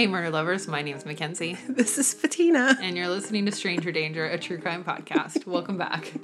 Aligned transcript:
Hey, 0.00 0.06
murder 0.06 0.30
lovers. 0.30 0.66
My 0.66 0.80
name 0.80 0.96
is 0.96 1.04
Mackenzie, 1.04 1.58
This 1.68 1.98
is 1.98 2.14
Fatina. 2.14 2.74
and 2.80 2.96
you're 2.96 3.10
listening 3.10 3.44
to 3.44 3.52
Stranger 3.52 3.92
Danger, 3.92 4.24
a 4.24 4.38
true 4.38 4.56
crime 4.56 4.82
podcast. 4.82 5.46
Welcome 5.46 5.76
back. 5.76 6.10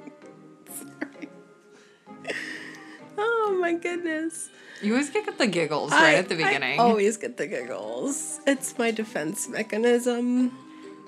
Oh 3.18 3.58
my 3.60 3.74
goodness. 3.74 4.48
You 4.82 4.92
always 4.92 5.10
get 5.10 5.36
the 5.38 5.46
giggles 5.46 5.90
right 5.92 6.14
I- 6.14 6.18
at 6.18 6.28
the 6.30 6.36
beginning. 6.36 6.80
I 6.80 6.82
always 6.82 7.18
get 7.18 7.36
the 7.36 7.46
giggles. 7.46 8.40
It's 8.46 8.78
my 8.78 8.90
defense 8.92 9.46
mechanism. 9.46 10.52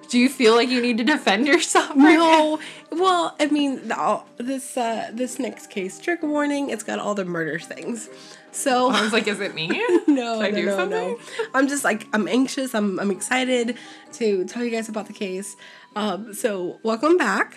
Do 0.09 0.19
you 0.19 0.29
feel 0.31 0.55
like 0.55 0.69
you 0.71 0.81
need 0.81 0.99
to 0.99 1.05
defend 1.05 1.47
yourself? 1.47 1.91
right 1.91 1.97
now? 1.97 2.17
No, 2.19 2.61
well, 2.93 3.37
I 3.39 3.47
mean, 3.47 3.93
all, 3.93 4.27
this 4.39 4.77
uh, 4.77 5.11
this 5.13 5.39
next 5.39 5.69
case, 5.71 5.99
trigger 6.01 6.27
warning. 6.27 6.71
It's 6.71 6.83
got 6.83 6.99
all 6.99 7.15
the 7.15 7.25
murder 7.27 7.59
things. 7.59 8.09
So 8.51 8.89
I 8.91 9.03
was 9.03 9.13
like, 9.13 9.29
is 9.29 9.41
it 9.41 9.55
me? 9.55 9.69
no, 10.09 10.41
Did 10.41 10.45
I 10.47 10.51
no, 10.51 10.57
do 10.57 10.67
no, 10.67 10.77
something? 10.77 11.09
no. 11.11 11.19
I'm 11.55 11.69
just 11.69 11.85
like 11.85 12.07
I'm 12.15 12.27
anxious. 12.27 12.75
I'm 12.75 12.99
I'm 12.99 13.11
excited 13.11 13.77
to 14.15 14.45
tell 14.47 14.65
you 14.65 14.71
guys 14.71 14.89
about 14.89 15.07
the 15.07 15.13
case. 15.13 15.55
Um, 15.95 16.33
so 16.33 16.79
welcome 16.83 17.19
back. 17.19 17.57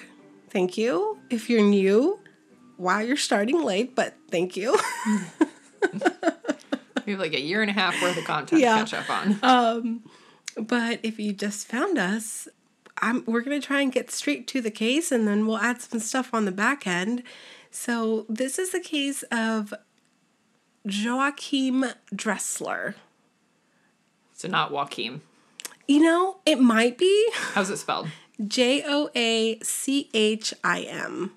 Thank 0.50 0.78
you. 0.78 1.18
If 1.30 1.50
you're 1.50 1.64
new, 1.64 2.20
wow, 2.78 3.00
you're 3.00 3.16
starting 3.16 3.64
late, 3.64 3.96
but 3.96 4.16
thank 4.30 4.58
you. 4.58 4.78
We 7.06 7.14
have 7.14 7.20
like 7.20 7.34
a 7.34 7.42
year 7.42 7.62
and 7.64 7.70
a 7.72 7.74
half 7.74 8.00
worth 8.02 8.16
of 8.16 8.26
content 8.26 8.62
Yeah. 8.62 8.74
to 8.78 8.86
catch 8.86 8.94
up 8.94 9.10
on. 9.10 9.40
Um, 9.42 10.04
but 10.60 11.00
if 11.04 11.20
you 11.20 11.34
just 11.34 11.68
found 11.68 11.98
us, 11.98 12.48
I'm, 12.98 13.24
we're 13.26 13.42
going 13.42 13.60
to 13.60 13.66
try 13.66 13.82
and 13.82 13.92
get 13.92 14.12
straight 14.12 14.48
to 14.50 14.62
the 14.62 14.72
case 14.72 15.12
and 15.12 15.28
then 15.28 15.48
we'll 15.48 15.58
add 15.58 15.82
some 15.82 16.00
stuff 16.00 16.34
on 16.34 16.46
the 16.46 16.52
back 16.52 16.86
end. 16.86 17.24
So, 17.72 18.26
this 18.28 18.60
is 18.60 18.72
the 18.72 18.82
case 18.82 19.24
of 19.32 19.74
Joachim 20.84 21.86
Dressler. 22.14 22.96
so 24.34 24.48
not 24.48 24.72
Joachim. 24.72 25.22
You 25.88 26.02
know, 26.02 26.38
it 26.46 26.60
might 26.60 26.98
be 26.98 27.30
How's 27.34 27.70
it 27.70 27.78
spelled? 27.78 28.10
J 28.46 28.84
O 28.86 29.10
A 29.16 29.60
C 29.62 30.10
H 30.14 30.54
I 30.64 30.82
M. 30.82 31.32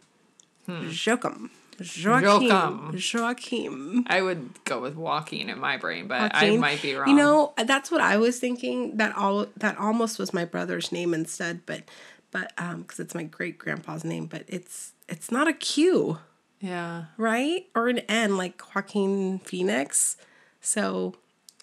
Hmm. 0.67 0.89
Joachim. 0.91 1.51
Joachim. 1.80 2.92
Joachim. 2.92 3.20
Joachim. 3.20 4.05
I 4.06 4.22
would 4.22 4.50
go 4.64 4.80
with 4.80 4.97
Joaquin 4.97 5.48
in 5.48 5.58
my 5.58 5.77
brain, 5.77 6.08
but 6.08 6.33
I 6.34 6.56
might 6.56 6.83
be 6.83 6.94
wrong. 6.94 7.08
You 7.08 7.17
know, 7.17 7.53
that's 7.56 7.91
what 7.91 8.00
I 8.00 8.17
was 8.17 8.39
thinking. 8.39 8.97
That 8.97 9.17
all 9.17 9.47
that 9.56 9.78
almost 9.78 10.19
was 10.19 10.33
my 10.33 10.45
brother's 10.45 10.92
name 10.92 11.14
instead, 11.14 11.67
but 11.67 11.83
but 12.30 12.52
um 12.58 12.83
because 12.83 13.00
it's 13.00 13.14
my 13.14 13.25
great 13.25 13.58
grandpa's 13.58 14.05
name, 14.05 14.27
but 14.27 14.45
it's 14.47 14.92
it's 15.08 15.30
not 15.30 15.48
a 15.48 15.52
Q, 15.52 16.19
yeah. 16.61 17.05
right? 17.17 17.67
Or 17.75 17.89
an 17.89 17.98
N 18.00 18.36
like 18.36 18.61
Joaquin 18.75 19.39
Phoenix. 19.41 20.17
So 20.61 21.14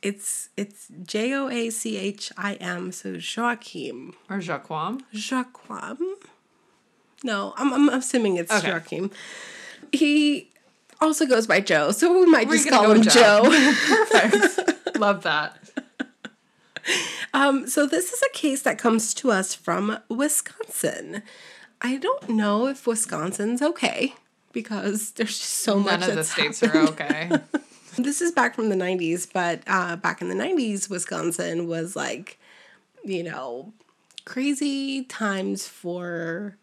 it's 0.01 0.49
it's 0.57 0.87
J 1.03 1.33
O 1.33 1.49
A 1.49 1.69
C 1.69 1.97
H 1.97 2.31
I 2.37 2.55
M. 2.55 2.91
So 2.91 3.13
Joachim. 3.13 4.13
Or 4.29 4.37
Joaquim. 4.37 5.01
Joaquim. 5.13 6.15
No, 7.23 7.53
I'm 7.57 7.73
I'm 7.73 7.89
assuming 7.89 8.37
it's 8.37 8.51
Okay. 8.51 8.69
Joachim. 8.69 9.11
He 9.91 10.49
also 10.99 11.25
goes 11.25 11.47
by 11.47 11.59
Joe, 11.59 11.91
so 11.91 12.19
we 12.19 12.25
might 12.25 12.47
We're 12.47 12.57
just 12.57 12.69
call 12.69 12.91
him 12.91 13.01
Joe. 13.01 13.11
Joe. 13.43 13.73
Perfect. 14.09 14.97
Love 14.97 15.23
that. 15.23 15.57
Um, 17.33 17.67
so 17.67 17.85
this 17.85 18.11
is 18.11 18.21
a 18.21 18.29
case 18.38 18.61
that 18.63 18.77
comes 18.77 19.13
to 19.13 19.31
us 19.31 19.53
from 19.55 19.99
Wisconsin. 20.09 21.21
I 21.81 21.95
don't 21.97 22.27
know 22.27 22.67
if 22.67 22.85
Wisconsin's 22.85 23.61
okay 23.61 24.15
because 24.51 25.11
there's 25.11 25.38
just 25.38 25.49
so 25.49 25.79
much. 25.79 26.01
None 26.01 26.09
of 26.09 26.16
the 26.17 26.23
states 26.25 26.59
happened. 26.59 26.89
are 26.89 26.91
okay. 26.91 27.31
This 27.97 28.21
is 28.21 28.31
back 28.31 28.55
from 28.55 28.69
the 28.69 28.75
90s, 28.75 29.27
but 29.31 29.61
uh, 29.67 29.97
back 29.97 30.22
in 30.22 30.29
the 30.29 30.35
90s, 30.35 30.89
Wisconsin 30.89 31.67
was 31.67 31.94
like, 31.95 32.39
you 33.03 33.22
know, 33.22 33.73
crazy 34.23 35.03
times 35.03 35.67
for 35.67 36.56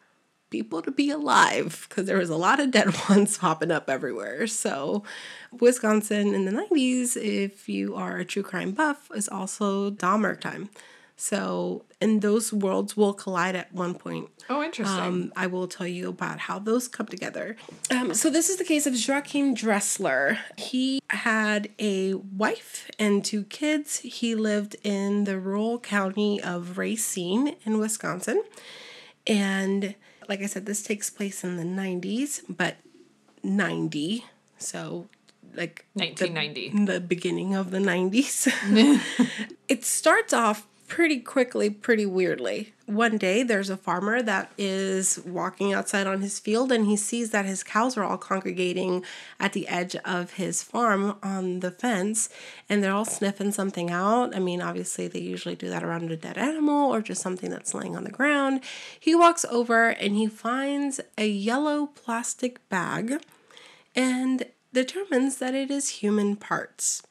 people 0.51 0.83
to 0.83 0.91
be 0.91 1.11
alive 1.11 1.87
because 1.89 2.07
there 2.07 2.19
was 2.19 2.31
a 2.31 2.37
lot 2.37 2.61
of 2.61 2.71
dead 2.71 2.95
ones 3.09 3.39
popping 3.39 3.71
up 3.71 3.89
everywhere. 3.89 4.47
So, 4.47 5.03
Wisconsin 5.59 6.35
in 6.35 6.45
the 6.45 6.53
90s, 6.53 7.17
if 7.17 7.69
you 7.69 7.95
are 7.95 8.19
a 8.19 8.25
true 8.25 8.43
crime 8.43 8.73
buff, 8.73 9.11
is 9.15 9.29
also 9.29 9.91
Dahmer 9.91 10.41
time. 10.41 10.71
So, 11.21 11.85
and 12.01 12.23
those 12.23 12.53
worlds 12.53 12.97
will 12.97 13.13
collide 13.13 13.57
at 13.57 13.73
one 13.73 13.95
point. 13.95 14.29
Oh, 14.49 14.63
interesting. 14.63 15.01
Um, 15.01 15.33
I 15.35 15.49
will 15.49 15.67
tell 15.67 15.87
you 15.87 16.11
about 16.11 16.39
how 16.39 16.61
those 16.61 16.87
come 16.87 17.07
together. 17.07 17.57
Um, 17.91 18.15
so 18.15 18.31
this 18.31 18.49
is 18.49 18.57
the 18.57 18.65
case 18.65 18.87
of 18.87 18.95
Joachim 18.95 19.53
Dressler. 19.53 20.39
He 20.57 21.01
had 21.11 21.71
a 21.81 22.15
wife 22.15 22.89
and 23.01 23.25
two 23.25 23.43
kids. 23.43 23.99
He 23.99 24.37
lived 24.37 24.77
in 24.85 25.25
the 25.25 25.41
rural 25.41 25.81
county 25.81 26.41
of 26.41 26.79
Racine 26.79 27.57
in 27.65 27.79
Wisconsin. 27.79 28.41
And 29.27 29.97
like 30.29 30.43
I 30.43 30.47
said, 30.47 30.67
this 30.67 30.83
takes 30.83 31.11
place 31.11 31.43
in 31.43 31.57
the 31.57 31.65
90s, 31.65 32.43
but 32.49 32.77
90. 33.43 34.25
So 34.59 35.09
like 35.55 35.87
the- 35.95 36.05
1990. 36.05 36.85
the 36.85 37.01
beginning 37.01 37.55
of 37.55 37.71
the 37.71 37.79
90s. 37.79 38.47
it 39.69 39.85
starts 39.85 40.33
off 40.33 40.67
pretty 40.87 41.21
quickly, 41.21 41.71
pretty 41.71 42.07
weirdly. 42.07 42.75
One 42.89 43.19
day, 43.19 43.43
there's 43.43 43.69
a 43.69 43.77
farmer 43.77 44.23
that 44.23 44.51
is 44.57 45.21
walking 45.27 45.75
outside 45.75 46.07
on 46.07 46.23
his 46.23 46.39
field 46.39 46.73
and 46.73 46.87
he 46.87 46.97
sees 46.97 47.33
that 47.33 47.45
his 47.45 47.63
cows 47.63 47.99
are 47.99 48.03
all 48.03 48.17
congregating 48.17 49.05
at 49.39 49.53
the 49.53 49.69
edge 49.69 49.95
of 50.07 50.33
his 50.33 50.63
farm 50.63 51.19
on 51.23 51.61
the 51.61 51.71
fence 51.71 52.31
and 52.67 52.83
they're 52.83 52.95
all 52.95 53.05
sniffing 53.05 53.53
something 53.53 53.91
out. 53.91 54.35
I 54.35 54.39
mean, 54.39 54.63
obviously, 54.63 55.07
they 55.07 55.21
usually 55.21 55.55
do 55.55 55.69
that 55.69 55.85
around 55.85 56.11
a 56.11 56.17
dead 56.17 56.39
animal 56.39 56.91
or 56.95 57.03
just 57.03 57.21
something 57.21 57.51
that's 57.51 57.75
laying 57.75 57.95
on 57.95 58.05
the 58.05 58.11
ground. 58.11 58.63
He 58.99 59.15
walks 59.15 59.45
over 59.51 59.91
and 59.91 60.17
he 60.17 60.27
finds 60.27 60.99
a 61.19 61.29
yellow 61.29 61.89
plastic 61.89 62.67
bag 62.71 63.23
and 63.95 64.47
determines 64.73 65.37
that 65.37 65.55
it 65.55 65.71
is 65.71 65.91
human 65.91 66.37
parts. 66.37 67.03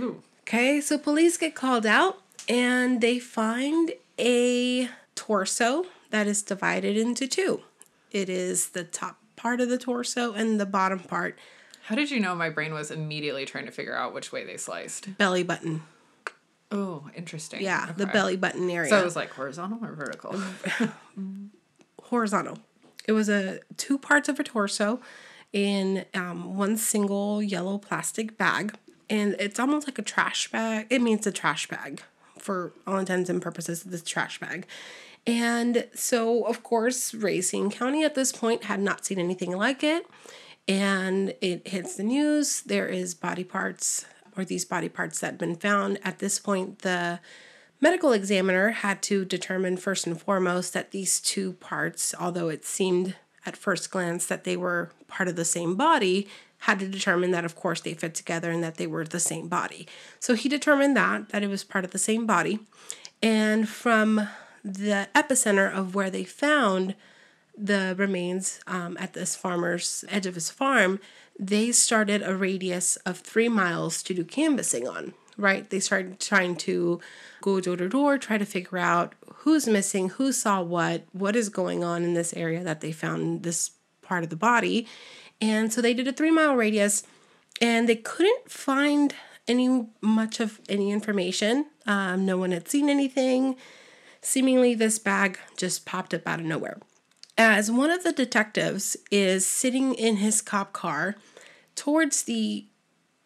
Ooh. 0.00 0.20
Okay, 0.40 0.80
so 0.80 0.98
police 0.98 1.36
get 1.36 1.54
called 1.54 1.86
out 1.86 2.20
and 2.48 3.00
they 3.00 3.20
find 3.20 3.92
a 4.18 4.88
torso 5.14 5.86
that 6.10 6.26
is 6.26 6.42
divided 6.42 6.96
into 6.96 7.26
two. 7.26 7.62
It 8.10 8.28
is 8.28 8.70
the 8.70 8.84
top 8.84 9.18
part 9.36 9.60
of 9.60 9.68
the 9.68 9.78
torso 9.78 10.32
and 10.34 10.60
the 10.60 10.66
bottom 10.66 11.00
part, 11.00 11.38
How 11.84 11.94
did 11.94 12.10
you 12.10 12.20
know 12.20 12.34
my 12.34 12.48
brain 12.50 12.72
was 12.72 12.90
immediately 12.90 13.44
trying 13.44 13.66
to 13.66 13.72
figure 13.72 13.96
out 13.96 14.14
which 14.14 14.30
way 14.30 14.44
they 14.44 14.56
sliced? 14.56 15.16
belly 15.18 15.42
button. 15.42 15.82
Oh, 16.70 17.10
interesting. 17.14 17.60
Yeah, 17.60 17.92
the 17.96 18.06
belly 18.06 18.36
button 18.36 18.70
area. 18.70 18.88
So 18.88 18.98
it 18.98 19.04
was 19.04 19.16
like 19.16 19.30
horizontal 19.30 19.84
or 19.84 19.94
vertical? 19.94 20.40
horizontal. 22.04 22.58
It 23.06 23.12
was 23.12 23.28
a 23.28 23.60
two 23.76 23.98
parts 23.98 24.28
of 24.28 24.38
a 24.38 24.44
torso 24.44 25.00
in 25.52 26.06
um, 26.14 26.56
one 26.56 26.76
single 26.76 27.42
yellow 27.42 27.76
plastic 27.78 28.38
bag, 28.38 28.74
and 29.10 29.36
it's 29.38 29.58
almost 29.58 29.86
like 29.86 29.98
a 29.98 30.02
trash 30.02 30.50
bag. 30.50 30.86
It 30.88 31.02
means 31.02 31.26
a 31.26 31.32
trash 31.32 31.68
bag 31.68 32.02
for 32.42 32.72
all 32.86 32.98
intents 32.98 33.30
and 33.30 33.40
purposes. 33.40 33.82
This 33.84 34.02
trash 34.02 34.40
bag, 34.40 34.66
and 35.26 35.86
so 35.94 36.44
of 36.44 36.62
course, 36.62 37.14
Racine 37.14 37.70
County 37.70 38.04
at 38.04 38.14
this 38.14 38.32
point 38.32 38.64
had 38.64 38.80
not 38.80 39.04
seen 39.04 39.18
anything 39.18 39.56
like 39.56 39.82
it, 39.82 40.04
and 40.68 41.34
it 41.40 41.68
hits 41.68 41.96
the 41.96 42.02
news. 42.02 42.62
There 42.62 42.88
is 42.88 43.14
body 43.14 43.44
parts 43.44 44.04
or 44.36 44.44
these 44.44 44.64
body 44.64 44.88
parts 44.88 45.20
that 45.20 45.26
had 45.26 45.38
been 45.38 45.56
found. 45.56 45.98
At 46.02 46.18
this 46.18 46.38
point, 46.38 46.80
the 46.80 47.20
medical 47.80 48.12
examiner 48.12 48.70
had 48.70 49.02
to 49.02 49.24
determine 49.24 49.76
first 49.76 50.06
and 50.06 50.20
foremost 50.20 50.72
that 50.72 50.90
these 50.90 51.20
two 51.20 51.54
parts, 51.54 52.14
although 52.18 52.48
it 52.48 52.64
seemed 52.64 53.14
at 53.44 53.56
first 53.56 53.90
glance 53.90 54.26
that 54.26 54.44
they 54.44 54.56
were 54.56 54.92
part 55.08 55.28
of 55.28 55.36
the 55.36 55.44
same 55.44 55.74
body, 55.74 56.28
had 56.62 56.78
to 56.78 56.86
determine 56.86 57.32
that 57.32 57.44
of 57.44 57.56
course 57.56 57.80
they 57.80 57.92
fit 57.92 58.14
together 58.14 58.50
and 58.50 58.62
that 58.62 58.76
they 58.76 58.86
were 58.86 59.04
the 59.04 59.18
same 59.18 59.48
body. 59.48 59.86
So 60.20 60.34
he 60.34 60.48
determined 60.48 60.96
that 60.96 61.30
that 61.30 61.42
it 61.42 61.48
was 61.48 61.64
part 61.64 61.84
of 61.84 61.90
the 61.90 61.98
same 61.98 62.24
body. 62.26 62.60
And 63.20 63.68
from 63.68 64.28
the 64.64 65.08
epicenter 65.14 65.72
of 65.72 65.94
where 65.94 66.10
they 66.10 66.24
found 66.24 66.94
the 67.56 67.94
remains 67.98 68.60
um, 68.66 68.96
at 68.98 69.12
this 69.12 69.34
farmer's 69.34 70.04
edge 70.08 70.26
of 70.26 70.34
his 70.36 70.50
farm, 70.50 71.00
they 71.38 71.72
started 71.72 72.22
a 72.22 72.36
radius 72.36 72.94
of 73.04 73.18
three 73.18 73.48
miles 73.48 74.02
to 74.04 74.14
do 74.14 74.24
canvassing 74.24 74.86
on. 74.86 75.14
Right? 75.36 75.68
They 75.68 75.80
started 75.80 76.20
trying 76.20 76.56
to 76.56 77.00
go 77.40 77.60
door 77.60 77.76
to 77.76 77.88
door, 77.88 78.18
try 78.18 78.38
to 78.38 78.44
figure 78.44 78.78
out 78.78 79.14
who's 79.38 79.66
missing, 79.66 80.10
who 80.10 80.30
saw 80.30 80.62
what, 80.62 81.04
what 81.12 81.34
is 81.34 81.48
going 81.48 81.82
on 81.82 82.04
in 82.04 82.14
this 82.14 82.32
area 82.34 82.62
that 82.62 82.82
they 82.82 82.92
found 82.92 83.42
this 83.42 83.72
part 84.02 84.22
of 84.22 84.30
the 84.30 84.36
body. 84.36 84.86
And 85.42 85.72
so 85.72 85.82
they 85.82 85.92
did 85.92 86.06
a 86.06 86.12
three 86.12 86.30
mile 86.30 86.54
radius 86.54 87.02
and 87.60 87.88
they 87.88 87.96
couldn't 87.96 88.50
find 88.50 89.14
any 89.48 89.88
much 90.00 90.38
of 90.38 90.60
any 90.68 90.92
information. 90.92 91.66
Um, 91.84 92.24
no 92.24 92.38
one 92.38 92.52
had 92.52 92.68
seen 92.68 92.88
anything. 92.88 93.56
Seemingly, 94.20 94.74
this 94.76 95.00
bag 95.00 95.40
just 95.56 95.84
popped 95.84 96.14
up 96.14 96.28
out 96.28 96.38
of 96.38 96.46
nowhere. 96.46 96.78
As 97.36 97.72
one 97.72 97.90
of 97.90 98.04
the 98.04 98.12
detectives 98.12 98.96
is 99.10 99.44
sitting 99.44 99.94
in 99.94 100.18
his 100.18 100.40
cop 100.40 100.72
car 100.72 101.16
towards 101.74 102.22
the 102.22 102.66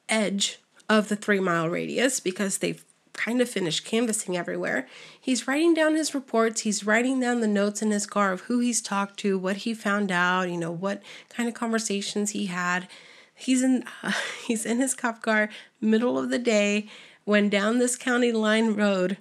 edge 0.09 0.59
of 0.89 1.09
the 1.09 1.17
three 1.17 1.41
mile 1.41 1.69
radius 1.69 2.19
because 2.19 2.59
they've 2.59 2.85
kind 3.17 3.41
of 3.41 3.49
finished 3.49 3.85
canvassing 3.85 4.37
everywhere. 4.37 4.87
He's 5.19 5.49
writing 5.49 5.73
down 5.75 5.95
his 5.97 6.15
reports, 6.15 6.61
he's 6.61 6.85
writing 6.85 7.19
down 7.19 7.41
the 7.41 7.49
notes 7.49 7.81
in 7.83 7.91
his 7.91 8.07
car 8.07 8.31
of 8.33 8.43
who 8.43 8.61
he's 8.61 8.83
talked 8.83 9.19
to, 9.21 9.39
what 9.39 9.57
he 9.59 9.73
found 9.75 10.13
out, 10.13 10.51
you 10.51 10.57
know, 10.59 10.71
what 10.71 11.03
kind 11.31 11.49
of 11.49 11.55
conversations 11.55 12.31
he 12.31 12.47
had. 12.47 12.87
He's 13.35 13.63
in 13.63 13.85
uh, 14.03 14.13
he's 14.47 14.65
in 14.67 14.79
his 14.81 14.95
cop 14.95 15.23
car 15.23 15.49
middle 15.81 16.19
of 16.19 16.31
the 16.31 16.39
day 16.39 16.89
when 17.25 17.49
down 17.49 17.79
this 17.79 17.97
county 17.97 18.33
line 18.33 18.75
road 18.75 19.17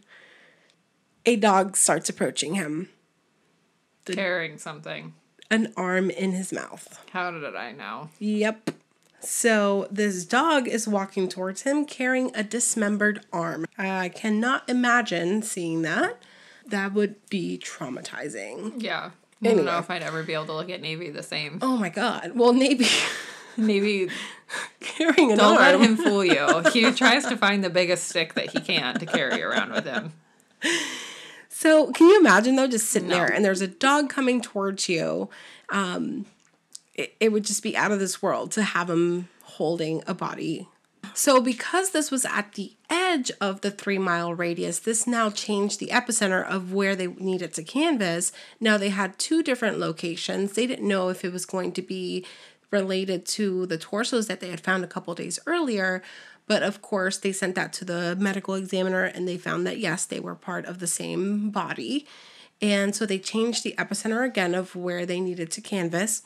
a 1.26 1.36
dog 1.36 1.76
starts 1.76 2.08
approaching 2.10 2.54
him, 2.54 2.90
Carrying 4.06 4.60
something. 4.60 5.14
an 5.50 5.74
arm 5.76 6.12
in 6.12 6.34
his 6.34 6.54
mouth. 6.54 7.04
How 7.12 7.32
did 7.32 7.56
I 7.56 7.72
know? 7.72 8.10
Yep. 8.20 8.70
So 9.20 9.88
this 9.90 10.26
dog 10.26 10.68
is 10.68 10.88
walking 10.88 11.28
towards 11.30 11.62
him 11.64 11.86
carrying 11.86 12.32
a 12.36 12.44
dismembered 12.44 13.26
arm. 13.34 13.66
I 13.78 14.10
cannot 14.10 14.70
imagine 14.70 15.42
seeing 15.42 15.82
that. 15.82 16.18
That 16.68 16.94
would 16.94 17.16
be 17.30 17.58
traumatizing. 17.58 18.82
Yeah. 18.82 19.12
I 19.44 19.48
don't 19.54 19.66
know 19.66 19.78
if 19.78 19.90
I'd 19.92 20.02
ever 20.02 20.24
be 20.24 20.34
able 20.34 20.46
to 20.48 20.54
look 20.54 20.70
at 20.70 20.82
Navy 20.82 21.10
the 21.12 21.22
same. 21.22 21.60
Oh 21.62 21.78
my 21.78 21.90
god. 21.90 22.32
Well, 22.36 22.54
maybe 22.54 22.88
Navy, 23.58 24.10
carrying 24.80 25.32
an 25.32 25.38
don't 25.38 25.56
let 25.58 25.80
him 25.80 25.98
fool 25.98 26.24
you. 26.24 26.64
He 26.74 26.92
tries 26.92 27.26
to 27.28 27.38
find 27.38 27.64
the 27.64 27.70
biggest 27.70 28.08
stick 28.08 28.34
that 28.36 28.52
he 28.52 28.60
can 28.60 28.98
to 29.00 29.06
carry 29.06 29.42
around 29.42 29.72
with 29.72 29.86
him. 29.86 30.14
So, 31.50 31.92
can 31.92 32.10
you 32.10 32.20
imagine 32.20 32.56
though, 32.56 32.68
just 32.68 32.90
sitting 32.90 33.10
No. 33.10 33.16
there 33.16 33.28
and 33.32 33.44
there's 33.46 33.62
a 33.62 33.68
dog 33.68 34.10
coming 34.10 34.42
towards 34.42 34.90
you? 34.90 35.30
Um, 35.70 36.26
it, 36.96 37.16
it 37.20 37.32
would 37.32 37.46
just 37.46 37.64
be 37.64 37.78
out 37.78 37.92
of 37.92 38.00
this 38.00 38.22
world 38.22 38.52
to 38.54 38.64
have 38.64 38.90
him 38.90 39.30
holding 39.44 40.02
a 40.08 40.14
body. 40.14 40.68
So, 41.14 41.40
because 41.40 41.92
this 41.92 42.12
was 42.12 42.26
at 42.26 42.54
the 42.54 42.74
edge 42.90 43.32
of 43.40 43.62
the 43.62 43.72
three 43.72 43.98
mile 43.98 44.34
radius, 44.34 44.80
this 44.80 45.06
now 45.08 45.30
changed 45.30 45.80
the 45.80 45.88
epicenter 45.88 46.46
of 46.46 46.74
where 46.74 46.96
they 46.96 47.08
needed 47.08 47.54
to 47.54 47.64
canvas. 47.64 48.32
Now 48.60 48.78
they 48.78 48.90
had 48.90 49.18
two 49.18 49.44
different 49.44 49.80
locations. 49.80 50.54
They 50.54 50.68
didn't 50.68 50.88
know 50.88 51.10
if 51.10 51.24
it 51.24 51.32
was 51.32 51.46
going 51.46 51.72
to 51.74 51.82
be 51.82 52.26
related 52.72 53.26
to 53.26 53.66
the 53.68 53.78
torsos 53.78 54.28
that 54.28 54.40
they 54.40 54.50
had 54.50 54.60
found 54.60 54.84
a 54.84 54.88
couple 54.88 55.14
days 55.14 55.40
earlier. 55.46 56.02
But 56.48 56.64
of 56.64 56.82
course, 56.82 57.18
they 57.18 57.32
sent 57.32 57.56
that 57.56 57.72
to 57.74 57.86
the 57.86 58.16
medical 58.20 58.54
examiner 58.56 59.06
and 59.06 59.28
they 59.28 59.38
found 59.38 59.66
that 59.66 59.80
yes, 59.80 60.06
they 60.06 60.20
were 60.20 60.36
part 60.36 60.66
of 60.66 60.80
the 60.80 60.88
same 60.88 61.50
body. 61.50 62.06
And 62.62 62.96
so 62.96 63.06
they 63.06 63.20
changed 63.20 63.64
the 63.64 63.76
epicenter 63.78 64.26
again 64.26 64.54
of 64.54 64.76
where 64.76 65.06
they 65.06 65.20
needed 65.20 65.52
to 65.52 65.62
canvas. 65.62 66.24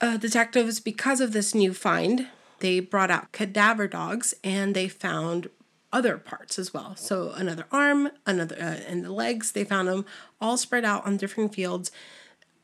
Uh, 0.00 0.16
detectives, 0.16 0.78
because 0.80 1.20
of 1.20 1.32
this 1.32 1.54
new 1.54 1.72
find, 1.72 2.28
they 2.60 2.80
brought 2.80 3.10
out 3.10 3.32
cadaver 3.32 3.88
dogs 3.88 4.34
and 4.44 4.74
they 4.74 4.88
found 4.88 5.48
other 5.92 6.18
parts 6.18 6.58
as 6.58 6.74
well. 6.74 6.94
So 6.96 7.30
another 7.30 7.64
arm, 7.72 8.10
another, 8.26 8.56
uh, 8.56 8.80
and 8.88 9.04
the 9.04 9.12
legs, 9.12 9.52
they 9.52 9.64
found 9.64 9.88
them 9.88 10.04
all 10.40 10.56
spread 10.56 10.84
out 10.84 11.06
on 11.06 11.16
different 11.16 11.54
fields. 11.54 11.90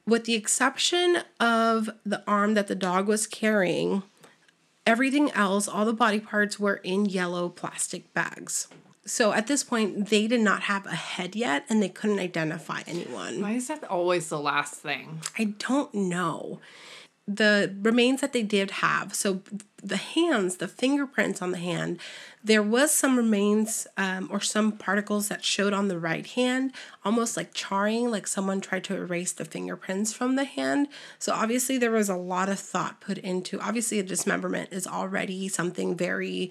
With 0.06 0.24
the 0.24 0.34
exception 0.34 1.18
of 1.40 1.88
the 2.04 2.22
arm 2.26 2.54
that 2.54 2.66
the 2.66 2.74
dog 2.74 3.06
was 3.06 3.26
carrying, 3.26 4.02
everything 4.86 5.30
else, 5.30 5.68
all 5.68 5.86
the 5.86 5.92
body 5.92 6.20
parts 6.20 6.58
were 6.58 6.76
in 6.76 7.06
yellow 7.06 7.48
plastic 7.48 8.12
bags. 8.12 8.68
So 9.04 9.32
at 9.32 9.46
this 9.46 9.64
point, 9.64 10.10
they 10.10 10.26
did 10.26 10.40
not 10.40 10.62
have 10.62 10.86
a 10.86 10.94
head 10.94 11.34
yet 11.34 11.64
and 11.68 11.82
they 11.82 11.88
couldn't 11.88 12.18
identify 12.18 12.82
anyone. 12.86 13.40
Why 13.40 13.52
is 13.52 13.68
that 13.68 13.84
always 13.84 14.28
the 14.28 14.38
last 14.38 14.74
thing? 14.74 15.20
I 15.38 15.54
don't 15.58 15.92
know. 15.94 16.60
The 17.28 17.74
remains 17.80 18.20
that 18.20 18.32
they 18.32 18.42
did 18.42 18.72
have, 18.72 19.14
so 19.14 19.42
the 19.82 19.96
hands, 19.96 20.56
the 20.56 20.66
fingerprints 20.66 21.40
on 21.40 21.52
the 21.52 21.58
hand, 21.58 21.98
there 22.42 22.62
was 22.64 22.90
some 22.90 23.16
remains 23.16 23.86
um, 23.96 24.28
or 24.32 24.40
some 24.40 24.72
particles 24.72 25.28
that 25.28 25.44
showed 25.44 25.72
on 25.72 25.86
the 25.86 25.98
right 26.00 26.26
hand, 26.26 26.72
almost 27.04 27.36
like 27.36 27.54
charring, 27.54 28.10
like 28.10 28.26
someone 28.26 28.60
tried 28.60 28.82
to 28.84 28.96
erase 28.96 29.30
the 29.32 29.44
fingerprints 29.44 30.12
from 30.12 30.34
the 30.34 30.44
hand. 30.44 30.88
So 31.20 31.32
obviously 31.32 31.78
there 31.78 31.92
was 31.92 32.08
a 32.08 32.16
lot 32.16 32.48
of 32.48 32.58
thought 32.58 33.00
put 33.00 33.18
into. 33.18 33.60
Obviously, 33.60 34.00
a 34.00 34.02
dismemberment 34.02 34.72
is 34.72 34.86
already 34.86 35.46
something 35.48 35.96
very 35.96 36.50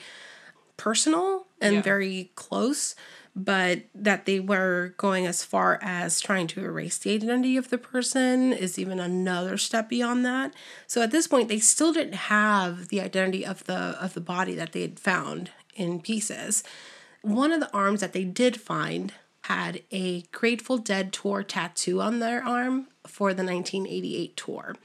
personal 0.77 1.47
and 1.59 1.75
Yeah. 1.75 1.81
very 1.81 2.31
close, 2.35 2.95
but 3.36 3.83
that 3.95 4.25
they 4.25 4.39
were 4.39 4.94
going 4.98 5.25
as 5.25 5.44
far 5.44 5.80
as 5.81 6.19
trying 6.19 6.48
to 6.48 6.63
erase 6.63 6.98
the 6.98 7.13
identity 7.13 7.56
of 7.56 7.69
the 7.69 7.78
person 7.78 8.51
is 8.51 8.78
even 8.78 9.00
another 9.00 9.57
step 9.57 9.88
beyond 9.89 10.25
that. 10.25 10.54
So 10.88 11.01
at 11.01 11.12
this 11.12 11.28
point, 11.28 11.48
they 11.48 11.60
still 11.60 11.94
didn't 11.94 12.16
have 12.16 12.89
the 12.89 13.01
identity 13.01 13.45
of 13.45 13.63
the 13.66 13.98
of 14.01 14.13
the 14.13 14.22
body 14.22 14.56
that 14.56 14.74
they 14.74 14.81
had 14.81 15.00
found 15.00 15.51
in 15.75 16.01
pieces. 16.01 16.63
One 17.22 17.51
of 17.51 17.60
the 17.60 17.74
arms 17.74 18.01
that 18.01 18.13
they 18.13 18.24
did 18.24 18.60
find 18.60 19.13
had 19.45 19.81
a 19.92 20.22
Grateful 20.31 20.78
Dead 20.78 21.13
tour 21.13 21.44
tattoo 21.44 22.01
on 22.01 22.19
their 22.19 22.44
arm 22.44 22.88
for 23.07 23.33
the 23.33 23.44
1988 23.44 24.38
tour. 24.38 24.75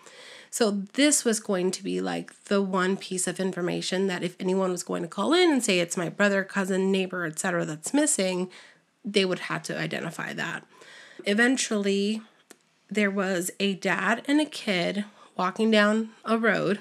So 0.57 0.71
this 0.95 1.23
was 1.23 1.39
going 1.39 1.71
to 1.73 1.85
be 1.85 2.01
like 2.01 2.45
the 2.45 2.63
one 2.63 2.97
piece 2.97 3.27
of 3.27 3.39
information 3.39 4.07
that 4.07 4.23
if 4.23 4.37
anyone 4.41 4.71
was 4.71 4.83
going 4.83 5.03
to 5.03 5.09
call 5.09 5.35
in 5.35 5.53
and 5.53 5.63
say 5.63 5.81
it's 5.81 5.99
my 5.99 6.09
brother, 6.09 6.45
cousin, 6.45 6.91
neighbor, 6.91 7.27
etc. 7.27 7.67
that's 7.67 7.93
missing, 7.93 8.49
they 9.05 9.27
would 9.27 9.41
have 9.41 9.63
to 9.65 9.79
identify 9.79 10.33
that. 10.33 10.65
Eventually, 11.27 12.23
there 12.89 13.11
was 13.11 13.51
a 13.61 13.75
dad 13.75 14.23
and 14.27 14.41
a 14.41 14.47
kid 14.47 15.05
walking 15.37 15.71
down 15.71 16.13
a 16.25 16.39
road, 16.39 16.79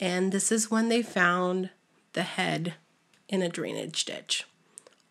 and 0.00 0.32
this 0.32 0.50
is 0.50 0.68
when 0.68 0.88
they 0.88 1.00
found 1.00 1.70
the 2.14 2.24
head 2.24 2.74
in 3.28 3.40
a 3.40 3.48
drainage 3.48 4.04
ditch. 4.04 4.48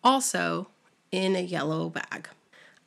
Also, 0.04 0.68
in 1.10 1.34
a 1.34 1.40
yellow 1.40 1.88
bag. 1.88 2.28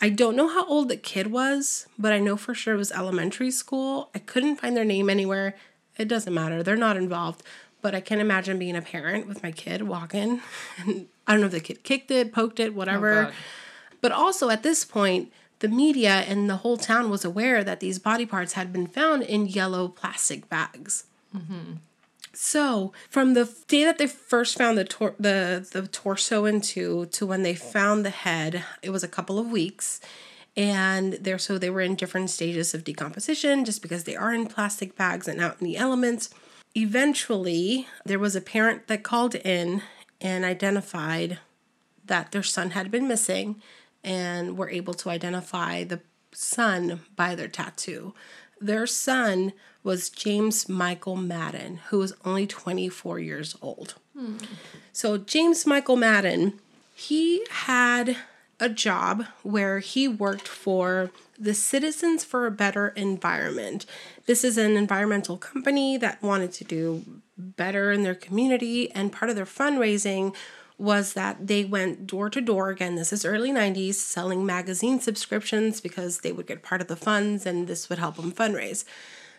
I 0.04 0.10
don't 0.10 0.36
know 0.36 0.50
how 0.50 0.66
old 0.66 0.90
the 0.90 0.98
kid 0.98 1.28
was, 1.28 1.88
but 1.98 2.12
I 2.12 2.20
know 2.20 2.36
for 2.36 2.54
sure 2.54 2.74
it 2.74 2.78
was 2.78 2.92
elementary 2.92 3.50
school. 3.50 4.10
I 4.14 4.20
couldn't 4.20 4.58
find 4.58 4.76
their 4.76 4.84
name 4.84 5.10
anywhere. 5.10 5.56
It 5.98 6.10
doesn't 6.10 6.34
matter. 6.34 6.62
They're 6.62 6.76
not 6.76 6.98
involved. 6.98 7.42
But 7.82 7.96
I 7.96 8.02
can 8.02 8.20
imagine 8.20 8.60
being 8.60 8.76
a 8.76 8.82
parent 8.82 9.28
with 9.28 9.42
my 9.42 9.54
kid 9.54 9.84
walking. 9.84 10.42
And 10.80 11.08
I 11.26 11.32
don't 11.32 11.40
know 11.40 11.46
if 11.46 11.54
the 11.54 11.62
kid 11.62 11.84
kicked 11.84 12.12
it, 12.12 12.34
poked 12.34 12.60
it, 12.60 12.76
whatever. 12.76 13.14
Oh, 13.14 13.24
God. 13.28 13.34
but 14.02 14.12
also 14.12 14.50
at 14.50 14.62
this 14.62 14.84
point, 14.84 15.32
the 15.60 15.70
media 15.70 16.26
and 16.28 16.50
the 16.50 16.58
whole 16.58 16.76
town 16.76 17.10
was 17.10 17.24
aware 17.24 17.64
that 17.64 17.80
these 17.80 17.98
body 17.98 18.26
parts 18.26 18.54
had 18.54 18.74
been 18.74 18.88
found 18.88 19.24
in 19.24 19.46
yellow 19.46 19.88
plastic 19.88 20.50
bags. 20.50 21.06
Mm-hmm. 21.34 21.76
So, 22.34 22.94
from 23.10 23.36
the 23.36 23.54
day 23.68 23.84
that 23.84 24.00
they 24.00 24.08
first 24.08 24.58
found 24.58 24.78
the 24.78 24.86
tor- 24.86 25.16
the 25.20 25.68
the 25.72 25.88
torso 25.88 26.46
into 26.46 27.06
to 27.08 27.26
when 27.28 27.44
they 27.44 27.54
found 27.54 28.04
the 28.04 28.10
head, 28.10 28.64
it 28.82 28.90
was 28.90 29.04
a 29.04 29.08
couple 29.08 29.38
of 29.38 29.52
weeks, 29.52 30.02
and 30.58 31.14
they're 31.14 31.38
so 31.38 31.58
they 31.60 31.70
were 31.70 31.82
in 31.82 31.96
different 31.96 32.32
stages 32.32 32.74
of 32.74 32.84
decomposition 32.84 33.66
just 33.66 33.84
because 33.84 34.06
they 34.06 34.16
are 34.16 34.34
in 34.34 34.48
plastic 34.48 34.96
bags 34.96 35.28
and 35.28 35.40
out 35.40 35.58
in 35.62 35.66
the 35.66 35.78
elements. 35.78 36.32
Eventually, 36.76 37.88
there 38.04 38.18
was 38.18 38.36
a 38.36 38.42
parent 38.42 38.88
that 38.88 39.04
called 39.04 39.36
in 39.36 39.84
and 40.20 40.44
identified 40.44 41.38
that 42.06 42.32
their 42.32 42.44
son 42.44 42.72
had 42.72 42.90
been 42.90 43.08
missing, 43.08 43.62
and 44.04 44.58
were 44.58 44.70
able 44.70 44.96
to 44.96 45.10
identify 45.10 45.84
the 45.84 46.02
son 46.34 47.02
by 47.16 47.36
their 47.36 47.48
tattoo. 47.48 48.14
Their 48.64 48.88
son 48.88 49.52
was 49.84 50.10
James 50.10 50.70
Michael 50.70 51.18
Madden, 51.18 51.82
who 51.90 52.00
was 52.00 52.14
only 52.24 52.48
24 52.48 53.20
years 53.20 53.58
old. 53.62 53.96
So, 54.94 55.18
James 55.18 55.66
Michael 55.66 55.98
Madden, 55.98 56.60
he 56.96 57.46
had 57.50 58.16
a 58.60 58.70
job 58.70 59.26
where 59.42 59.80
he 59.80 60.08
worked 60.08 60.48
for 60.48 61.12
the 61.38 61.54
Citizens 61.54 62.24
for 62.24 62.46
a 62.46 62.52
Better 62.52 62.90
Environment. 62.90 63.86
This 64.28 64.46
is 64.46 64.58
an 64.58 64.78
environmental 64.78 65.38
company 65.38 65.98
that 65.98 66.22
wanted 66.24 66.54
to 66.54 66.64
do 66.64 67.04
better 67.38 67.92
in 67.92 68.04
their 68.04 68.16
community, 68.16 68.90
and 68.92 69.12
part 69.12 69.30
of 69.30 69.36
their 69.36 69.46
fundraising 69.46 70.34
was 70.78 71.14
that 71.14 71.48
they 71.48 71.64
went 71.64 72.08
door 72.08 72.30
to 72.30 72.42
door 72.42 72.70
again 72.70 72.96
this 72.96 73.14
is 73.14 73.26
early 73.26 73.52
90s 73.52 73.96
selling 73.96 74.46
magazine 74.46 75.00
subscriptions 75.00 75.82
because 75.82 76.20
they 76.20 76.32
would 76.32 76.48
get 76.48 76.64
part 76.64 76.82
of 76.82 76.88
the 76.88 76.96
funds 76.96 77.46
and 77.46 77.68
this 77.68 77.90
would 77.90 78.00
help 78.00 78.16
them 78.16 78.32
fundraise 78.32 78.84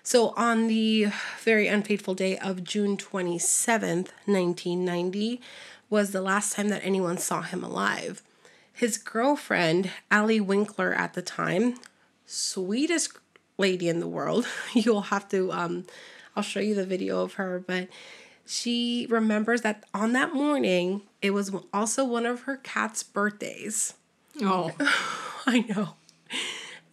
so 0.02 0.30
on 0.36 0.66
the 0.68 1.06
very 1.40 1.66
unfaithful 1.66 2.14
day 2.14 2.38
of 2.38 2.64
june 2.64 2.96
27th 2.96 4.10
1990 4.26 5.40
was 5.90 6.12
the 6.12 6.22
last 6.22 6.54
time 6.54 6.68
that 6.68 6.84
anyone 6.84 7.18
saw 7.18 7.42
him 7.42 7.62
alive 7.62 8.22
his 8.74 8.98
girlfriend 8.98 9.92
Allie 10.10 10.40
Winkler 10.40 10.92
at 10.92 11.14
the 11.14 11.22
time, 11.22 11.76
sweetest 12.26 13.12
lady 13.56 13.88
in 13.88 14.00
the 14.00 14.08
world. 14.08 14.46
You'll 14.74 15.02
have 15.02 15.28
to 15.28 15.52
um 15.52 15.86
I'll 16.36 16.42
show 16.42 16.58
you 16.58 16.74
the 16.74 16.84
video 16.84 17.22
of 17.22 17.34
her, 17.34 17.62
but 17.64 17.88
she 18.46 19.06
remembers 19.08 19.62
that 19.62 19.84
on 19.94 20.12
that 20.12 20.34
morning 20.34 21.02
it 21.22 21.30
was 21.30 21.54
also 21.72 22.04
one 22.04 22.26
of 22.26 22.42
her 22.42 22.56
cat's 22.58 23.02
birthdays. 23.02 23.94
Oh, 24.42 24.72
I 25.46 25.60
know. 25.60 25.94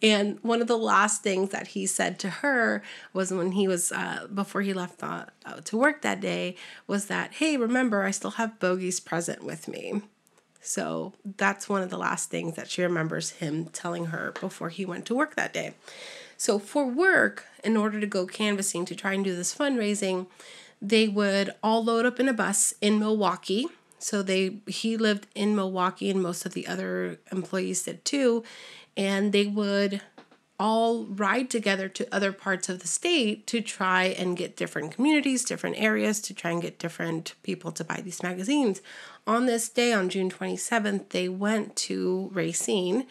And 0.02 0.38
one 0.42 0.60
of 0.60 0.66
the 0.66 0.78
last 0.78 1.22
things 1.22 1.50
that 1.50 1.68
he 1.68 1.86
said 1.86 2.18
to 2.20 2.30
her 2.30 2.82
was 3.12 3.30
when 3.30 3.52
he 3.52 3.68
was, 3.68 3.92
uh, 3.92 4.26
before 4.34 4.62
he 4.62 4.72
left 4.72 5.02
uh, 5.02 5.26
to 5.64 5.76
work 5.76 6.02
that 6.02 6.20
day, 6.20 6.56
was 6.88 7.06
that, 7.06 7.34
hey, 7.34 7.56
remember, 7.56 8.02
I 8.02 8.10
still 8.10 8.32
have 8.32 8.58
Bogey's 8.58 8.98
present 8.98 9.44
with 9.44 9.68
me. 9.68 10.02
So 10.60 11.12
that's 11.36 11.68
one 11.68 11.82
of 11.82 11.90
the 11.90 11.98
last 11.98 12.30
things 12.30 12.56
that 12.56 12.68
she 12.68 12.82
remembers 12.82 13.30
him 13.30 13.66
telling 13.66 14.06
her 14.06 14.32
before 14.40 14.70
he 14.70 14.84
went 14.84 15.06
to 15.06 15.14
work 15.14 15.36
that 15.36 15.52
day. 15.52 15.74
So 16.36 16.58
for 16.58 16.84
work, 16.84 17.46
in 17.62 17.76
order 17.76 18.00
to 18.00 18.06
go 18.06 18.26
canvassing 18.26 18.84
to 18.86 18.96
try 18.96 19.12
and 19.12 19.24
do 19.24 19.36
this 19.36 19.54
fundraising, 19.54 20.26
they 20.82 21.06
would 21.06 21.54
all 21.62 21.84
load 21.84 22.04
up 22.04 22.18
in 22.18 22.28
a 22.28 22.34
bus 22.34 22.74
in 22.80 22.98
Milwaukee. 22.98 23.68
So 23.98 24.20
they 24.20 24.58
he 24.66 24.96
lived 24.96 25.28
in 25.34 25.54
Milwaukee 25.54 26.10
and 26.10 26.20
most 26.20 26.44
of 26.44 26.54
the 26.54 26.66
other 26.66 27.20
employees 27.30 27.84
did 27.84 28.04
too, 28.04 28.42
and 28.96 29.32
they 29.32 29.46
would 29.46 30.02
all 30.58 31.04
ride 31.06 31.50
together 31.50 31.88
to 31.88 32.14
other 32.14 32.32
parts 32.32 32.68
of 32.68 32.80
the 32.80 32.86
state 32.86 33.46
to 33.48 33.60
try 33.60 34.04
and 34.04 34.36
get 34.36 34.56
different 34.56 34.92
communities, 34.92 35.44
different 35.44 35.76
areas 35.78 36.20
to 36.20 36.34
try 36.34 36.50
and 36.50 36.62
get 36.62 36.78
different 36.78 37.34
people 37.42 37.72
to 37.72 37.82
buy 37.82 38.00
these 38.00 38.22
magazines. 38.22 38.80
On 39.26 39.46
this 39.46 39.68
day, 39.68 39.92
on 39.92 40.08
June 40.08 40.30
27th, 40.30 41.08
they 41.08 41.28
went 41.28 41.74
to 41.76 42.30
Racine 42.32 43.06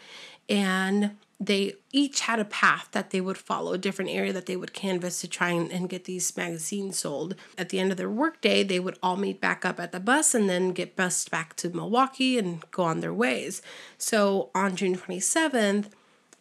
and 0.48 1.16
they 1.44 1.74
each 1.90 2.20
had 2.20 2.38
a 2.38 2.44
path 2.44 2.88
that 2.92 3.10
they 3.10 3.20
would 3.20 3.36
follow, 3.36 3.72
a 3.72 3.78
different 3.78 4.12
area 4.12 4.32
that 4.32 4.46
they 4.46 4.54
would 4.54 4.72
canvass 4.72 5.20
to 5.20 5.28
try 5.28 5.50
and, 5.50 5.72
and 5.72 5.88
get 5.88 6.04
these 6.04 6.36
magazines 6.36 7.00
sold. 7.00 7.34
At 7.58 7.70
the 7.70 7.80
end 7.80 7.90
of 7.90 7.96
their 7.96 8.08
workday, 8.08 8.62
they 8.62 8.78
would 8.78 8.96
all 9.02 9.16
meet 9.16 9.40
back 9.40 9.64
up 9.64 9.80
at 9.80 9.90
the 9.90 9.98
bus 9.98 10.34
and 10.34 10.48
then 10.48 10.70
get 10.70 10.94
bused 10.94 11.32
back 11.32 11.56
to 11.56 11.68
Milwaukee 11.68 12.38
and 12.38 12.62
go 12.70 12.84
on 12.84 13.00
their 13.00 13.12
ways. 13.12 13.60
So 13.98 14.50
on 14.54 14.76
June 14.76 14.96
27th, 14.96 15.86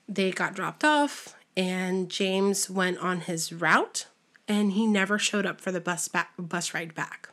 they 0.08 0.32
got 0.32 0.54
dropped 0.54 0.84
off 0.84 1.36
and 1.58 2.10
James 2.10 2.70
went 2.70 3.00
on 3.00 3.22
his 3.22 3.52
route 3.52 4.06
and 4.48 4.74
he 4.74 4.86
never 4.86 5.18
showed 5.18 5.48
up 5.48 5.60
for 5.60 5.72
the 5.72 5.82
bus 5.82 6.08
back 6.10 6.32
bus 6.38 6.76
ride 6.76 6.94
back. 6.94 7.30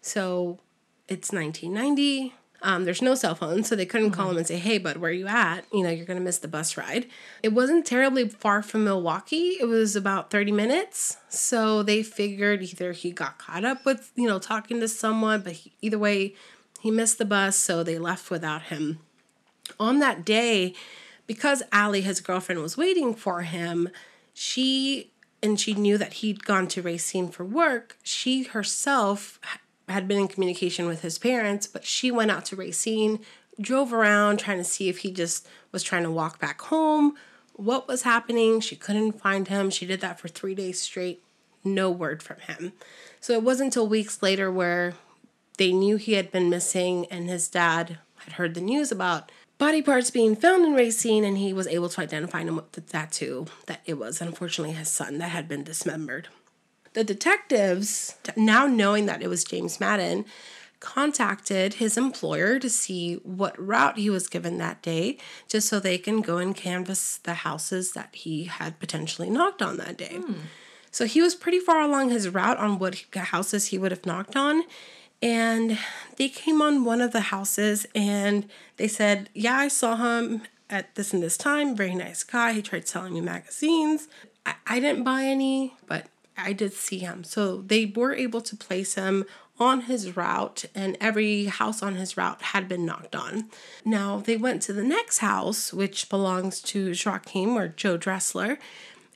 So 0.00 0.58
it's 1.06 1.30
1990. 1.32 2.34
Um, 2.62 2.84
there's 2.84 3.02
no 3.02 3.14
cell 3.14 3.36
phone, 3.36 3.62
so 3.62 3.76
they 3.76 3.86
couldn't 3.86 4.10
call 4.10 4.30
him 4.30 4.36
and 4.36 4.46
say, 4.46 4.56
"Hey, 4.58 4.78
bud, 4.78 4.96
where 4.96 5.10
are 5.10 5.14
you 5.14 5.28
at? 5.28 5.64
You 5.72 5.84
know, 5.84 5.90
you're 5.90 6.06
gonna 6.06 6.20
miss 6.20 6.38
the 6.38 6.48
bus 6.48 6.76
ride." 6.76 7.06
It 7.42 7.52
wasn't 7.52 7.86
terribly 7.86 8.28
far 8.28 8.62
from 8.62 8.84
Milwaukee. 8.84 9.56
It 9.60 9.66
was 9.66 9.94
about 9.94 10.30
30 10.30 10.50
minutes. 10.50 11.18
So 11.28 11.82
they 11.82 12.02
figured 12.02 12.62
either 12.62 12.92
he 12.92 13.12
got 13.12 13.38
caught 13.38 13.64
up 13.64 13.84
with, 13.84 14.10
you 14.16 14.26
know, 14.26 14.38
talking 14.40 14.80
to 14.80 14.88
someone, 14.88 15.42
but 15.42 15.52
he, 15.52 15.72
either 15.80 15.98
way, 15.98 16.34
he 16.80 16.90
missed 16.90 17.18
the 17.18 17.24
bus, 17.24 17.56
so 17.56 17.82
they 17.82 17.98
left 17.98 18.30
without 18.30 18.62
him. 18.62 18.98
On 19.78 20.00
that 20.00 20.24
day, 20.24 20.74
because 21.26 21.62
Allie, 21.70 22.00
his 22.00 22.20
girlfriend, 22.20 22.60
was 22.60 22.76
waiting 22.76 23.14
for 23.14 23.42
him, 23.42 23.88
she 24.32 25.12
and 25.42 25.60
she 25.60 25.74
knew 25.74 25.96
that 25.98 26.14
he'd 26.14 26.44
gone 26.44 26.66
to 26.68 26.82
Racine 26.82 27.28
for 27.28 27.44
work. 27.44 27.96
She 28.02 28.42
herself 28.44 29.38
had 29.88 30.08
been 30.08 30.18
in 30.18 30.28
communication 30.28 30.86
with 30.86 31.02
his 31.02 31.18
parents, 31.18 31.66
but 31.66 31.84
she 31.84 32.10
went 32.10 32.30
out 32.30 32.44
to 32.46 32.56
Racine, 32.56 33.20
drove 33.60 33.92
around 33.92 34.38
trying 34.38 34.58
to 34.58 34.64
see 34.64 34.88
if 34.88 34.98
he 34.98 35.10
just 35.10 35.46
was 35.72 35.82
trying 35.82 36.04
to 36.04 36.10
walk 36.10 36.38
back 36.38 36.60
home, 36.62 37.14
what 37.54 37.88
was 37.88 38.02
happening. 38.02 38.60
She 38.60 38.76
couldn't 38.76 39.20
find 39.20 39.48
him. 39.48 39.70
She 39.70 39.86
did 39.86 40.00
that 40.00 40.20
for 40.20 40.28
three 40.28 40.54
days 40.54 40.80
straight, 40.80 41.22
no 41.64 41.90
word 41.90 42.22
from 42.22 42.38
him. 42.38 42.72
So 43.20 43.32
it 43.32 43.42
wasn't 43.42 43.68
until 43.68 43.88
weeks 43.88 44.22
later 44.22 44.50
where 44.50 44.94
they 45.56 45.72
knew 45.72 45.96
he 45.96 46.12
had 46.12 46.30
been 46.30 46.48
missing 46.48 47.06
and 47.06 47.28
his 47.28 47.48
dad 47.48 47.98
had 48.16 48.34
heard 48.34 48.54
the 48.54 48.60
news 48.60 48.92
about 48.92 49.30
body 49.58 49.82
parts 49.82 50.10
being 50.10 50.36
found 50.36 50.64
in 50.64 50.74
Racine 50.74 51.24
and 51.24 51.36
he 51.36 51.52
was 51.52 51.66
able 51.66 51.88
to 51.88 52.00
identify 52.00 52.42
him 52.42 52.56
with 52.56 52.72
the 52.72 52.80
tattoo 52.80 53.46
that 53.66 53.80
it 53.84 53.94
was 53.94 54.20
unfortunately 54.20 54.74
his 54.74 54.88
son 54.88 55.18
that 55.18 55.30
had 55.30 55.48
been 55.48 55.64
dismembered. 55.64 56.28
The 56.94 57.04
detectives, 57.04 58.16
now 58.36 58.66
knowing 58.66 59.06
that 59.06 59.22
it 59.22 59.28
was 59.28 59.44
James 59.44 59.80
Madden, 59.80 60.24
contacted 60.80 61.74
his 61.74 61.96
employer 61.96 62.58
to 62.58 62.70
see 62.70 63.14
what 63.16 63.60
route 63.60 63.98
he 63.98 64.10
was 64.10 64.28
given 64.28 64.58
that 64.58 64.80
day, 64.82 65.18
just 65.48 65.68
so 65.68 65.80
they 65.80 65.98
can 65.98 66.20
go 66.20 66.38
and 66.38 66.54
canvass 66.54 67.18
the 67.18 67.34
houses 67.34 67.92
that 67.92 68.14
he 68.14 68.44
had 68.44 68.78
potentially 68.78 69.28
knocked 69.28 69.60
on 69.60 69.76
that 69.76 69.96
day. 69.96 70.16
Hmm. 70.16 70.34
So 70.90 71.04
he 71.04 71.20
was 71.20 71.34
pretty 71.34 71.60
far 71.60 71.80
along 71.80 72.10
his 72.10 72.28
route 72.28 72.58
on 72.58 72.78
what 72.78 73.04
houses 73.14 73.66
he 73.66 73.78
would 73.78 73.90
have 73.90 74.06
knocked 74.06 74.36
on. 74.36 74.64
And 75.20 75.78
they 76.16 76.28
came 76.28 76.62
on 76.62 76.84
one 76.84 77.00
of 77.00 77.12
the 77.12 77.20
houses 77.20 77.86
and 77.94 78.48
they 78.76 78.88
said, 78.88 79.30
Yeah, 79.34 79.56
I 79.56 79.68
saw 79.68 79.96
him 79.96 80.42
at 80.70 80.94
this 80.94 81.12
and 81.12 81.22
this 81.22 81.36
time. 81.36 81.76
Very 81.76 81.94
nice 81.94 82.22
guy. 82.22 82.52
He 82.52 82.62
tried 82.62 82.86
selling 82.86 83.14
me 83.14 83.20
magazines. 83.20 84.08
I, 84.46 84.54
I 84.66 84.80
didn't 84.80 85.04
buy 85.04 85.24
any, 85.24 85.74
but 85.86 86.06
I 86.38 86.52
did 86.52 86.72
see 86.72 86.98
him. 86.98 87.24
So 87.24 87.58
they 87.62 87.86
were 87.86 88.14
able 88.14 88.40
to 88.42 88.56
place 88.56 88.94
him 88.94 89.26
on 89.60 89.82
his 89.82 90.16
route, 90.16 90.64
and 90.74 90.96
every 91.00 91.46
house 91.46 91.82
on 91.82 91.96
his 91.96 92.16
route 92.16 92.40
had 92.40 92.68
been 92.68 92.86
knocked 92.86 93.16
on. 93.16 93.46
Now 93.84 94.18
they 94.18 94.36
went 94.36 94.62
to 94.62 94.72
the 94.72 94.84
next 94.84 95.18
house, 95.18 95.72
which 95.72 96.08
belongs 96.08 96.60
to 96.62 96.92
Joachim 96.92 97.58
or 97.58 97.68
Joe 97.68 97.96
Dressler, 97.96 98.58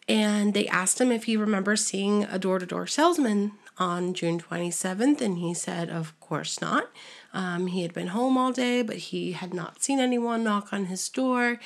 and 0.09 0.53
they 0.53 0.67
asked 0.67 1.01
him 1.01 1.13
if 1.13 1.25
he 1.25 1.37
remembers 1.37 1.87
seeing 1.87 2.25
a 2.25 2.39
door 2.39 2.59
to 2.59 2.67
door 2.67 2.89
salesman 2.89 3.53
on 3.79 4.15
June 4.15 4.41
27th, 4.41 5.21
and 5.21 5.39
he 5.39 5.55
said, 5.55 5.89
Of 5.89 6.19
course 6.21 6.61
not. 6.61 6.91
Um, 7.33 7.69
he 7.69 7.83
had 7.83 7.95
been 7.95 8.09
home 8.09 8.37
all 8.37 8.53
day, 8.53 8.83
but 8.83 8.97
he 8.97 9.33
had 9.33 9.55
not 9.55 9.83
seen 9.83 10.01
anyone 10.01 10.45
knock 10.45 10.73
on 10.73 10.87
his 10.87 11.09
door. 11.09 11.61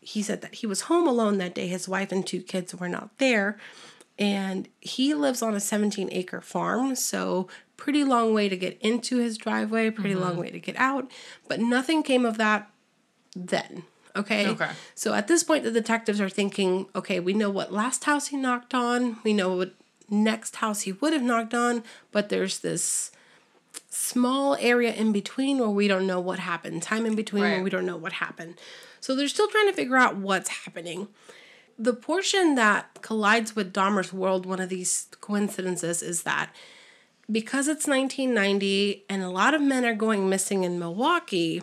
He 0.00 0.22
said 0.22 0.40
that 0.40 0.56
he 0.56 0.66
was 0.66 0.82
home 0.82 1.06
alone 1.06 1.38
that 1.38 1.54
day. 1.54 1.66
His 1.66 1.88
wife 1.88 2.12
and 2.12 2.26
two 2.26 2.42
kids 2.42 2.74
were 2.74 2.88
not 2.88 3.18
there. 3.18 3.58
And 4.20 4.68
he 4.80 5.14
lives 5.14 5.40
on 5.40 5.54
a 5.54 5.60
17 5.60 6.10
acre 6.12 6.42
farm, 6.42 6.94
so 6.94 7.48
pretty 7.78 8.04
long 8.04 8.34
way 8.34 8.48
to 8.48 8.56
get 8.56 8.78
into 8.82 9.16
his 9.16 9.38
driveway, 9.38 9.90
pretty 9.90 10.14
long 10.14 10.32
mm-hmm. 10.32 10.40
way 10.42 10.50
to 10.50 10.60
get 10.60 10.76
out. 10.76 11.10
But 11.48 11.58
nothing 11.60 12.02
came 12.02 12.26
of 12.26 12.36
that 12.36 12.70
then. 13.34 13.84
Okay. 14.14 14.46
Okay. 14.48 14.70
So 14.94 15.14
at 15.14 15.26
this 15.26 15.42
point, 15.42 15.64
the 15.64 15.70
detectives 15.70 16.20
are 16.20 16.28
thinking, 16.28 16.86
okay, 16.94 17.18
we 17.18 17.32
know 17.32 17.48
what 17.48 17.72
last 17.72 18.04
house 18.04 18.28
he 18.28 18.36
knocked 18.36 18.74
on, 18.74 19.16
we 19.24 19.32
know 19.32 19.56
what 19.56 19.74
next 20.10 20.56
house 20.56 20.82
he 20.82 20.92
would 20.92 21.12
have 21.12 21.22
knocked 21.22 21.54
on, 21.54 21.82
but 22.12 22.28
there's 22.28 22.58
this 22.58 23.12
small 23.88 24.56
area 24.56 24.92
in 24.92 25.12
between 25.12 25.58
where 25.58 25.68
we 25.68 25.88
don't 25.88 26.06
know 26.06 26.20
what 26.20 26.38
happened, 26.38 26.82
time 26.82 27.06
in 27.06 27.14
between 27.14 27.42
where 27.42 27.62
we 27.62 27.70
don't 27.70 27.86
know 27.86 27.96
what 27.96 28.14
happened. 28.14 28.58
So 29.00 29.14
they're 29.14 29.28
still 29.28 29.48
trying 29.48 29.68
to 29.68 29.72
figure 29.72 29.96
out 29.96 30.16
what's 30.16 30.48
happening. 30.48 31.08
The 31.82 31.94
portion 31.94 32.56
that 32.56 33.00
collides 33.00 33.56
with 33.56 33.72
Dahmer's 33.72 34.12
world, 34.12 34.44
one 34.44 34.60
of 34.60 34.68
these 34.68 35.06
coincidences, 35.22 36.02
is 36.02 36.24
that 36.24 36.50
because 37.30 37.68
it's 37.68 37.86
1990 37.86 39.04
and 39.08 39.22
a 39.22 39.30
lot 39.30 39.54
of 39.54 39.62
men 39.62 39.86
are 39.86 39.94
going 39.94 40.28
missing 40.28 40.62
in 40.64 40.78
Milwaukee, 40.78 41.62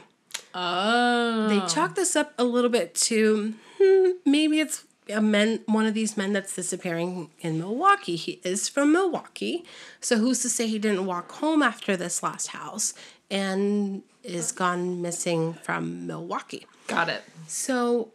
Oh. 0.56 1.48
they 1.50 1.60
chalk 1.72 1.94
this 1.94 2.16
up 2.16 2.34
a 2.40 2.44
little 2.44 2.70
bit 2.72 2.96
to 2.96 3.54
hmm, 3.80 4.12
maybe 4.26 4.60
it's 4.60 4.86
a 5.10 5.22
men 5.22 5.60
one 5.68 5.86
of 5.86 5.94
these 5.94 6.18
men 6.18 6.34
that's 6.34 6.56
disappearing 6.56 7.30
in 7.42 7.60
Milwaukee. 7.60 8.16
He 8.16 8.42
is 8.44 8.68
from 8.68 8.92
Milwaukee, 8.92 9.66
so 10.02 10.18
who's 10.18 10.42
to 10.42 10.50
say 10.50 10.66
he 10.68 10.80
didn't 10.80 11.06
walk 11.06 11.32
home 11.34 11.62
after 11.62 11.96
this 11.96 12.24
last 12.24 12.48
house 12.48 12.94
and 13.30 14.02
is 14.24 14.52
gone 14.52 15.00
missing 15.02 15.54
from 15.62 16.08
Milwaukee? 16.08 16.66
Got 16.88 17.10
it. 17.10 17.22
So 17.48 18.10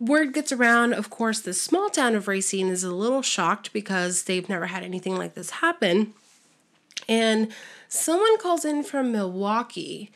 word 0.00 0.32
gets 0.32 0.50
around. 0.50 0.94
Of 0.94 1.10
course, 1.10 1.40
the 1.40 1.52
small 1.52 1.90
town 1.90 2.14
of 2.14 2.26
Racine 2.26 2.68
is 2.68 2.82
a 2.82 2.92
little 2.92 3.22
shocked 3.22 3.72
because 3.72 4.24
they've 4.24 4.48
never 4.48 4.66
had 4.66 4.82
anything 4.82 5.16
like 5.16 5.34
this 5.34 5.50
happen. 5.50 6.14
And 7.08 7.52
someone 7.88 8.38
calls 8.38 8.64
in 8.64 8.82
from 8.82 9.12
Milwaukee 9.12 10.10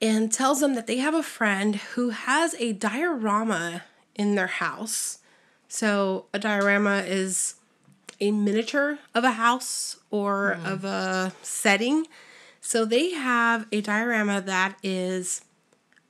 and 0.00 0.32
tells 0.32 0.60
them 0.60 0.74
that 0.74 0.86
they 0.86 0.98
have 0.98 1.14
a 1.14 1.22
friend 1.22 1.76
who 1.76 2.10
has 2.10 2.54
a 2.54 2.72
diorama 2.72 3.82
in 4.14 4.34
their 4.34 4.46
house. 4.46 5.18
So, 5.68 6.26
a 6.32 6.38
diorama 6.38 7.02
is 7.06 7.56
a 8.20 8.30
miniature 8.30 8.98
of 9.14 9.24
a 9.24 9.32
house 9.32 9.98
or 10.10 10.54
hmm. 10.60 10.66
of 10.66 10.84
a 10.84 11.32
setting. 11.42 12.06
So, 12.60 12.84
they 12.84 13.10
have 13.10 13.66
a 13.70 13.80
diorama 13.80 14.40
that 14.40 14.78
is 14.82 15.42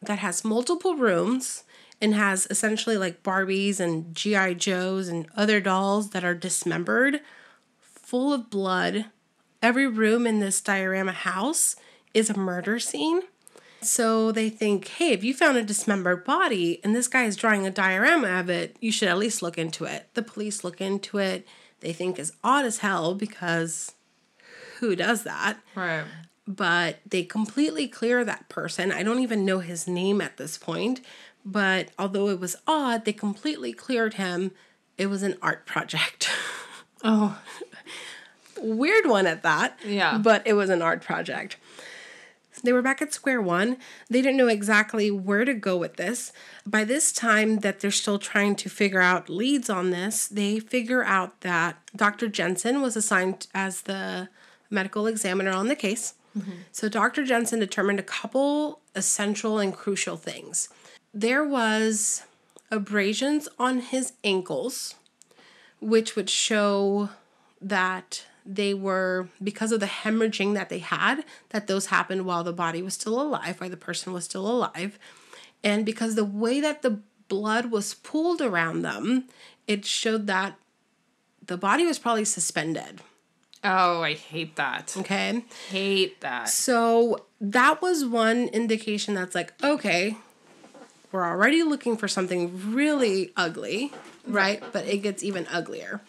that 0.01 0.21
has 0.21 0.45
multiple 0.45 0.95
rooms 0.95 1.65
and 2.01 2.15
has 2.15 2.47
essentially 2.51 2.97
like 2.97 3.23
Barbies 3.23 3.81
and 3.81 4.15
GI 4.15 4.55
Joes 4.57 5.09
and 5.09 5.27
other 5.37 5.61
dolls 5.61 6.11
that 6.11 6.25
are 6.25 6.35
dismembered, 6.35 7.21
full 7.81 8.33
of 8.33 8.51
blood. 8.51 9.07
Every 9.61 9.87
room 9.87 10.27
in 10.27 10.39
this 10.39 10.61
diorama 10.61 11.13
house 11.13 11.75
is 12.15 12.31
a 12.31 12.39
murder 12.39 12.79
scene. 12.79 13.23
So 13.81 14.33
they 14.33 14.49
think, 14.49 14.89
hey, 14.89 15.13
if 15.13 15.23
you 15.23 15.35
found 15.35 15.57
a 15.57 15.63
dismembered 15.63 16.25
body 16.25 16.81
and 16.83 16.95
this 16.97 17.07
guy 17.09 17.25
is 17.25 17.37
drawing 17.37 17.67
a 17.67 17.71
diorama 17.71 18.41
of 18.41 18.51
it, 18.51 18.77
you 18.81 18.91
should 18.91 19.09
at 19.09 19.19
least 19.19 19.43
look 19.43 19.57
into 19.59 19.85
it. 19.85 20.09
The 20.15 20.23
police 20.23 20.65
look 20.65 20.81
into 20.81 21.19
it. 21.19 21.47
They 21.81 21.93
think 21.93 22.19
it's 22.19 22.33
odd 22.43 22.65
as 22.65 22.79
hell 22.79 23.15
because 23.15 23.93
who 24.81 24.97
does 24.97 25.23
that? 25.25 25.59
Right. 25.75 26.05
but 26.47 26.99
they 27.07 27.23
completely 27.25 27.87
clear 27.87 28.25
that 28.25 28.49
person. 28.49 28.91
I 28.91 29.03
don't 29.03 29.21
even 29.21 29.45
know 29.45 29.59
his 29.61 29.87
name 29.87 30.21
at 30.21 30.39
this 30.39 30.57
point, 30.57 31.01
but 31.51 31.89
although 31.99 32.29
it 32.29 32.39
was 32.39 32.57
odd, 32.67 33.05
they 33.05 33.13
completely 33.13 33.73
cleared 33.73 34.15
him. 34.15 34.53
It 34.99 35.07
was 35.07 35.23
an 35.23 35.37
art 35.43 35.67
project. 35.67 36.31
Oh. 37.05 37.39
Weird 38.61 39.07
one 39.07 39.29
at 39.29 39.45
that. 39.45 39.79
Yeah. 39.87 40.19
But 40.19 40.45
it 40.45 40.55
was 40.55 40.69
an 40.69 40.83
art 40.83 41.01
project. 41.01 41.59
They 42.65 42.73
were 42.73 42.83
back 42.83 43.01
at 43.01 43.15
square 43.15 43.41
one. 43.41 43.77
They 44.11 44.21
didn't 44.21 44.37
know 44.37 44.49
exactly 44.49 45.09
where 45.13 45.45
to 45.45 45.55
go 45.55 45.77
with 45.77 45.95
this. 45.95 46.33
By 46.67 46.83
this 46.83 47.13
time, 47.13 47.61
that 47.61 47.79
they're 47.79 47.93
still 47.93 48.19
trying 48.19 48.57
to 48.57 48.69
figure 48.69 49.01
out 49.01 49.31
leads 49.31 49.71
on 49.71 49.91
this, 49.91 50.27
they 50.27 50.59
figure 50.59 51.05
out 51.05 51.43
that 51.43 51.79
Dr. 51.95 52.27
Jensen 52.27 52.83
was 52.83 52.97
assigned 52.97 53.47
as 53.55 53.83
the 53.83 54.29
medical 54.71 55.07
examiner 55.07 55.53
on 55.53 55.69
the 55.69 55.77
case. 55.77 56.15
Mm-hmm. 56.37 56.51
So 56.73 56.89
Dr. 56.89 57.25
Jensen 57.25 57.61
determined 57.61 58.01
a 58.01 58.05
couple 58.05 58.81
essential 58.95 59.59
and 59.59 59.73
crucial 59.73 60.17
things. 60.17 60.69
There 61.19 61.45
was 61.45 62.23
abrasions 62.71 63.49
on 63.59 63.81
his 63.81 64.13
ankles, 64.23 64.95
which 65.81 66.15
would 66.15 66.31
show 66.31 67.09
that 67.61 68.25
they 68.47 68.73
were 68.73 69.29
because 69.43 69.73
of 69.73 69.81
the 69.81 69.87
hemorrhaging 69.87 70.55
that 70.55 70.69
they 70.69 70.79
had 70.79 71.25
that 71.49 71.67
those 71.67 71.87
happened 71.87 72.25
while 72.25 72.45
the 72.45 72.53
body 72.53 72.81
was 72.83 72.95
still 72.95 73.21
alive 73.21 73.61
while 73.61 73.69
the 73.69 73.77
person 73.77 74.13
was 74.13 74.25
still 74.27 74.49
alive 74.49 74.97
and 75.65 75.85
because 75.85 76.15
the 76.15 76.25
way 76.25 76.61
that 76.61 76.81
the 76.83 77.01
blood 77.27 77.67
was 77.73 77.95
pooled 77.95 78.41
around 78.41 78.83
them 78.83 79.25
it 79.67 79.85
showed 79.85 80.27
that 80.29 80.55
the 81.45 81.59
body 81.59 81.85
was 81.85 81.99
probably 81.99 82.25
suspended 82.25 83.01
Oh, 83.65 84.03
I 84.03 84.15
hate 84.15 84.55
that. 84.57 84.95
okay 84.97 85.45
Hate 85.69 86.21
that. 86.23 86.49
so 86.49 87.27
that 87.41 87.83
was 87.83 88.05
one 88.07 88.47
indication 88.49 89.13
that's 89.15 89.35
like 89.35 89.53
okay 89.63 90.17
we're 91.13 91.25
already 91.25 91.63
looking 91.63 91.97
for 91.97 92.09
something 92.09 92.75
really 92.75 93.33
ugly 93.37 93.93
right 94.27 94.63
but 94.73 94.87
it 94.87 94.99
gets 94.99 95.23
even 95.23 95.47
uglier 95.49 96.01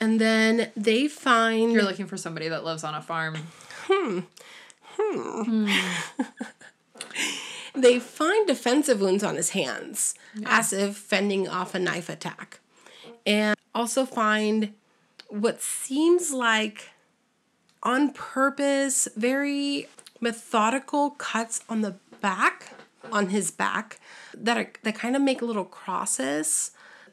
and 0.00 0.20
then 0.20 0.70
they 0.76 1.08
find 1.08 1.72
You're 1.72 1.82
looking 1.82 2.06
for 2.06 2.16
somebody 2.16 2.48
that 2.48 2.64
lives 2.64 2.84
on 2.84 2.94
a 2.94 3.02
farm. 3.02 3.36
Hmm. 3.86 4.20
Hmm. 4.96 5.68
They 7.74 8.00
find 8.00 8.44
defensive 8.46 9.00
wounds 9.00 9.22
on 9.22 9.36
his 9.36 9.50
hands, 9.50 10.16
as 10.46 10.72
if 10.72 10.96
fending 10.96 11.46
off 11.46 11.76
a 11.76 11.78
knife 11.78 12.08
attack. 12.08 12.58
And 13.24 13.56
also 13.72 14.04
find 14.04 14.72
what 15.28 15.62
seems 15.62 16.32
like 16.32 16.88
on 17.84 18.12
purpose, 18.12 19.06
very 19.16 19.86
methodical 20.20 21.10
cuts 21.10 21.62
on 21.68 21.82
the 21.82 21.94
back, 22.20 22.72
on 23.12 23.28
his 23.30 23.50
back, 23.50 23.98
that 24.34 24.56
are 24.56 24.70
that 24.82 24.94
kind 24.94 25.16
of 25.16 25.22
make 25.22 25.42
little 25.42 25.64
crosses. 25.64 26.70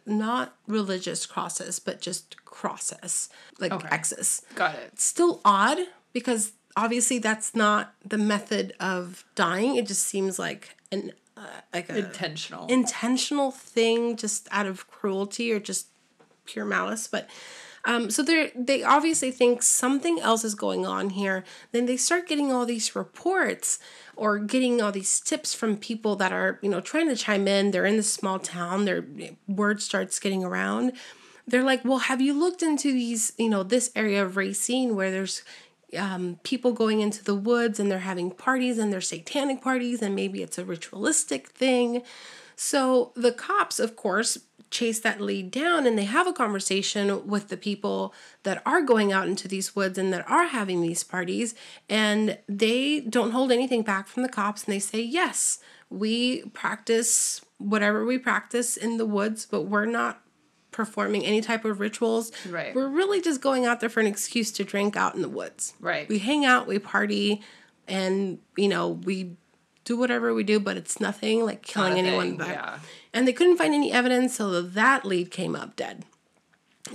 Not 0.07 0.55
religious 0.67 1.25
crosses, 1.25 1.79
but 1.79 1.99
just 1.99 2.43
crosses, 2.45 3.27
like 3.59 3.71
Okay. 3.71 3.87
X's 3.91 4.43
Got 4.53 4.75
it. 4.75 4.99
still 4.99 5.41
odd 5.43 5.79
because 6.13 6.51
obviously 6.77 7.17
that's 7.17 7.55
not 7.55 7.95
the 8.07 8.17
method 8.19 8.73
of 8.79 9.25
dying. 9.33 9.77
It 9.77 9.87
just 9.87 10.03
seems 10.03 10.37
like 10.37 10.75
an 10.91 11.11
uh, 11.35 11.41
like 11.73 11.89
a 11.89 11.97
Intentional. 11.97 12.67
intentional 12.67 13.49
thing, 13.51 14.15
just 14.15 14.47
out 14.51 14.67
of 14.67 14.87
cruelty 14.87 15.51
or 15.51 15.59
just 15.59 15.87
pure 16.45 16.65
malice. 16.65 17.07
But 17.07 17.27
um, 17.85 18.09
so 18.09 18.23
they 18.23 18.51
they 18.55 18.83
obviously 18.83 19.31
think 19.31 19.61
something 19.61 20.19
else 20.19 20.43
is 20.43 20.55
going 20.55 20.85
on 20.85 21.11
here. 21.11 21.43
Then 21.71 21.85
they 21.85 21.97
start 21.97 22.27
getting 22.27 22.51
all 22.51 22.65
these 22.65 22.95
reports 22.95 23.77
or 24.15 24.39
getting 24.39 24.81
all 24.81 24.91
these 24.91 25.19
tips 25.19 25.53
from 25.53 25.77
people 25.77 26.15
that 26.15 26.31
are 26.31 26.59
you 26.63 26.69
know 26.69 26.81
trying 26.81 27.07
to 27.09 27.15
chime 27.15 27.47
in. 27.47 27.71
They're 27.71 27.85
in 27.85 27.97
this 27.97 28.11
small 28.11 28.39
town. 28.39 28.85
Their 28.85 29.05
word 29.47 29.81
starts 29.81 30.19
getting 30.19 30.43
around. 30.43 30.93
They're 31.47 31.63
like, 31.63 31.85
well, 31.85 31.99
have 31.99 32.21
you 32.21 32.33
looked 32.33 32.63
into 32.63 32.91
these 32.91 33.33
you 33.37 33.49
know 33.49 33.61
this 33.61 33.91
area 33.95 34.25
of 34.25 34.35
Racine 34.35 34.95
where 34.95 35.11
there's 35.11 35.43
um, 35.95 36.39
people 36.43 36.74
going 36.74 37.01
into 37.01 37.24
the 37.24 37.35
woods 37.35 37.79
and 37.79 37.91
they're 37.91 38.00
having 38.00 38.31
parties 38.31 38.79
and 38.79 38.91
they're 38.91 39.00
satanic 39.00 39.61
parties 39.61 40.01
and 40.01 40.15
maybe 40.15 40.41
it's 40.41 40.57
a 40.57 40.65
ritualistic 40.65 41.50
thing. 41.50 42.01
So 42.55 43.11
the 43.15 43.31
cops, 43.31 43.79
of 43.79 43.96
course, 43.96 44.37
chase 44.72 45.00
that 45.00 45.22
lead 45.22 45.51
down 45.51 45.85
and 45.85 45.98
they 45.98 46.05
have 46.05 46.27
a 46.27 46.33
conversation 46.33 47.27
with 47.27 47.50
the 47.50 47.57
people 47.57 48.13
that 48.44 48.61
are 48.65 48.81
going 48.81 49.11
out 49.13 49.27
into 49.27 49.48
these 49.48 49.75
woods 49.75 49.98
and 49.98 50.11
that 50.11 50.29
are 50.29 50.48
having 50.48 50.81
these 50.81 51.03
parties. 51.03 51.55
And 51.89 52.37
they 52.48 53.01
don't 53.01 53.31
hold 53.31 53.51
anything 53.51 53.83
back 53.83 54.07
from 54.07 54.24
the 54.24 54.29
cops 54.29 54.65
and 54.65 54.74
they 54.74 54.79
say, 54.79 55.01
yes, 55.01 55.59
we 55.89 56.44
practice 56.48 57.41
whatever 57.57 58.05
we 58.05 58.18
practice 58.18 58.75
in 58.75 58.98
the 58.98 59.05
woods, 59.05 59.46
but 59.46 59.63
we're 59.63 59.85
not 59.85 60.22
performing 60.72 61.25
any 61.25 61.39
type 61.39 61.63
of 61.63 61.79
rituals. 61.79 62.31
Right. 62.50 62.75
We're 62.75 62.89
really 62.89 63.22
just 63.22 63.39
going 63.39 63.65
out 63.65 63.79
there 63.79 63.89
for 63.89 64.01
an 64.01 64.07
excuse 64.07 64.51
to 64.53 64.65
drink 64.65 64.98
out 64.98 65.15
in 65.15 65.22
the 65.22 65.29
woods. 65.29 65.74
Right. 65.79 66.09
We 66.09 66.20
hang 66.20 66.44
out, 66.44 66.68
we 66.68 66.79
party, 66.79 67.41
and 67.87 68.39
you 68.57 68.68
know, 68.68 68.89
we 68.89 69.37
do 69.85 69.95
whatever 69.95 70.33
we 70.33 70.43
do, 70.43 70.59
but 70.59 70.75
it's 70.77 71.00
nothing 71.00 71.45
like 71.45 71.61
killing 71.61 71.93
Not 71.95 72.03
a 72.03 72.07
anyone. 72.07 72.37
but- 72.37 72.48
yeah. 72.50 72.79
And 73.13 73.25
they 73.27 73.33
couldn't 73.33 73.55
find 73.57 73.74
any 73.74 73.91
evidence, 73.93 74.35
so 74.35 74.61
that 74.61 75.05
lead 75.05 75.31
came 75.31 75.55
up 75.55 75.75
dead. 75.77 76.03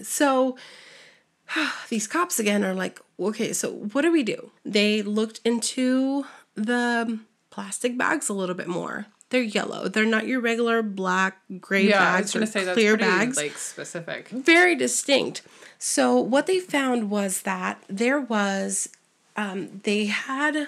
So 0.03 0.57
these 1.89 2.07
cops 2.07 2.39
again 2.39 2.65
are 2.65 2.75
like, 2.75 3.01
okay, 3.19 3.53
so 3.53 3.71
what 3.71 4.03
do 4.03 4.13
we 4.13 4.23
do? 4.23 4.51
They 4.65 5.03
looked 5.03 5.41
into 5.45 6.27
the 6.55 7.19
plastic 7.51 7.97
bags 7.97 8.29
a 8.29 8.33
little 8.35 8.55
bit 8.55 8.69
more. 8.69 9.07
They're 9.31 9.43
yellow. 9.43 9.89
They're 9.89 10.05
not 10.05 10.27
your 10.27 10.41
regular 10.41 10.83
black, 10.83 11.39
gray 11.61 11.89
Yeah, 11.89 11.99
bags 12.01 12.35
or 12.35 12.45
say 12.47 12.65
that's 12.65 12.75
clear 12.77 12.97
pretty 12.97 13.11
bags 13.11 13.37
like 13.37 13.57
specific. 13.57 14.29
very 14.29 14.75
distinct. 14.75 15.43
So 15.79 16.19
what 16.19 16.47
they 16.47 16.59
found 16.59 17.11
was 17.11 17.43
that 17.43 17.83
there 17.89 18.21
was 18.21 18.89
um, 19.37 19.81
they 19.85 20.07
had 20.07 20.67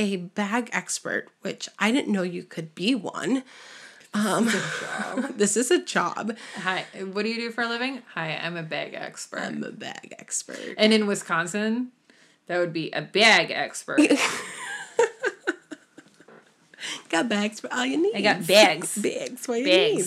a 0.00 0.16
bag 0.16 0.70
expert, 0.72 1.28
which 1.42 1.68
I 1.78 1.92
didn't 1.92 2.10
know 2.10 2.22
you 2.22 2.42
could 2.42 2.74
be 2.74 2.94
one. 2.94 3.44
Um, 4.14 4.46
this 5.36 5.56
is 5.56 5.70
a 5.70 5.84
job. 5.84 6.36
Hi, 6.56 6.86
what 7.12 7.22
do 7.22 7.28
you 7.28 7.36
do 7.36 7.50
for 7.50 7.62
a 7.62 7.68
living? 7.68 8.02
Hi, 8.14 8.34
I'm 8.42 8.56
a 8.56 8.62
bag 8.62 8.94
expert. 8.94 9.40
I'm 9.40 9.62
a 9.62 9.70
bag 9.70 10.14
expert. 10.18 10.74
and 10.78 10.94
in 10.94 11.06
Wisconsin, 11.06 11.92
that 12.46 12.58
would 12.58 12.72
be 12.72 12.90
a 12.92 13.02
bag 13.02 13.50
expert. 13.50 14.00
Got 17.10 17.28
bags 17.28 17.60
for 17.60 17.72
all 17.72 17.84
you 17.84 18.00
need. 18.02 18.14
I 18.16 18.22
got 18.22 18.46
bags. 18.46 18.96
bags 19.02 19.44
for 19.44 19.52
all 19.52 19.58
you 19.58 19.64
need. 19.64 20.06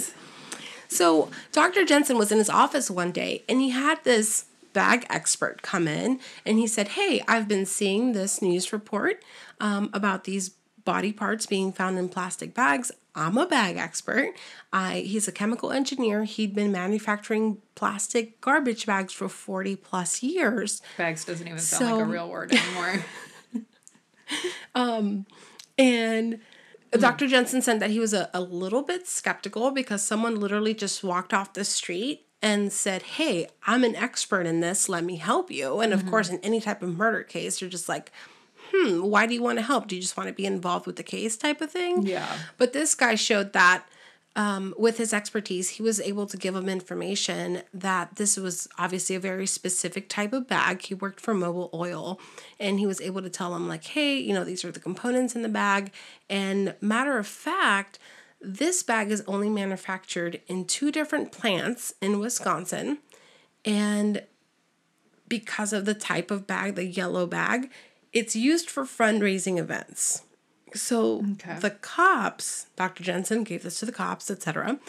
So 0.88 1.30
Dr. 1.52 1.86
Jensen 1.86 2.18
was 2.18 2.32
in 2.32 2.40
his 2.40 2.50
office 2.50 2.90
one 2.90 3.12
day 3.12 3.44
and 3.48 3.62
he 3.62 3.70
had 3.70 4.04
this 4.04 4.46
bag 4.74 5.06
expert 5.10 5.62
come 5.62 5.88
in 5.88 6.20
and 6.46 6.58
he 6.58 6.66
said, 6.68 6.90
Hey, 6.90 7.22
I've 7.28 7.48
been 7.48 7.66
seeing 7.66 8.14
this 8.14 8.42
news 8.42 8.74
report 8.74 9.24
um, 9.64 9.90
about 9.94 10.26
these 10.26 10.50
body 10.86 11.14
parts 11.14 11.46
being 11.46 11.72
found 11.72 11.98
in 11.98 12.10
plastic 12.10 12.54
bags. 12.54 12.92
I'm 13.16 13.38
a 13.38 13.48
bag 13.48 13.78
expert. 13.78 14.34
I 14.72 15.00
he's 15.00 15.28
a 15.28 15.32
chemical 15.32 15.72
engineer. 15.72 16.26
He'd 16.26 16.54
been 16.54 16.72
manufacturing 16.72 17.60
plastic 17.74 18.42
garbage 18.42 18.86
bags 18.86 19.14
for 19.14 19.30
40 19.30 19.78
plus 19.78 20.22
years. 20.22 20.82
Bags 20.98 21.24
doesn't 21.24 21.48
even 21.48 21.60
sound 21.60 21.98
like 21.98 22.02
a 22.02 22.06
real 22.06 22.30
word 22.30 22.54
anymore. 22.54 23.06
And 25.78 26.40
Dr. 26.92 27.28
Jensen 27.28 27.62
said 27.62 27.80
that 27.80 27.92
he 27.92 28.00
was 28.00 28.14
a, 28.14 28.30
a 28.34 28.42
little 28.42 28.82
bit 28.82 29.08
skeptical 29.08 29.72
because 29.72 30.04
someone 30.04 30.40
literally 30.40 30.74
just 30.74 31.04
walked 31.04 31.34
off 31.34 31.54
the 31.54 31.64
street 31.64 32.28
and 32.42 32.72
said, 32.72 33.04
Hey, 33.04 33.48
I'm 33.66 33.84
an 33.84 33.96
expert 33.96 34.46
in 34.46 34.60
this. 34.60 34.90
Let 34.90 35.04
me 35.04 35.16
help 35.16 35.50
you. 35.50 35.80
And 35.80 35.94
of 35.94 36.06
course, 36.06 36.30
in 36.30 36.40
any 36.40 36.60
type 36.60 36.82
of 36.82 36.98
murder 36.98 37.24
case, 37.24 37.62
you're 37.62 37.70
just 37.70 37.88
like, 37.88 38.12
Hmm, 38.74 39.02
why 39.02 39.28
do 39.28 39.34
you 39.34 39.44
want 39.44 39.60
to 39.60 39.64
help? 39.64 39.88
Do 39.88 39.96
you 39.96 40.02
just 40.02 40.18
want 40.18 40.30
to 40.30 40.34
be 40.34 40.46
involved 40.46 40.88
with 40.88 40.96
the 40.96 41.04
case 41.04 41.38
type 41.38 41.62
of 41.62 41.72
thing? 41.72 42.08
Yeah. 42.08 42.38
But 42.58 42.74
this 42.74 42.96
guy 42.96 43.16
showed 43.16 43.54
that 43.54 43.86
um, 44.36 44.74
with 44.78 44.98
his 44.98 45.14
expertise, 45.14 45.70
he 45.70 45.84
was 45.84 46.02
able 46.02 46.26
to 46.26 46.38
give 46.38 46.56
him 46.56 46.68
information 46.68 47.62
that 47.74 48.16
this 48.16 48.36
was 48.36 48.68
obviously 48.80 49.16
a 49.16 49.20
very 49.20 49.46
specific 49.46 50.10
type 50.10 50.34
of 50.34 50.48
bag. 50.48 50.82
He 50.82 50.96
worked 50.96 51.20
for 51.20 51.36
Mobil 51.36 51.70
Oil 51.72 52.20
and 52.60 52.80
he 52.80 52.88
was 52.88 53.00
able 53.00 53.22
to 53.22 53.30
tell 53.30 53.56
him, 53.56 53.68
like, 53.68 53.84
hey, 53.84 54.18
you 54.18 54.34
know, 54.34 54.44
these 54.44 54.66
are 54.66 54.72
the 54.72 54.80
components 54.80 55.36
in 55.36 55.44
the 55.44 55.50
bag. 55.50 55.92
And 56.30 56.74
matter 56.82 57.20
of 57.20 57.28
fact, 57.28 58.00
this 58.42 58.82
bag 58.82 59.12
is 59.12 59.24
only 59.28 59.50
manufactured 59.50 60.42
in 60.48 60.66
two 60.66 60.92
different 60.92 61.32
plants 61.32 61.94
in 62.02 62.20
Wisconsin. 62.20 62.98
And 63.64 64.24
because 65.30 65.74
of 65.74 65.86
the 65.86 65.94
type 65.94 66.32
of 66.32 66.48
bag, 66.48 66.76
the 66.76 66.86
yellow 66.86 67.28
bag, 67.28 67.70
it's 68.14 68.36
used 68.36 68.70
for 68.70 68.84
fundraising 68.84 69.58
events. 69.58 70.22
So 70.74 71.24
Okay. 71.34 71.58
the 71.60 71.72
cops, 71.72 72.68
Dr. 72.76 73.04
Jensen 73.04 73.44
gave 73.44 73.64
this 73.64 73.80
to 73.80 73.86
the 73.86 73.92
cops, 73.92 74.30
etc. 74.32 74.80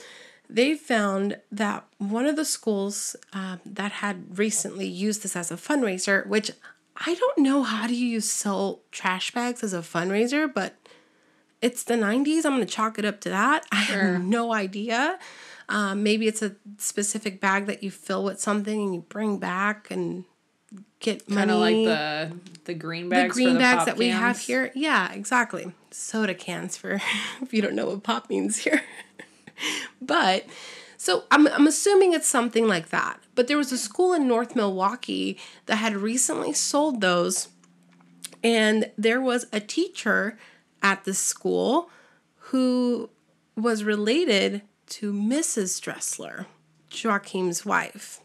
They 0.49 0.75
found 0.75 1.39
that 1.51 1.85
one 1.99 2.27
of 2.27 2.37
the 2.37 2.45
schools 2.45 3.17
um, 3.33 3.61
that 3.67 3.93
had 3.93 4.39
recently 4.39 4.87
used 4.87 5.23
this 5.23 5.37
as 5.37 5.51
a 5.51 5.57
fundraiser, 5.57 6.27
which 6.27 6.51
I 6.97 7.15
don't 7.15 7.39
know 7.39 7.63
how 7.65 7.87
do 7.87 7.97
you 7.97 8.21
sell 8.21 8.81
trash 8.93 9.33
bags 9.33 9.63
as 9.65 9.75
a 9.75 9.79
fundraiser, 9.81 10.53
but 10.53 10.75
it's 11.61 11.83
the 11.83 11.95
90s. 11.95 12.45
I'm 12.45 12.55
going 12.55 12.61
to 12.61 12.67
chalk 12.67 12.99
it 12.99 13.05
up 13.05 13.21
to 13.23 13.31
that. 13.31 13.65
I 13.73 13.77
have 13.77 14.23
no 14.23 14.53
idea. 14.53 15.19
Um, 15.69 16.03
maybe 16.03 16.29
it's 16.29 16.43
a 16.43 16.57
specific 16.79 17.41
bag 17.41 17.67
that 17.67 17.83
you 17.83 17.91
fill 17.91 18.23
with 18.23 18.39
something 18.39 18.81
and 18.83 18.95
you 18.95 19.01
bring 19.09 19.39
back 19.39 19.91
and 19.91 20.25
get 21.05 21.29
money. 21.29 21.41
Kind 21.41 21.51
of 21.51 21.59
like 21.59 21.75
the 21.75 22.33
the 22.65 22.75
green 22.75 23.05
the 23.05 23.17
bags. 23.17 23.37
the 23.37 23.55
bags 23.55 23.77
pop 23.77 23.87
that 23.87 23.97
we 23.97 24.09
have 24.09 24.39
here. 24.39 24.73
Yeah, 24.75 25.13
exactly. 25.13 25.73
Soda 25.91 26.35
cans 26.35 26.77
for 26.77 27.01
if 27.43 27.53
you 27.53 27.63
don't 27.63 27.75
know 27.75 27.87
what 27.87 28.03
pop 28.03 28.29
means 28.29 28.59
here. 28.59 28.83
but 30.03 30.47
so 30.97 31.25
I'm 31.31 31.47
I'm 31.49 31.67
assuming 31.67 32.13
it's 32.13 32.29
something 32.29 32.67
like 32.67 32.89
that. 32.89 33.21
But 33.35 33.49
there 33.49 33.57
was 33.57 33.73
a 33.73 33.79
school 33.79 34.13
in 34.13 34.27
North 34.27 34.57
Milwaukee 34.57 35.39
that 35.67 35.77
had 35.77 35.97
recently 35.97 36.53
sold 36.53 37.01
those 37.01 37.49
and 38.43 38.91
there 38.99 39.21
was 39.21 39.47
a 39.53 39.61
teacher 39.61 40.39
at 40.83 41.05
the 41.05 41.15
school 41.15 41.91
who 42.51 43.09
was 43.57 43.85
related 43.85 44.63
to 44.87 45.13
Mrs. 45.13 45.81
Dressler, 45.81 46.47
Joachim's 46.91 47.65
wife 47.65 48.21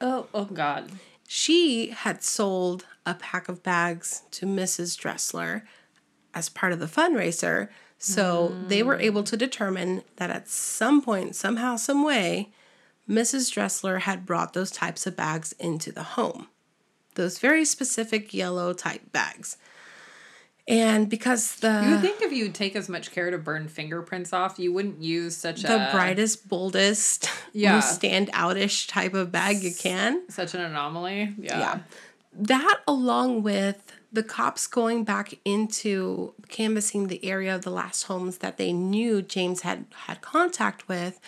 Oh, 0.00 0.26
oh 0.34 0.44
God. 0.44 0.90
She 1.26 1.90
had 1.90 2.22
sold 2.22 2.86
a 3.04 3.14
pack 3.14 3.48
of 3.48 3.62
bags 3.62 4.22
to 4.32 4.46
Mrs. 4.46 4.98
Dressler 4.98 5.64
as 6.34 6.48
part 6.48 6.72
of 6.72 6.78
the 6.78 6.86
fundraiser. 6.86 7.68
So 7.98 8.54
they 8.68 8.82
were 8.82 9.00
able 9.00 9.22
to 9.24 9.36
determine 9.36 10.02
that 10.16 10.30
at 10.30 10.48
some 10.48 11.00
point, 11.00 11.34
somehow, 11.34 11.76
some 11.76 12.04
way, 12.04 12.50
Mrs. 13.08 13.52
Dressler 13.52 14.00
had 14.00 14.26
brought 14.26 14.52
those 14.52 14.70
types 14.70 15.06
of 15.06 15.16
bags 15.16 15.52
into 15.52 15.92
the 15.92 16.02
home. 16.02 16.48
Those 17.14 17.38
very 17.38 17.64
specific 17.64 18.34
yellow 18.34 18.72
type 18.74 19.12
bags. 19.12 19.56
And 20.68 21.08
because 21.08 21.56
the 21.56 21.82
You 21.84 21.90
would 21.92 22.00
think 22.00 22.22
if 22.22 22.32
you 22.32 22.48
take 22.48 22.74
as 22.74 22.88
much 22.88 23.12
care 23.12 23.30
to 23.30 23.38
burn 23.38 23.68
fingerprints 23.68 24.32
off, 24.32 24.58
you 24.58 24.72
wouldn't 24.72 25.00
use 25.00 25.36
such 25.36 25.62
a 25.62 25.68
the 25.68 25.88
a 25.88 25.92
brightest, 25.92 26.48
boldest, 26.48 27.28
Yeah. 27.52 27.74
most 27.76 27.94
stand 27.94 28.32
outish 28.32 28.88
type 28.88 29.14
of 29.14 29.30
bag 29.30 29.62
you 29.62 29.72
can. 29.72 30.28
such 30.28 30.54
an 30.54 30.60
anomaly. 30.62 31.34
Yeah. 31.38 31.58
Yeah. 31.58 31.78
That, 32.38 32.80
along 32.86 33.44
with 33.44 33.92
the 34.12 34.22
cops 34.24 34.66
going 34.66 35.04
back 35.04 35.34
into 35.44 36.34
canvassing 36.48 37.06
the 37.06 37.24
area 37.24 37.54
of 37.54 37.62
the 37.62 37.70
last 37.70 38.04
homes 38.04 38.38
that 38.38 38.56
they 38.56 38.72
knew 38.72 39.22
James 39.22 39.60
had 39.62 39.86
had 40.06 40.20
contact 40.20 40.88
with, 40.88 41.20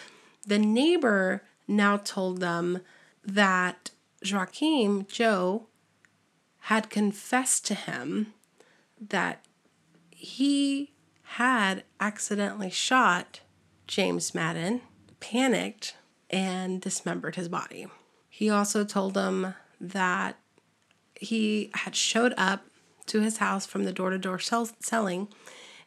the 0.46 0.58
neighbor 0.58 1.42
now 1.68 1.96
told 1.98 2.40
them 2.40 2.80
that 3.24 3.90
Joachim, 4.22 5.06
Joe, 5.06 5.66
had 6.62 6.90
confessed 6.90 7.64
to 7.66 7.74
him 7.74 8.32
that 9.00 9.44
he 10.10 10.92
had 11.22 11.84
accidentally 12.00 12.70
shot 12.70 13.40
James 13.86 14.34
Madden, 14.34 14.82
panicked, 15.20 15.96
and 16.30 16.80
dismembered 16.80 17.36
his 17.36 17.48
body. 17.48 17.86
He 18.28 18.50
also 18.50 18.84
told 18.84 19.14
them 19.14 19.54
that 19.80 20.36
he 21.20 21.70
had 21.74 21.96
showed 21.96 22.34
up 22.36 22.64
to 23.06 23.20
his 23.20 23.38
house 23.38 23.66
from 23.66 23.84
the 23.84 23.92
door 23.92 24.10
to 24.10 24.18
door 24.18 24.38
selling 24.38 25.28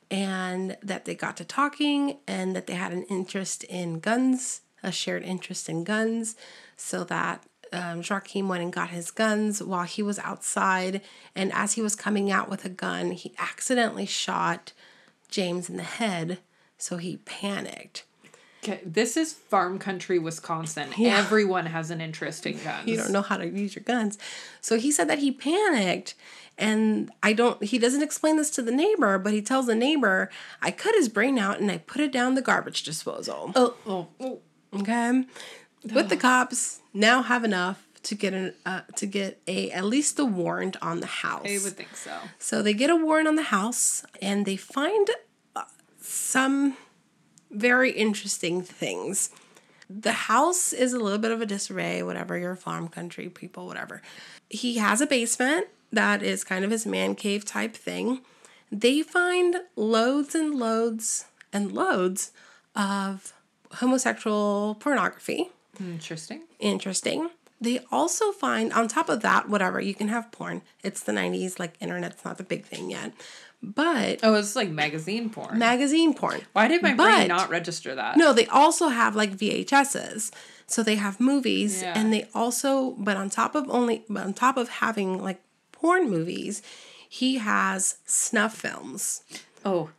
and 0.09 0.77
that 0.83 1.05
they 1.05 1.15
got 1.15 1.37
to 1.37 1.45
talking 1.45 2.17
and 2.27 2.55
that 2.55 2.67
they 2.67 2.73
had 2.73 2.91
an 2.91 3.03
interest 3.03 3.63
in 3.65 3.99
guns, 3.99 4.61
a 4.83 4.91
shared 4.91 5.23
interest 5.23 5.69
in 5.69 5.83
guns, 5.83 6.35
so 6.75 7.03
that 7.05 7.45
um, 7.71 8.01
Joachim 8.01 8.47
went 8.47 8.63
and 8.63 8.73
got 8.73 8.89
his 8.89 9.11
guns 9.11 9.63
while 9.63 9.83
he 9.83 10.03
was 10.03 10.19
outside. 10.19 11.01
And 11.35 11.51
as 11.53 11.73
he 11.73 11.81
was 11.81 11.95
coming 11.95 12.31
out 12.31 12.49
with 12.49 12.65
a 12.65 12.69
gun, 12.69 13.11
he 13.11 13.33
accidentally 13.37 14.05
shot 14.05 14.73
James 15.29 15.69
in 15.69 15.77
the 15.77 15.83
head, 15.83 16.39
so 16.77 16.97
he 16.97 17.17
panicked. 17.17 18.03
Okay, 18.63 18.81
this 18.85 19.17
is 19.17 19.33
farm 19.33 19.79
country 19.79 20.19
Wisconsin. 20.19 20.89
Yeah. 20.95 21.17
Everyone 21.17 21.65
has 21.65 21.89
an 21.89 21.99
interest 21.99 22.45
in 22.45 22.59
guns. 22.59 22.87
you 22.87 22.95
don't 22.95 23.11
know 23.11 23.23
how 23.23 23.37
to 23.37 23.47
use 23.47 23.75
your 23.75 23.83
guns. 23.83 24.19
So 24.59 24.77
he 24.77 24.91
said 24.91 25.09
that 25.09 25.17
he 25.17 25.31
panicked 25.31 26.13
and 26.59 27.11
I 27.23 27.33
don't 27.33 27.63
he 27.63 27.79
doesn't 27.79 28.03
explain 28.03 28.37
this 28.37 28.51
to 28.51 28.61
the 28.61 28.71
neighbor, 28.71 29.17
but 29.17 29.33
he 29.33 29.41
tells 29.41 29.65
the 29.65 29.73
neighbor, 29.73 30.29
I 30.61 30.69
cut 30.69 30.93
his 30.93 31.09
brain 31.09 31.39
out 31.39 31.59
and 31.59 31.71
I 31.71 31.79
put 31.79 32.01
it 32.01 32.11
down 32.11 32.35
the 32.35 32.41
garbage 32.41 32.83
disposal. 32.83 33.51
Oh, 33.55 33.73
oh, 33.87 34.07
oh. 34.19 34.39
Okay? 34.79 35.23
But 35.83 36.09
the 36.09 36.17
cops 36.17 36.79
now 36.93 37.21
have 37.23 37.43
enough 37.43 37.87
to 38.03 38.15
get 38.15 38.33
an 38.33 38.53
uh, 38.65 38.81
to 38.95 39.05
get 39.05 39.41
a 39.47 39.71
at 39.71 39.85
least 39.85 40.19
a 40.19 40.25
warrant 40.25 40.77
on 40.81 40.99
the 40.99 41.07
house. 41.07 41.45
I 41.45 41.59
would 41.63 41.77
think 41.77 41.95
so. 41.95 42.17
So 42.39 42.61
they 42.61 42.73
get 42.73 42.89
a 42.89 42.95
warrant 42.95 43.27
on 43.27 43.35
the 43.35 43.43
house 43.43 44.03
and 44.21 44.45
they 44.45 44.55
find 44.55 45.07
uh, 45.55 45.63
some 45.99 46.77
very 47.49 47.91
interesting 47.91 48.61
things. 48.61 49.29
The 49.89 50.13
house 50.13 50.71
is 50.71 50.93
a 50.93 50.99
little 50.99 51.19
bit 51.19 51.31
of 51.31 51.41
a 51.41 51.45
disarray, 51.45 52.01
whatever, 52.01 52.37
you're 52.37 52.55
farm 52.55 52.87
country 52.87 53.27
people, 53.27 53.67
whatever. 53.67 54.01
He 54.49 54.77
has 54.77 55.01
a 55.01 55.07
basement 55.07 55.67
that 55.91 56.23
is 56.23 56.45
kind 56.45 56.63
of 56.63 56.71
his 56.71 56.85
man 56.85 57.13
cave 57.13 57.43
type 57.43 57.75
thing. 57.75 58.21
They 58.71 59.01
find 59.01 59.57
loads 59.75 60.33
and 60.33 60.55
loads 60.55 61.25
and 61.51 61.73
loads 61.73 62.31
of 62.73 63.33
homosexual 63.73 64.75
pornography 64.75 65.49
Interesting. 65.89 66.41
interesting. 66.59 67.29
They 67.59 67.79
also 67.91 68.31
find, 68.31 68.73
on 68.73 68.87
top 68.87 69.07
of 69.09 69.21
that, 69.21 69.47
whatever, 69.47 69.79
you 69.79 69.93
can 69.93 70.07
have 70.07 70.31
porn. 70.31 70.63
It's 70.83 71.03
the 71.03 71.11
90s, 71.11 71.59
like 71.59 71.75
internet's 71.79 72.25
not 72.25 72.37
the 72.39 72.43
big 72.43 72.65
thing 72.65 72.89
yet. 72.89 73.11
But 73.61 74.21
Oh, 74.23 74.33
it's 74.33 74.55
like 74.55 74.69
magazine 74.69 75.29
porn. 75.29 75.59
magazine 75.59 76.15
porn. 76.15 76.41
Why 76.53 76.67
did 76.67 76.81
my 76.81 76.95
But- 76.95 77.03
brain 77.15 77.27
not 77.27 77.51
register 77.51 77.93
that? 77.93 78.17
No, 78.17 78.33
they 78.33 78.47
also 78.47 78.87
have 78.87 79.15
like 79.15 79.31
VHSs. 79.37 80.31
So 80.65 80.81
they 80.81 80.95
have 80.95 81.19
movies 81.19 81.81
Yeah. 81.83 81.93
and 81.95 82.11
they 82.11 82.27
also, 82.33 82.91
but 82.97 83.17
on 83.17 83.29
top 83.29 83.53
of 83.53 83.69
only, 83.69 84.03
but 84.09 84.23
on 84.23 84.33
top 84.33 84.57
of 84.57 84.69
having 84.69 85.21
like 85.21 85.41
porn 85.71 86.09
movies, 86.09 86.63
he 87.07 87.37
has 87.37 87.97
snuff 88.07 88.55
films. 88.57 89.21
Oh, 89.63 89.89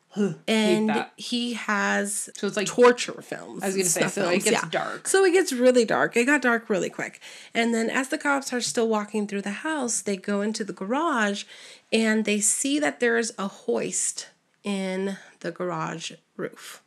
And 0.47 1.07
he 1.17 1.55
has 1.55 2.29
So 2.37 2.47
it's 2.47 2.57
like- 2.57 2.67
torture 2.67 3.23
films. 3.23 3.63
I 3.63 3.67
was 3.67 3.77
gonna 3.77 3.89
say, 3.89 4.09
so 4.09 4.29
it 4.29 4.45
gets 4.45 4.67
dark. 4.69 5.09
So 5.09 5.25
it 5.25 5.33
gets 5.33 5.53
really 5.53 5.85
dark. 5.85 6.17
It 6.17 6.25
got 6.27 6.43
dark 6.43 6.69
really 6.69 6.91
quick. 6.91 7.21
And 7.55 7.75
then 7.75 7.89
as 7.89 8.09
the 8.09 8.19
cops 8.19 8.53
are 8.53 8.61
still 8.61 8.89
walking 8.89 9.27
through 9.27 9.43
the 9.43 9.51
house, 9.51 10.01
they 10.03 10.17
go 10.17 10.41
into 10.43 10.65
the 10.65 10.73
garage 10.73 11.45
and 11.93 12.25
they 12.25 12.41
see 12.41 12.79
that 12.79 13.01
there's 13.01 13.33
a 13.39 13.49
hoist 13.49 14.29
in 14.65 15.17
the 15.41 15.51
garage 15.51 16.13
roof. 16.37 16.83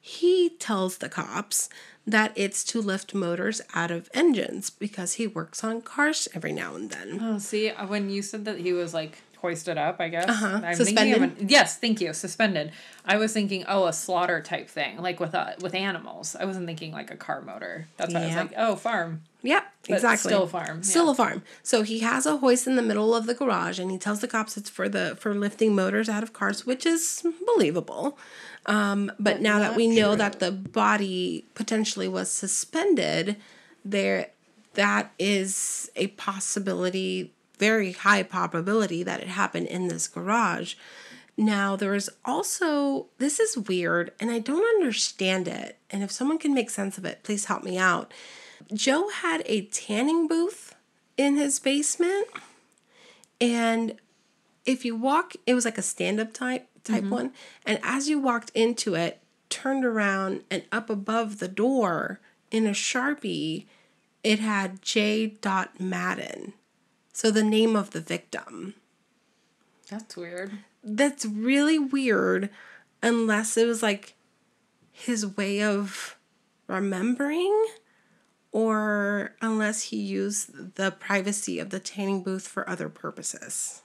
He 0.00 0.50
tells 0.50 0.98
the 0.98 1.08
cops 1.08 1.68
that 2.06 2.32
it's 2.36 2.62
to 2.62 2.80
lift 2.80 3.12
motors 3.14 3.60
out 3.74 3.90
of 3.90 4.08
engines 4.14 4.70
because 4.70 5.14
he 5.14 5.26
works 5.26 5.64
on 5.64 5.82
cars 5.82 6.28
every 6.32 6.52
now 6.52 6.76
and 6.76 6.88
then. 6.90 7.18
Oh, 7.20 7.38
see, 7.38 7.70
uh, 7.70 7.84
when 7.86 8.08
you 8.10 8.22
said 8.22 8.44
that 8.44 8.60
he 8.60 8.72
was 8.72 8.94
like 8.94 9.18
hoisted 9.46 9.78
up, 9.78 10.00
I 10.00 10.08
guess. 10.08 10.28
Uh-huh. 10.28 10.60
I'm 10.64 10.74
Suspended? 10.74 11.14
Thinking 11.14 11.22
of 11.36 11.40
an, 11.42 11.48
yes, 11.48 11.78
thank 11.78 12.00
you, 12.00 12.12
suspended. 12.12 12.72
I 13.04 13.16
was 13.16 13.32
thinking, 13.32 13.64
oh, 13.68 13.86
a 13.86 13.92
slaughter 13.92 14.40
type 14.42 14.68
thing, 14.68 14.98
like 14.98 15.20
with 15.20 15.34
uh, 15.34 15.52
with 15.60 15.74
animals. 15.74 16.34
I 16.38 16.44
wasn't 16.44 16.66
thinking 16.66 16.92
like 16.92 17.10
a 17.10 17.16
car 17.16 17.40
motor. 17.42 17.86
That's 17.96 18.12
why 18.12 18.20
I 18.20 18.24
was 18.26 18.34
Yeah. 18.34 18.40
like, 18.42 18.52
oh, 18.56 18.76
farm. 18.76 19.22
Yep, 19.42 19.64
But 19.88 19.94
exactly. 19.94 20.30
still 20.30 20.42
a 20.42 20.48
farm, 20.48 20.82
Still 20.82 21.08
a 21.10 21.14
farm. 21.14 21.42
So 21.62 21.82
he 21.82 22.00
has 22.00 22.26
a 22.26 22.38
hoist 22.38 22.66
in 22.66 22.74
the 22.74 22.82
middle 22.82 23.14
of 23.14 23.26
the 23.26 23.34
garage, 23.34 23.78
and 23.78 23.92
he 23.92 23.98
tells 23.98 24.20
the 24.20 24.26
cops 24.26 24.56
it's 24.56 24.68
for 24.68 24.88
the 24.88 25.16
for 25.20 25.32
lifting 25.34 25.74
motors 25.74 26.08
out 26.08 26.24
of 26.24 26.32
cars, 26.32 26.66
which 26.66 26.84
is 26.84 27.24
believable. 27.54 28.18
Um, 28.66 29.12
but 29.20 29.40
now 29.40 29.60
that 29.60 29.76
we 29.76 29.86
know 29.86 30.10
true. 30.10 30.16
that 30.16 30.40
the 30.40 30.50
body 30.50 31.44
potentially 31.54 32.08
was 32.08 32.28
suspended, 32.28 33.36
there 33.84 34.30
that 34.74 35.12
is 35.18 35.90
a 35.96 36.08
possibility, 36.08 37.32
very 37.58 37.92
high 37.92 38.22
probability 38.22 39.02
that 39.02 39.20
it 39.20 39.28
happened 39.28 39.66
in 39.66 39.88
this 39.88 40.08
garage. 40.08 40.74
Now, 41.36 41.76
there 41.76 41.94
is 41.94 42.10
also, 42.24 43.06
this 43.18 43.38
is 43.38 43.58
weird 43.58 44.12
and 44.18 44.30
I 44.30 44.38
don't 44.38 44.64
understand 44.76 45.48
it. 45.48 45.78
And 45.90 46.02
if 46.02 46.10
someone 46.10 46.38
can 46.38 46.54
make 46.54 46.70
sense 46.70 46.96
of 46.96 47.04
it, 47.04 47.22
please 47.22 47.46
help 47.46 47.62
me 47.62 47.76
out. 47.76 48.12
Joe 48.72 49.08
had 49.08 49.42
a 49.46 49.66
tanning 49.66 50.26
booth 50.28 50.74
in 51.16 51.36
his 51.36 51.58
basement. 51.58 52.26
And 53.40 53.96
if 54.64 54.84
you 54.84 54.96
walk, 54.96 55.34
it 55.46 55.54
was 55.54 55.64
like 55.64 55.78
a 55.78 55.82
stand 55.82 56.20
up 56.20 56.32
type 56.32 56.68
type 56.84 57.02
mm-hmm. 57.02 57.10
one. 57.10 57.32
And 57.64 57.78
as 57.82 58.08
you 58.08 58.18
walked 58.18 58.50
into 58.54 58.94
it, 58.94 59.20
turned 59.48 59.84
around 59.84 60.42
and 60.50 60.62
up 60.72 60.88
above 60.88 61.38
the 61.38 61.48
door 61.48 62.20
in 62.50 62.66
a 62.66 62.70
Sharpie, 62.70 63.66
it 64.24 64.38
had 64.38 64.82
J. 64.82 65.26
Dot 65.26 65.80
Madden. 65.80 66.54
So 67.16 67.30
the 67.30 67.42
name 67.42 67.76
of 67.76 67.92
the 67.92 68.02
victim 68.02 68.74
That's 69.88 70.18
weird. 70.18 70.52
that's 70.84 71.24
really 71.24 71.78
weird 71.78 72.50
unless 73.02 73.56
it 73.56 73.66
was 73.66 73.82
like 73.82 74.16
his 74.92 75.26
way 75.26 75.62
of 75.62 76.18
remembering 76.66 77.68
or 78.52 79.34
unless 79.40 79.84
he 79.84 79.96
used 79.96 80.74
the 80.74 80.90
privacy 80.90 81.58
of 81.58 81.70
the 81.70 81.80
tanning 81.80 82.22
booth 82.22 82.46
for 82.46 82.68
other 82.68 82.90
purposes 82.90 83.80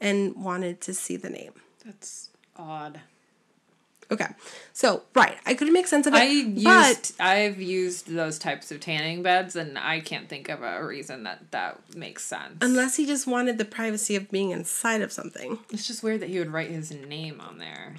and 0.00 0.34
wanted 0.42 0.80
to 0.80 0.94
see 0.94 1.16
the 1.16 1.28
name. 1.28 1.52
That's 1.84 2.30
odd. 2.56 3.02
Okay. 4.10 4.26
So, 4.72 5.02
right. 5.14 5.36
I 5.44 5.54
couldn't 5.54 5.74
make 5.74 5.86
sense 5.86 6.06
of 6.06 6.14
it. 6.14 6.18
I 6.18 6.24
used 6.24 6.64
but 6.64 7.12
I've 7.20 7.60
used 7.60 8.08
those 8.10 8.38
types 8.38 8.70
of 8.70 8.80
tanning 8.80 9.22
beds 9.22 9.54
and 9.54 9.78
I 9.78 10.00
can't 10.00 10.28
think 10.28 10.48
of 10.48 10.62
a 10.62 10.84
reason 10.84 11.24
that 11.24 11.50
that 11.50 11.78
makes 11.94 12.24
sense. 12.24 12.56
unless 12.62 12.96
he 12.96 13.04
just 13.06 13.26
wanted 13.26 13.58
the 13.58 13.64
privacy 13.64 14.16
of 14.16 14.30
being 14.30 14.50
inside 14.50 15.02
of 15.02 15.12
something. 15.12 15.58
it's 15.70 15.86
just 15.86 16.02
weird 16.02 16.20
that 16.20 16.30
he 16.30 16.38
would 16.38 16.52
write 16.52 16.70
his 16.70 16.90
name 16.90 17.40
on 17.40 17.58
there. 17.58 17.96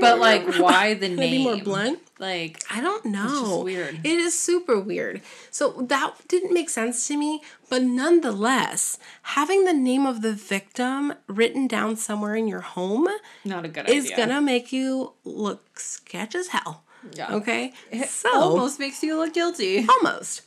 But 0.00 0.18
like 0.18 0.54
why 0.58 0.94
the 0.94 1.08
name? 1.08 1.18
it 1.18 1.30
be 1.30 1.44
more 1.44 1.56
blunt? 1.58 2.00
Like 2.18 2.62
I 2.70 2.80
don't 2.80 3.04
know. 3.06 3.60
weird. 3.64 4.00
It 4.04 4.18
is 4.18 4.38
super 4.38 4.80
weird. 4.80 5.22
So 5.50 5.72
that 5.88 6.14
didn't 6.28 6.52
make 6.52 6.70
sense 6.70 7.06
to 7.08 7.16
me, 7.16 7.42
but 7.68 7.82
nonetheless, 7.82 8.98
having 9.22 9.64
the 9.64 9.72
name 9.74 10.06
of 10.06 10.22
the 10.22 10.32
victim 10.32 11.14
written 11.26 11.66
down 11.66 11.96
somewhere 11.96 12.34
in 12.34 12.48
your 12.48 12.62
home 12.62 13.08
not 13.44 13.64
a 13.64 13.68
good 13.68 13.88
is 13.88 14.06
idea. 14.06 14.16
gonna 14.16 14.40
make 14.40 14.72
you 14.72 15.12
look 15.24 15.78
sketch 15.78 16.34
as 16.34 16.48
hell. 16.48 16.84
Yeah. 17.12 17.34
Okay? 17.34 17.72
So 18.08 18.30
almost 18.32 18.78
makes 18.80 19.02
you 19.02 19.16
look 19.16 19.34
guilty. 19.34 19.86
Almost. 19.88 20.42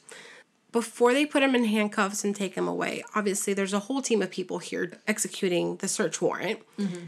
Before 0.71 1.13
they 1.13 1.25
put 1.25 1.41
him 1.41 1.55
in 1.55 1.63
handcuffs 1.65 2.23
and 2.23 2.35
take 2.35 2.55
him 2.55 2.67
away, 2.67 3.03
obviously 3.15 3.53
there's 3.53 3.73
a 3.73 3.79
whole 3.79 4.01
team 4.01 4.21
of 4.21 4.29
people 4.29 4.59
here 4.59 4.91
executing 5.07 5.77
the 5.77 5.87
search 5.87 6.21
warrant. 6.21 6.59
Mm-hmm. 6.77 7.05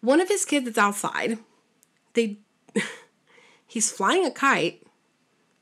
One 0.00 0.20
of 0.20 0.28
his 0.28 0.44
kids 0.44 0.68
is 0.68 0.78
outside. 0.78 1.38
They 2.14 2.38
he's 3.66 3.90
flying 3.90 4.24
a 4.24 4.30
kite 4.30 4.82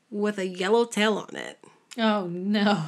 with 0.09 0.37
a 0.37 0.47
yellow 0.47 0.85
tail 0.85 1.17
on 1.17 1.35
it. 1.35 1.59
Oh 1.97 2.27
no. 2.27 2.85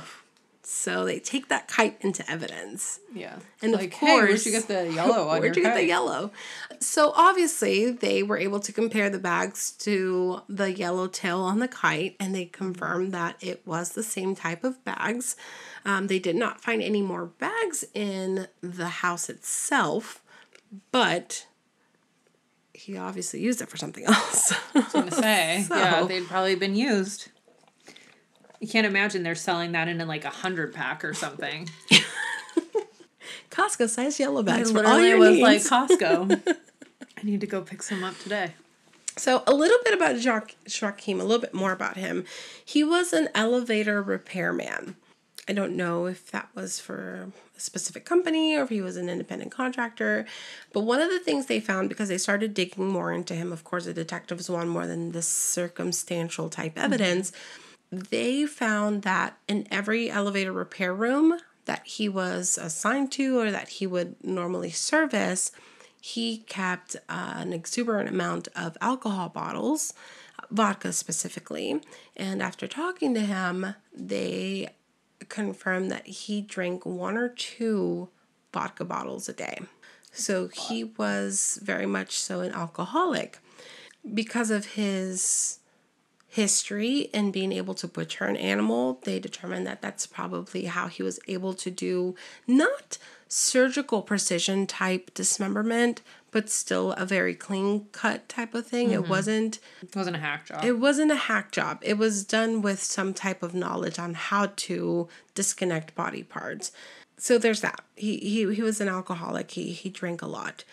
So 0.65 1.04
they 1.04 1.19
take 1.19 1.49
that 1.49 1.67
kite 1.67 1.97
into 1.99 2.30
evidence. 2.32 3.02
Yeah. 3.13 3.36
And 3.62 3.73
like, 3.73 3.93
of 3.93 3.93
hey, 3.99 4.15
where'd 4.15 4.30
course, 4.30 4.45
you 4.45 4.52
get 4.54 4.67
the 4.69 4.91
yellow 4.91 5.28
on 5.28 5.41
Where'd 5.41 5.58
you 5.58 5.63
get 5.63 5.76
the 5.76 5.86
yellow? 5.86 6.32
So 6.80 7.12
obviously 7.15 7.91
they 7.91 8.23
were 8.23 8.38
able 8.38 8.62
to 8.62 8.71
compare 8.71 9.10
the 9.10 9.19
bags 9.19 9.71
to 9.80 10.41
the 10.47 10.71
yellow 10.71 11.08
tail 11.08 11.41
on 11.41 11.60
the 11.60 11.67
kite, 11.67 12.15
and 12.17 12.34
they 12.34 12.45
confirmed 12.45 13.12
that 13.12 13.36
it 13.41 13.62
was 13.67 13.89
the 13.91 14.04
same 14.04 14.36
type 14.36 14.63
of 14.63 14.84
bags. 14.86 15.36
Um, 15.84 16.08
they 16.08 16.19
did 16.19 16.38
not 16.38 16.62
find 16.62 16.82
any 16.82 17.02
more 17.02 17.26
bags 17.26 17.84
in 17.93 18.47
the 18.62 18.88
house 18.88 19.30
itself, 19.30 20.23
but 20.93 21.45
he 22.84 22.98
obviously 22.98 23.39
used 23.39 23.62
it 23.62 23.69
for 23.69 23.78
something 23.78 24.04
else. 24.08 24.52
I 24.76 24.80
was 24.80 24.91
gonna 24.93 25.12
say. 25.12 25.65
Yeah, 25.69 26.04
they'd 26.04 26.28
probably 26.28 26.56
been 26.56 26.76
used. 26.76 27.30
You 28.60 28.67
can't 28.67 28.86
imagine 28.88 29.24
they're 29.24 29.36
selling 29.36 29.72
that 29.74 29.88
in 29.88 29.98
like 30.08 30.26
a 30.26 30.30
hundred 30.30 30.74
pack 30.74 31.04
or 31.04 31.13
something. 31.13 31.69
Costco 33.52 33.88
size 33.89 34.19
yellow 34.19 34.41
I 34.41 34.43
bags 34.43 34.72
for 34.72 34.86
all 34.86 34.96
literally 34.98 35.41
was 35.41 35.52
needs. 35.60 35.72
like 35.72 35.89
Costco. 35.89 36.41
I 37.17 37.24
need 37.24 37.41
to 37.41 37.48
go 37.48 37.62
pick 37.62 37.84
some 37.84 38.04
up 38.04 38.17
today. 38.19 38.54
So, 39.15 39.43
a 39.46 39.54
little 39.54 39.78
bit 39.84 39.93
about 39.93 40.17
Jacques, 40.17 40.56
Joachim, 40.67 41.19
a 41.22 41.24
little 41.24 41.39
bit 41.41 41.54
more 41.54 41.72
about 41.72 41.98
him. 41.98 42.26
He 42.65 42.84
was 42.84 43.13
an 43.13 43.30
elevator 43.36 44.02
repairman. 44.02 44.96
I 45.47 45.53
don't 45.53 45.75
know 45.75 46.06
if 46.06 46.32
that 46.32 46.49
was 46.56 46.79
for 46.79 47.32
a 47.56 47.60
specific 47.60 48.06
company 48.06 48.56
or 48.56 48.63
if 48.63 48.69
he 48.69 48.82
was 48.82 48.95
an 48.95 49.10
independent 49.10 49.51
contractor. 49.51 50.25
But 50.71 50.82
one 50.82 51.01
of 51.01 51.10
the 51.10 51.19
things 51.19 51.47
they 51.47 51.60
found, 51.60 51.89
because 51.89 52.08
they 52.10 52.17
started 52.17 52.53
digging 52.53 52.88
more 52.88 53.12
into 53.12 53.36
him, 53.36 53.51
of 53.51 53.63
course, 53.63 53.86
the 53.86 53.93
detectives 53.93 54.49
want 54.49 54.69
more 54.69 54.88
than 54.88 55.12
this 55.12 55.27
circumstantial 55.27 56.49
type 56.49 56.77
evidence. 56.77 57.34
They 57.91 58.45
found 58.45 59.01
that 59.03 59.38
in 59.47 59.67
every 59.69 60.10
elevator 60.10 60.53
repair 60.53 60.93
room 60.93 61.39
that 61.65 61.86
he 61.86 62.08
was 62.08 62.58
assigned 62.58 63.12
to 63.13 63.39
or 63.39 63.51
that 63.51 63.69
he 63.69 63.88
would 63.88 64.15
normally 64.23 64.71
service, 64.71 65.51
he 66.01 66.38
kept 66.38 66.95
uh, 67.08 67.34
an 67.36 67.53
exuberant 67.53 68.10
amount 68.10 68.47
of 68.56 68.77
alcohol 68.82 69.29
bottles, 69.29 69.93
vodka 70.49 70.91
specifically. 70.91 71.82
And 72.15 72.41
after 72.41 72.67
talking 72.67 73.13
to 73.13 73.21
him, 73.21 73.75
they 73.95 74.69
confirmed 75.29 75.91
that 75.91 76.07
he 76.07 76.41
drank 76.41 76.86
one 76.86 77.17
or 77.17 77.29
two 77.29 78.09
vodka 78.53 78.86
bottles 78.86 79.27
a 79.27 79.33
day. 79.33 79.59
So 80.12 80.47
he 80.47 80.83
was 80.83 81.59
very 81.63 81.86
much 81.86 82.19
so 82.19 82.41
an 82.41 82.53
alcoholic. 82.53 83.39
Because 84.13 84.51
of 84.51 84.65
his 84.73 85.59
history 86.34 87.12
and 87.13 87.32
being 87.32 87.52
able 87.52 87.76
to 87.76 87.88
butcher 87.88 88.26
an 88.26 88.36
animal, 88.36 89.00
they 89.04 89.19
determined 89.19 89.67
that 89.67 89.84
that's 89.84 90.08
probably 90.08 90.65
how 90.65 90.88
he 90.88 91.04
was 91.04 91.19
able 91.28 91.54
to 91.54 91.69
do 91.69 92.15
not 92.48 92.98
surgical 93.28 94.02
precision 94.02 94.65
type 94.65 95.13
dismemberment, 95.13 96.02
but 96.32 96.50
still 96.50 96.93
a 96.93 97.06
very 97.06 97.36
clean 97.36 97.86
cut 97.91 98.28
type 98.28 98.56
of 98.56 98.65
thing. 98.65 98.89
It 98.89 99.02
mm-hmm. 99.02 99.10
wasn't 99.12 99.60
It 99.84 99.96
wasn't 99.96 100.15
a 100.15 100.19
hack 100.19 100.48
job. 100.48 100.65
it 100.65 100.80
wasn't 100.80 101.12
a 101.12 101.15
hack 101.15 101.52
job. 101.52 101.78
It 101.84 102.00
was 102.00 102.24
done 102.24 102.63
with 102.63 102.82
some 102.82 103.13
type 103.13 103.43
of 103.43 103.54
knowledge 103.54 104.00
on 104.00 104.15
how 104.15 104.54
to 104.56 105.08
disconnect 105.36 105.93
body 105.93 106.24
parts. 106.24 106.72
So 107.17 107.38
there's 107.38 107.62
that. 107.62 107.84
He 107.96 108.17
he 108.17 108.56
he 108.56 108.63
was 108.63 108.82
an 108.82 108.88
alcoholic. 108.88 109.52
He 109.52 109.72
he 109.72 109.89
drank 109.89 110.24
a 110.24 110.28
lot. 110.28 110.63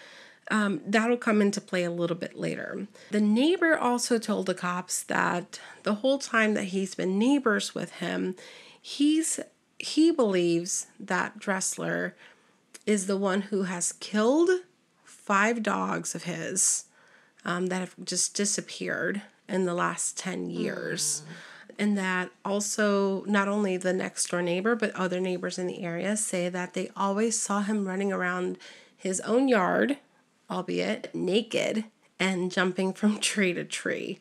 Um, 0.50 0.80
that'll 0.84 1.16
come 1.16 1.40
into 1.40 1.60
play 1.60 1.84
a 1.84 1.90
little 1.92 2.16
bit 2.16 2.36
later. 2.36 2.88
The 3.12 3.20
neighbor 3.20 3.78
also 3.78 4.18
told 4.18 4.46
the 4.46 4.54
cops 4.54 5.04
that 5.04 5.60
the 5.84 5.96
whole 5.96 6.18
time 6.18 6.54
that 6.54 6.64
he's 6.64 6.96
been 6.96 7.18
neighbors 7.18 7.72
with 7.74 7.92
him, 7.92 8.34
he's 8.80 9.38
he 9.78 10.10
believes 10.10 10.88
that 10.98 11.38
Dressler 11.38 12.14
is 12.84 13.06
the 13.06 13.16
one 13.16 13.42
who 13.42 13.62
has 13.62 13.92
killed 13.92 14.50
five 15.04 15.62
dogs 15.62 16.14
of 16.14 16.24
his 16.24 16.86
um, 17.44 17.66
that 17.66 17.80
have 17.80 17.94
just 18.04 18.34
disappeared 18.34 19.22
in 19.48 19.64
the 19.64 19.74
last 19.74 20.18
10 20.18 20.50
years. 20.50 21.22
And 21.78 21.96
that 21.96 22.30
also, 22.44 23.24
not 23.24 23.48
only 23.48 23.76
the 23.76 23.92
next 23.92 24.28
door 24.28 24.42
neighbor, 24.42 24.76
but 24.76 24.94
other 24.94 25.18
neighbors 25.18 25.58
in 25.58 25.66
the 25.66 25.82
area 25.82 26.16
say 26.16 26.48
that 26.50 26.74
they 26.74 26.90
always 26.94 27.40
saw 27.40 27.62
him 27.62 27.88
running 27.88 28.12
around 28.12 28.58
his 28.96 29.20
own 29.20 29.48
yard, 29.48 29.96
albeit 30.50 31.14
naked, 31.14 31.84
and 32.18 32.50
jumping 32.50 32.92
from 32.92 33.18
tree 33.20 33.52
to 33.52 33.64
tree. 33.64 34.18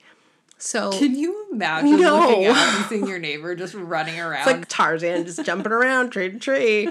So, 0.61 0.91
Can 0.91 1.15
you 1.15 1.47
imagine 1.53 1.99
No. 2.01 2.19
looking 2.19 2.45
out 2.47 2.57
and 2.57 2.85
seeing 2.87 3.07
your 3.07 3.19
neighbor 3.19 3.55
just 3.55 3.73
running 3.73 4.19
around? 4.19 4.39
it's 4.47 4.47
like 4.47 4.67
Tarzan 4.67 5.25
just 5.25 5.43
jumping 5.45 5.71
around 5.71 6.09
tree 6.09 6.29
to 6.31 6.37
tree. 6.37 6.89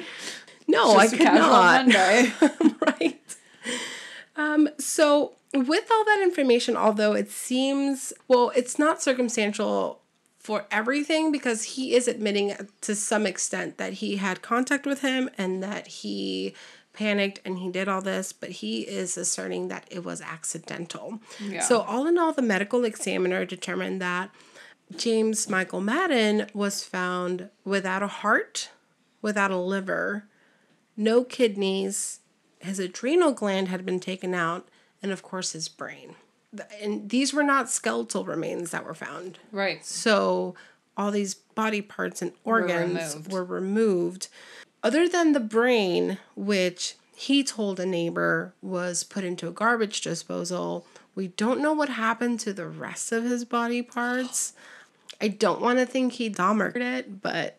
No, 0.66 0.92
I 0.92 1.04
Just 1.06 1.14
a 1.14 1.16
could 1.18 1.24
not. 1.34 1.86
Right. 2.86 3.20
Um, 4.36 4.68
so 4.78 5.34
with 5.52 5.84
all 5.90 6.04
that 6.04 6.20
information, 6.22 6.76
although 6.76 7.12
it 7.12 7.30
seems 7.30 8.12
well, 8.28 8.52
it's 8.56 8.78
not 8.78 9.02
circumstantial 9.02 10.00
for 10.38 10.64
everything 10.70 11.30
because 11.32 11.62
he 11.64 11.94
is 11.94 12.08
admitting 12.08 12.54
to 12.82 12.94
some 12.94 13.26
extent 13.26 13.76
that 13.78 13.94
he 13.94 14.16
had 14.16 14.40
contact 14.40 14.86
with 14.86 15.00
him 15.02 15.28
and 15.36 15.62
that 15.62 15.86
he 15.88 16.54
panicked 16.98 17.40
and 17.44 17.58
he 17.58 17.70
did 17.70 17.88
all 17.88 18.02
this, 18.02 18.32
but 18.32 18.50
he 18.50 18.80
is 18.80 19.16
asserting 19.16 19.68
that 19.68 19.86
it 19.88 20.04
was 20.04 20.20
accidental. 20.20 21.20
Yeah. 21.40 21.60
So 21.60 21.82
all 21.82 22.06
in 22.08 22.18
all, 22.18 22.32
the 22.32 22.42
medical 22.42 22.84
examiner 22.84 23.44
determined 23.44 24.02
that 24.02 24.30
James 24.96 25.48
Michael 25.48 25.80
Madden 25.80 26.48
was 26.52 26.82
found 26.82 27.50
without 27.64 28.02
a 28.02 28.08
heart, 28.08 28.70
without 29.22 29.52
a 29.52 29.56
liver, 29.56 30.24
no 30.96 31.22
kidneys, 31.22 32.18
his 32.58 32.80
adrenal 32.80 33.32
gland 33.32 33.68
had 33.68 33.86
been 33.86 34.00
taken 34.00 34.34
out, 34.34 34.66
and 35.00 35.12
of 35.12 35.22
course 35.22 35.52
his 35.52 35.68
brain. 35.68 36.16
And 36.82 37.10
these 37.10 37.32
were 37.32 37.44
not 37.44 37.70
skeletal 37.70 38.24
remains 38.24 38.70
that 38.72 38.84
were 38.84 38.94
found. 38.94 39.38
right. 39.52 39.84
So 39.84 40.56
all 40.96 41.12
these 41.12 41.34
body 41.34 41.80
parts 41.80 42.22
and 42.22 42.32
organs 42.42 43.14
removed. 43.14 43.32
were 43.32 43.44
removed. 43.44 44.28
Other 44.82 45.08
than 45.08 45.32
the 45.32 45.40
brain, 45.40 46.18
which 46.36 46.94
he 47.14 47.42
told 47.42 47.80
a 47.80 47.86
neighbor 47.86 48.52
was 48.62 49.02
put 49.04 49.24
into 49.24 49.48
a 49.48 49.52
garbage 49.52 50.00
disposal, 50.00 50.86
we 51.14 51.28
don't 51.28 51.60
know 51.60 51.72
what 51.72 51.88
happened 51.88 52.38
to 52.40 52.52
the 52.52 52.68
rest 52.68 53.10
of 53.10 53.24
his 53.24 53.44
body 53.44 53.82
parts. 53.82 54.52
I 55.20 55.28
don't 55.28 55.60
want 55.60 55.80
to 55.80 55.86
think 55.86 56.12
he 56.12 56.30
Dahmered 56.30 56.76
it, 56.76 57.20
but 57.20 57.58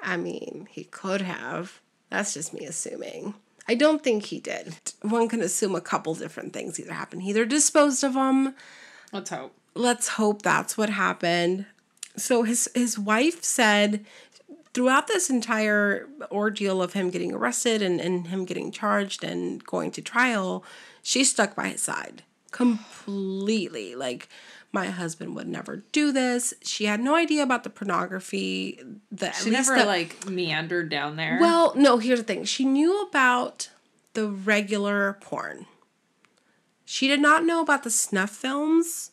I 0.00 0.16
mean, 0.16 0.68
he 0.70 0.84
could 0.84 1.22
have. 1.22 1.80
That's 2.08 2.34
just 2.34 2.54
me 2.54 2.64
assuming. 2.66 3.34
I 3.68 3.74
don't 3.74 4.02
think 4.02 4.26
he 4.26 4.38
did. 4.38 4.74
One 5.02 5.28
can 5.28 5.42
assume 5.42 5.74
a 5.74 5.80
couple 5.80 6.14
different 6.14 6.52
things 6.52 6.78
either 6.78 6.92
happened. 6.92 7.22
He 7.22 7.30
either 7.30 7.44
disposed 7.44 8.02
of 8.04 8.14
them, 8.14 8.54
Let's 9.12 9.30
hope. 9.30 9.54
let's 9.74 10.08
hope 10.08 10.42
that's 10.42 10.78
what 10.78 10.90
happened. 10.90 11.66
So 12.16 12.42
his 12.44 12.68
his 12.74 12.98
wife 12.98 13.42
said 13.44 14.04
throughout 14.74 15.06
this 15.06 15.30
entire 15.30 16.08
ordeal 16.30 16.82
of 16.82 16.92
him 16.92 17.10
getting 17.10 17.32
arrested 17.32 17.82
and, 17.82 18.00
and 18.00 18.28
him 18.28 18.44
getting 18.44 18.70
charged 18.70 19.24
and 19.24 19.64
going 19.64 19.90
to 19.92 20.02
trial, 20.02 20.64
she 21.02 21.24
stuck 21.24 21.54
by 21.54 21.68
his 21.68 21.82
side 21.82 22.22
completely. 22.50 23.94
Like 23.94 24.28
my 24.72 24.86
husband 24.86 25.34
would 25.36 25.48
never 25.48 25.84
do 25.92 26.12
this. 26.12 26.54
She 26.62 26.84
had 26.84 27.00
no 27.00 27.14
idea 27.14 27.42
about 27.42 27.64
the 27.64 27.70
pornography. 27.70 28.80
The 29.10 29.32
She 29.32 29.50
never 29.50 29.76
the, 29.76 29.84
like 29.84 30.26
meandered 30.26 30.88
down 30.88 31.16
there. 31.16 31.38
well, 31.40 31.72
no, 31.76 31.98
here's 31.98 32.20
the 32.20 32.24
thing. 32.24 32.44
She 32.44 32.64
knew 32.64 33.02
about 33.02 33.70
the 34.14 34.28
regular 34.28 35.18
porn. 35.20 35.66
She 36.84 37.06
did 37.06 37.20
not 37.20 37.44
know 37.44 37.60
about 37.60 37.84
the 37.84 37.90
snuff 37.90 38.30
films 38.30 39.12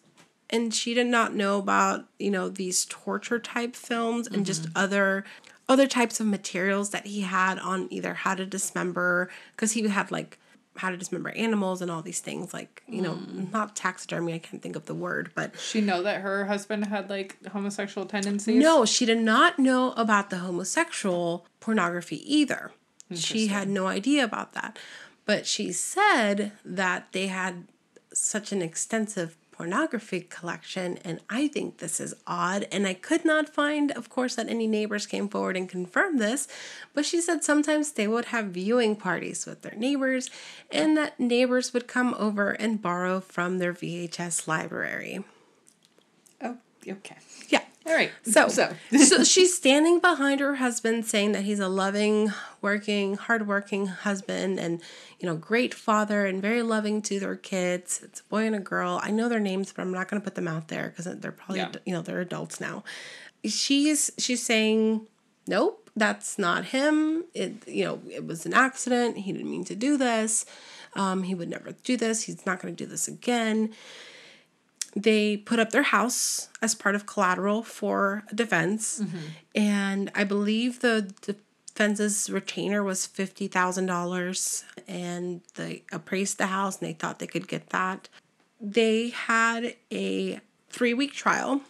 and 0.49 0.73
she 0.73 0.93
did 0.93 1.07
not 1.07 1.35
know 1.35 1.59
about, 1.59 2.05
you 2.17 2.31
know, 2.31 2.49
these 2.49 2.85
torture 2.85 3.39
type 3.39 3.75
films 3.75 4.27
and 4.27 4.45
just 4.45 4.63
mm-hmm. 4.63 4.77
other 4.77 5.25
other 5.69 5.87
types 5.87 6.19
of 6.19 6.25
materials 6.25 6.91
that 6.91 7.05
he 7.05 7.21
had 7.21 7.59
on 7.59 7.87
either 7.91 8.13
how 8.13 8.35
to 8.35 8.45
dismember 8.45 9.29
because 9.51 9.73
he 9.73 9.87
had 9.87 10.11
like 10.11 10.37
how 10.77 10.91
to 10.91 10.97
dismember 10.97 11.31
animals 11.31 11.81
and 11.81 11.89
all 11.89 12.03
these 12.03 12.19
things 12.19 12.53
like 12.53 12.83
you 12.87 13.01
know 13.01 13.13
hmm. 13.13 13.45
not 13.51 13.75
taxidermy 13.75 14.35
i 14.35 14.37
can't 14.37 14.61
think 14.61 14.75
of 14.75 14.85
the 14.85 14.93
word 14.93 15.31
but 15.33 15.59
She 15.59 15.81
know 15.81 16.03
that 16.03 16.21
her 16.21 16.45
husband 16.45 16.85
had 16.85 17.09
like 17.09 17.35
homosexual 17.47 18.05
tendencies. 18.05 18.61
no 18.61 18.85
she 18.85 19.05
did 19.05 19.17
not 19.17 19.57
know 19.57 19.93
about 19.93 20.29
the 20.29 20.37
homosexual 20.37 21.47
pornography 21.59 22.21
either. 22.33 22.71
She 23.13 23.47
had 23.47 23.69
no 23.69 23.87
idea 23.87 24.23
about 24.23 24.53
that. 24.53 24.77
But 25.25 25.45
she 25.45 25.71
said 25.71 26.53
that 26.63 27.07
they 27.11 27.27
had 27.27 27.67
such 28.13 28.51
an 28.51 28.61
extensive 28.61 29.37
pornography 29.57 30.21
collection 30.21 30.99
and 31.03 31.19
i 31.31 31.47
think 31.47 31.79
this 31.79 31.99
is 31.99 32.13
odd. 32.27 32.67
And 32.71 32.85
i 32.85 32.93
could 32.93 33.25
not 33.25 33.49
find 33.49 33.91
of 33.91 34.07
course 34.07 34.35
that 34.35 34.47
any 34.49 34.67
neighbors 34.67 35.07
came 35.07 35.27
forward 35.27 35.57
and 35.57 35.67
confirmed 35.67 36.21
this 36.21 36.47
but 36.93 37.05
she 37.05 37.19
said 37.19 37.43
sometimes 37.43 37.91
they 37.93 38.07
would 38.07 38.25
have 38.25 38.45
viewing 38.47 38.95
parties 38.95 39.47
with 39.47 39.63
their 39.63 39.75
neighbors 39.75 40.29
and 40.71 40.95
that 40.95 41.19
neighbors 41.19 41.73
would 41.73 41.87
come 41.87 42.13
over 42.19 42.51
and 42.51 42.81
borrow 42.83 43.19
from 43.19 43.57
their 43.57 43.73
vhs 43.73 44.47
library. 44.47 45.23
Oh, 46.41 46.57
okay. 46.87 47.17
yeah 47.49 47.63
All 47.87 47.93
right. 47.93 48.11
so, 48.23 48.49
so 48.49 48.75
so 49.01 49.23
she's 49.33 49.55
standing 49.55 49.99
behind 49.99 50.41
her 50.41 50.55
husband, 50.55 51.05
saying 51.05 51.31
that 51.31 51.43
he's 51.43 51.59
a 51.59 51.69
loving, 51.69 52.33
working, 52.61 53.15
hardworking 53.15 53.87
husband, 53.87 54.59
and 54.59 54.81
you 55.19 55.27
know, 55.27 55.35
great 55.35 55.73
father, 55.73 56.25
and 56.25 56.41
very 56.41 56.61
loving 56.61 57.01
to 57.03 57.19
their 57.19 57.35
kids. 57.37 58.01
It's 58.03 58.19
a 58.19 58.23
boy 58.25 58.45
and 58.45 58.55
a 58.55 58.59
girl. 58.59 58.99
I 59.01 59.11
know 59.11 59.29
their 59.29 59.39
names, 59.39 59.71
but 59.71 59.81
I'm 59.83 59.93
not 59.93 60.09
going 60.09 60.21
to 60.21 60.23
put 60.23 60.35
them 60.35 60.47
out 60.47 60.67
there 60.67 60.89
because 60.89 61.05
they're 61.19 61.31
probably 61.31 61.59
Yeah. 61.59 61.71
you 61.85 61.93
know 61.93 62.01
they're 62.01 62.21
adults 62.21 62.59
now. 62.59 62.83
She's 63.45 64.11
she's 64.17 64.43
saying, 64.43 65.07
nope, 65.47 65.89
that's 65.95 66.37
not 66.37 66.65
him. 66.65 67.23
It 67.33 67.65
you 67.67 67.85
know 67.85 68.01
it 68.11 68.25
was 68.27 68.45
an 68.45 68.53
accident. 68.53 69.17
He 69.19 69.31
didn't 69.31 69.49
mean 69.49 69.63
to 69.65 69.75
do 69.75 69.95
this. 69.97 70.45
Um, 70.95 71.23
he 71.23 71.35
would 71.35 71.49
never 71.49 71.71
do 71.83 71.95
this. 71.95 72.23
He's 72.23 72.45
not 72.45 72.59
going 72.61 72.75
to 72.75 72.83
do 72.83 72.89
this 72.89 73.07
again 73.07 73.73
they 75.03 75.37
put 75.37 75.59
up 75.59 75.69
their 75.69 75.83
house 75.83 76.49
as 76.61 76.73
part 76.73 76.95
of 76.95 77.05
collateral 77.05 77.61
for 77.61 78.23
defense 78.33 78.99
mm-hmm. 78.99 79.17
and 79.55 80.11
i 80.15 80.23
believe 80.23 80.79
the 80.79 81.13
defense's 81.77 82.27
retainer 82.27 82.83
was 82.83 83.05
$50000 83.05 84.63
and 84.87 85.41
they 85.53 85.83
appraised 85.91 86.39
the 86.39 86.47
house 86.47 86.79
and 86.79 86.89
they 86.89 86.93
thought 86.93 87.19
they 87.19 87.27
could 87.27 87.47
get 87.47 87.69
that. 87.69 88.09
They 88.59 89.09
had 89.09 89.75
a 89.91 90.39
three 90.71 90.95
week 90.95 91.13
trial 91.13 91.61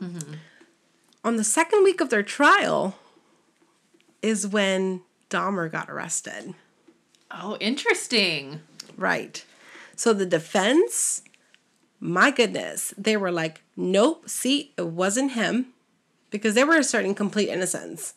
mm-hmm. 0.00 0.34
on 1.24 1.36
the 1.36 1.42
second 1.42 1.82
week 1.82 2.00
of 2.00 2.08
their 2.08 2.22
trial 2.22 3.00
is 4.22 4.46
when 4.46 5.00
dahmer 5.28 5.70
got 5.70 5.90
arrested. 5.90 6.54
Oh, 7.32 7.56
interesting. 7.58 8.60
Right. 8.96 9.44
So 9.96 10.12
the 10.12 10.24
defense, 10.24 11.22
my 12.00 12.30
goodness, 12.30 12.94
they 12.96 13.16
were 13.16 13.32
like, 13.32 13.62
nope, 13.76 14.28
see, 14.28 14.72
it 14.76 14.86
wasn't 14.86 15.32
him 15.32 15.66
because 16.30 16.54
they 16.54 16.64
were 16.64 16.76
asserting 16.76 17.14
complete 17.14 17.48
innocence. 17.48 18.14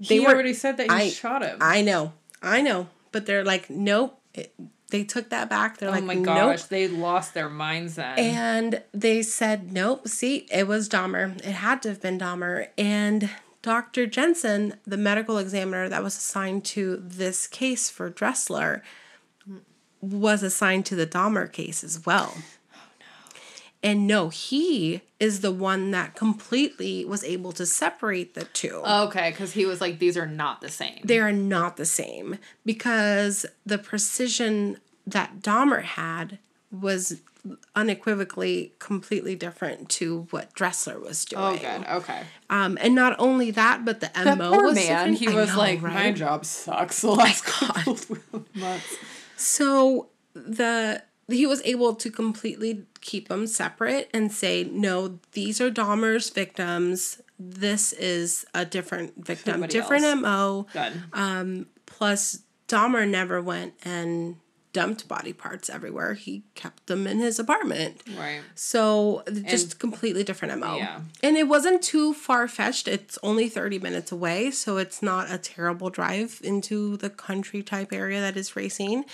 They 0.00 0.20
were- 0.20 0.26
already 0.28 0.54
said 0.54 0.76
that 0.76 0.90
he 0.90 0.96
I- 0.96 1.08
shot 1.10 1.42
him. 1.42 1.58
I 1.60 1.82
know, 1.82 2.12
I 2.42 2.60
know, 2.62 2.88
but 3.12 3.26
they're 3.26 3.44
like, 3.44 3.68
nope, 3.70 4.18
it, 4.34 4.52
they 4.90 5.04
took 5.04 5.28
that 5.30 5.50
back. 5.50 5.78
They're 5.78 5.88
oh 5.88 5.92
like, 5.92 6.04
my 6.04 6.14
nope. 6.14 6.24
gosh, 6.24 6.62
they 6.64 6.88
lost 6.88 7.34
their 7.34 7.48
minds 7.50 7.96
then. 7.96 8.18
And 8.18 8.82
they 8.92 9.22
said, 9.22 9.72
nope, 9.72 10.08
see, 10.08 10.46
it 10.50 10.66
was 10.66 10.88
Dahmer. 10.88 11.36
It 11.38 11.44
had 11.52 11.82
to 11.82 11.88
have 11.90 12.00
been 12.00 12.18
Dahmer. 12.18 12.68
And 12.78 13.28
Dr. 13.60 14.06
Jentzen, 14.06 14.76
the 14.86 14.96
medical 14.96 15.36
examiner 15.36 15.88
that 15.88 16.02
was 16.02 16.16
assigned 16.16 16.64
to 16.66 16.96
this 16.96 17.46
case 17.46 17.90
for 17.90 18.08
Dressler, 18.08 18.82
was 20.00 20.42
assigned 20.42 20.86
to 20.86 20.94
the 20.94 21.06
Dahmer 21.06 21.50
case 21.52 21.82
as 21.82 22.06
well. 22.06 22.34
And 23.82 24.06
no, 24.08 24.28
he 24.28 25.02
is 25.20 25.40
the 25.40 25.52
one 25.52 25.92
that 25.92 26.14
completely 26.16 27.04
was 27.04 27.22
able 27.22 27.52
to 27.52 27.64
separate 27.66 28.34
the 28.34 28.44
two. 28.44 28.82
okay, 28.84 29.30
because 29.30 29.52
he 29.52 29.66
was 29.66 29.80
like, 29.80 29.98
these 30.00 30.16
are 30.16 30.26
not 30.26 30.60
the 30.60 30.68
same. 30.68 31.00
they 31.04 31.18
are 31.20 31.32
not 31.32 31.76
the 31.76 31.86
same 31.86 32.38
because 32.64 33.46
the 33.64 33.78
precision 33.78 34.78
that 35.06 35.40
Dahmer 35.40 35.82
had 35.82 36.38
was 36.72 37.20
unequivocally 37.76 38.72
completely 38.78 39.34
different 39.34 39.88
to 39.88 40.26
what 40.30 40.52
Dressler 40.54 40.98
was 40.98 41.24
doing. 41.24 41.42
oh, 41.42 41.56
good. 41.56 41.86
Okay. 41.88 42.22
Um, 42.50 42.76
and 42.80 42.94
not 42.94 43.16
only 43.18 43.50
that, 43.52 43.84
but 43.84 44.00
the 44.00 44.10
That 44.14 44.36
MO 44.38 44.50
poor 44.52 44.64
was 44.64 44.74
man. 44.74 45.12
different. 45.12 45.18
He 45.18 45.28
I 45.28 45.34
was 45.34 45.48
know, 45.50 45.58
like, 45.58 45.80
my 45.82 46.12
job 46.12 46.44
sucks 46.44 47.00
the 47.00 47.10
last 47.12 47.44
couple 47.44 47.92
of 48.32 48.54
months. 48.56 48.96
So 49.36 50.08
the 50.34 51.02
he 51.28 51.46
was 51.46 51.62
able 51.64 51.94
to 51.94 52.10
completely 52.10 52.84
keep 53.00 53.28
them 53.28 53.46
separate 53.46 54.08
and 54.14 54.32
say, 54.32 54.64
no, 54.64 55.18
these 55.32 55.60
are 55.60 55.70
Dahmer's 55.70 56.30
victims. 56.30 57.20
This 57.38 57.92
is 57.92 58.44
a 58.54 58.64
different 58.64 59.24
victim, 59.24 59.54
Somebody 59.54 59.72
different 59.72 60.04
else. 60.04 60.20
MO. 60.20 60.66
Good. 60.72 61.02
Um, 61.12 61.66
plus, 61.86 62.40
Dahmer 62.66 63.08
never 63.08 63.40
went 63.42 63.74
and 63.84 64.36
dumped 64.72 65.08
body 65.08 65.32
parts 65.32 65.70
everywhere. 65.70 66.14
He 66.14 66.44
kept 66.54 66.86
them 66.86 67.06
in 67.06 67.18
his 67.18 67.38
apartment. 67.38 68.02
right. 68.18 68.40
So 68.54 69.22
just 69.46 69.78
completely 69.78 70.24
different 70.24 70.58
MO. 70.60 70.76
Yeah. 70.76 71.00
And 71.22 71.36
it 71.36 71.48
wasn't 71.48 71.82
too 71.82 72.12
far 72.14 72.46
fetched. 72.48 72.86
It's 72.86 73.18
only 73.22 73.48
30 73.48 73.78
minutes 73.78 74.12
away, 74.12 74.50
so 74.50 74.76
it's 74.76 75.02
not 75.02 75.32
a 75.32 75.38
terrible 75.38 75.90
drive 75.90 76.40
into 76.44 76.96
the 76.98 77.10
country 77.10 77.62
type 77.62 77.92
area 77.92 78.20
that 78.20 78.36
is 78.36 78.56
racing. 78.56 79.04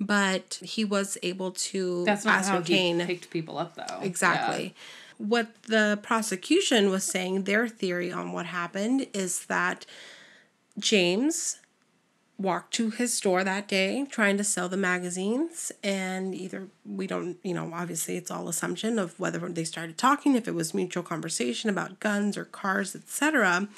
But 0.00 0.58
he 0.62 0.84
was 0.84 1.18
able 1.22 1.50
to 1.52 2.04
That's 2.04 2.24
not 2.24 2.38
ascertain 2.38 3.00
how 3.00 3.06
he 3.06 3.14
picked 3.14 3.30
people 3.30 3.58
up, 3.58 3.74
though. 3.74 4.00
Exactly. 4.00 4.74
What 5.18 5.48
the 5.64 5.98
prosecution 6.02 6.88
was 6.88 7.04
saying, 7.04 7.44
their 7.44 7.68
theory 7.68 8.10
on 8.10 8.32
what 8.32 8.46
happened 8.46 9.06
is 9.12 9.44
that 9.46 9.84
James 10.78 11.58
walked 12.40 12.72
to 12.72 12.88
his 12.90 13.12
store 13.12 13.44
that 13.44 13.68
day 13.68 14.06
trying 14.10 14.38
to 14.38 14.44
sell 14.44 14.68
the 14.68 14.76
magazines 14.76 15.70
and 15.84 16.34
either 16.34 16.68
we 16.86 17.06
don't 17.06 17.36
you 17.42 17.52
know 17.52 17.70
obviously 17.74 18.16
it's 18.16 18.30
all 18.30 18.48
assumption 18.48 18.98
of 18.98 19.18
whether 19.20 19.38
they 19.50 19.64
started 19.64 19.98
talking 19.98 20.34
if 20.34 20.48
it 20.48 20.54
was 20.54 20.72
mutual 20.72 21.02
conversation 21.02 21.68
about 21.68 22.00
guns 22.00 22.38
or 22.38 22.46
cars 22.46 22.96
etc 22.96 23.68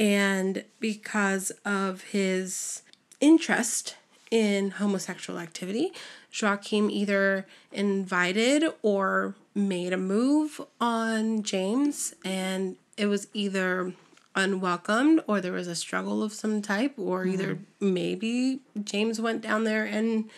and 0.00 0.64
because 0.80 1.52
of 1.64 2.02
his 2.02 2.82
interest 3.20 3.94
in 4.32 4.70
homosexual 4.70 5.38
activity, 5.38 5.92
Joachim 6.32 6.90
either 6.90 7.46
invited 7.70 8.64
or 8.80 9.34
made 9.54 9.92
a 9.92 9.98
move 9.98 10.58
on 10.80 11.42
James, 11.42 12.14
and 12.24 12.76
it 12.96 13.06
was 13.06 13.28
either 13.34 13.92
unwelcomed 14.34 15.20
or 15.26 15.42
there 15.42 15.52
was 15.52 15.68
a 15.68 15.74
struggle 15.74 16.22
of 16.22 16.32
some 16.32 16.62
type, 16.62 16.94
or 16.96 17.20
mm-hmm. 17.20 17.34
either 17.34 17.58
maybe 17.78 18.60
James 18.82 19.20
went 19.20 19.42
down 19.42 19.64
there 19.64 19.84
and 19.84 20.30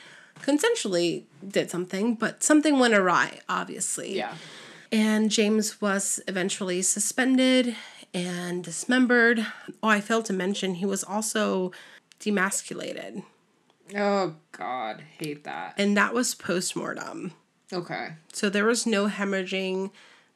consensually 0.43 1.23
did 1.47 1.71
something, 1.71 2.17
but 2.17 2.43
something 2.43 2.81
went 2.81 2.95
awry, 2.95 3.39
obviously. 3.49 4.17
Yeah. 4.17 4.35
And 4.91 5.31
James 5.31 5.81
was 5.81 6.21
eventually 6.27 6.83
suspended 6.83 7.77
and 8.13 8.65
dismembered. 8.65 9.47
Oh, 9.83 9.89
I 9.89 10.01
failed 10.01 10.25
to 10.25 10.33
mention 10.33 10.75
he 10.75 10.87
was 10.87 11.05
also 11.05 11.71
demasculated, 12.19 13.23
Oh, 13.97 14.37
God. 14.53 15.03
Hate 15.19 15.45
that. 15.45 15.75
and 15.77 15.97
that 15.97 16.15
was 16.15 16.35
post 16.35 16.75
mortem. 16.77 17.33
Okay. 17.73 18.15
So 18.33 18.49
there 18.49 18.65
was 18.65 18.87
no 18.87 19.09
hemorrhaging, 19.09 19.91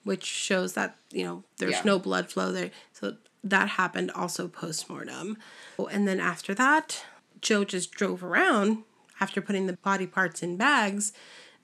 which 0.05 0.25
shows 0.25 0.73
that, 0.75 0.97
you 1.11 1.25
know, 1.25 1.45
there's 1.59 1.73
Yeah. 1.75 1.83
no 1.85 1.99
blood 1.99 2.31
flow 2.31 2.53
there. 2.53 2.71
So 2.93 3.17
that 3.45 3.69
happened 3.71 4.11
also 4.11 4.49
post 4.49 4.89
mortem. 4.91 5.39
And 5.91 6.07
then 6.09 6.21
after 6.21 6.55
that, 6.55 7.05
Joe 7.41 7.65
just 7.65 7.93
drove 7.93 8.23
around 8.25 8.83
after 9.21 9.41
putting 9.41 9.67
the 9.67 9.75
body 9.75 10.07
parts 10.07 10.43
in 10.43 10.57
bags 10.57 11.13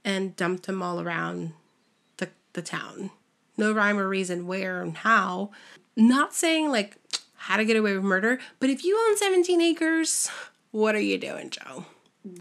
and 0.04 0.36
dumped 0.36 0.66
them 0.66 0.82
all 0.82 1.00
around 1.00 1.52
the, 2.18 2.28
the 2.52 2.62
town. 2.62 3.10
No 3.56 3.72
rhyme 3.72 3.98
or 3.98 4.08
reason 4.08 4.46
where 4.46 4.82
and 4.82 4.96
how. 4.98 5.50
Not 5.96 6.34
saying 6.34 6.70
like 6.70 6.96
how 7.36 7.56
to 7.56 7.64
get 7.64 7.76
away 7.76 7.94
with 7.94 8.04
murder, 8.04 8.38
but 8.60 8.70
if 8.70 8.84
you 8.84 8.98
own 9.08 9.16
17 9.16 9.60
acres, 9.60 10.30
what 10.74 10.96
are 10.96 11.00
you 11.00 11.18
doing, 11.18 11.50
Joe? 11.50 11.86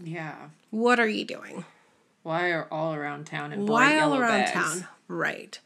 Yeah. 0.02 0.48
What 0.70 0.98
are 0.98 1.06
you 1.08 1.24
doing? 1.24 1.64
Why 2.24 2.50
are 2.50 2.66
all 2.68 2.92
around 2.94 3.26
town 3.26 3.52
in 3.52 3.66
Why 3.66 4.00
all 4.00 4.16
around 4.16 4.30
bags? 4.46 4.52
town? 4.52 4.88
Right. 5.06 5.58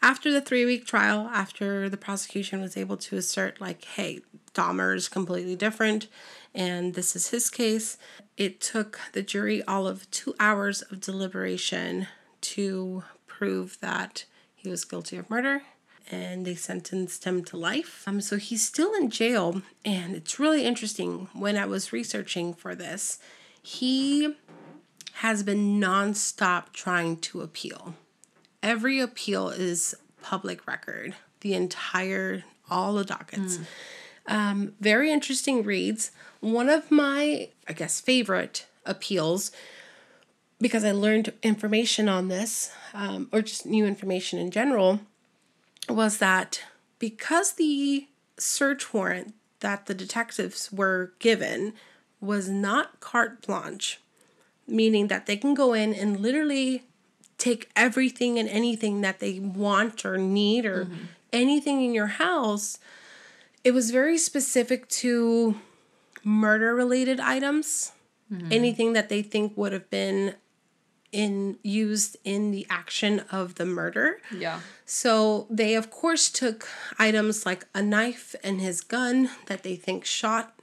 after 0.00 0.30
the 0.30 0.40
three 0.40 0.64
week 0.64 0.86
trial, 0.86 1.28
after 1.32 1.88
the 1.88 1.96
prosecution 1.96 2.60
was 2.60 2.76
able 2.76 2.96
to 2.98 3.16
assert, 3.16 3.60
like, 3.60 3.84
hey, 3.84 4.20
Dahmer 4.54 4.94
is 4.94 5.08
completely 5.08 5.56
different 5.56 6.06
and 6.54 6.94
this 6.94 7.16
is 7.16 7.30
his 7.30 7.50
case, 7.50 7.96
it 8.36 8.60
took 8.60 9.00
the 9.12 9.22
jury 9.22 9.62
all 9.64 9.88
of 9.88 10.08
two 10.12 10.34
hours 10.38 10.82
of 10.82 11.00
deliberation 11.00 12.06
to 12.42 13.02
prove 13.26 13.78
that 13.80 14.24
he 14.54 14.68
was 14.68 14.84
guilty 14.84 15.16
of 15.16 15.28
murder 15.30 15.62
and 16.10 16.44
they 16.44 16.54
sentenced 16.54 17.24
him 17.24 17.44
to 17.44 17.56
life. 17.56 18.04
Um, 18.06 18.20
so 18.20 18.36
he's 18.36 18.66
still 18.66 18.94
in 18.94 19.10
jail, 19.10 19.62
and 19.84 20.14
it's 20.14 20.38
really 20.38 20.64
interesting. 20.64 21.28
When 21.32 21.56
I 21.56 21.66
was 21.66 21.92
researching 21.92 22.54
for 22.54 22.74
this, 22.74 23.18
he 23.62 24.36
has 25.14 25.42
been 25.42 25.80
nonstop 25.80 26.72
trying 26.72 27.16
to 27.18 27.40
appeal. 27.40 27.94
Every 28.62 29.00
appeal 29.00 29.48
is 29.48 29.94
public 30.22 30.66
record, 30.66 31.14
the 31.40 31.54
entire, 31.54 32.44
all 32.70 32.94
the 32.94 33.04
dockets. 33.04 33.58
Mm. 33.58 33.66
Um, 34.26 34.72
very 34.80 35.12
interesting 35.12 35.62
reads. 35.62 36.10
One 36.40 36.68
of 36.68 36.90
my, 36.90 37.48
I 37.68 37.72
guess, 37.72 38.00
favorite 38.00 38.66
appeals, 38.86 39.50
because 40.60 40.84
I 40.84 40.92
learned 40.92 41.32
information 41.42 42.08
on 42.08 42.28
this, 42.28 42.72
um, 42.92 43.28
or 43.32 43.42
just 43.42 43.66
new 43.66 43.86
information 43.86 44.38
in 44.38 44.50
general, 44.50 45.00
was 45.88 46.18
that 46.18 46.62
because 46.98 47.52
the 47.52 48.08
search 48.38 48.92
warrant 48.92 49.34
that 49.60 49.86
the 49.86 49.94
detectives 49.94 50.70
were 50.72 51.12
given 51.18 51.74
was 52.20 52.48
not 52.48 53.00
carte 53.00 53.46
blanche, 53.46 54.00
meaning 54.66 55.08
that 55.08 55.26
they 55.26 55.36
can 55.36 55.54
go 55.54 55.72
in 55.72 55.94
and 55.94 56.20
literally 56.20 56.84
take 57.38 57.70
everything 57.76 58.38
and 58.38 58.48
anything 58.48 59.00
that 59.02 59.20
they 59.20 59.38
want 59.38 60.04
or 60.04 60.16
need 60.16 60.64
or 60.64 60.84
mm-hmm. 60.84 61.04
anything 61.32 61.82
in 61.82 61.92
your 61.92 62.06
house. 62.06 62.78
It 63.62 63.72
was 63.72 63.90
very 63.90 64.18
specific 64.18 64.88
to 64.88 65.56
murder 66.22 66.74
related 66.74 67.20
items, 67.20 67.92
mm-hmm. 68.32 68.52
anything 68.52 68.92
that 68.94 69.08
they 69.08 69.22
think 69.22 69.56
would 69.56 69.72
have 69.72 69.90
been 69.90 70.34
in 71.14 71.56
used 71.62 72.16
in 72.24 72.50
the 72.50 72.66
action 72.68 73.20
of 73.30 73.54
the 73.54 73.64
murder. 73.64 74.18
Yeah. 74.36 74.60
So 74.84 75.46
they 75.48 75.74
of 75.76 75.90
course 75.90 76.28
took 76.28 76.68
items 76.98 77.46
like 77.46 77.64
a 77.74 77.82
knife 77.82 78.34
and 78.42 78.60
his 78.60 78.80
gun 78.80 79.30
that 79.46 79.62
they 79.62 79.76
think 79.76 80.04
shot 80.04 80.54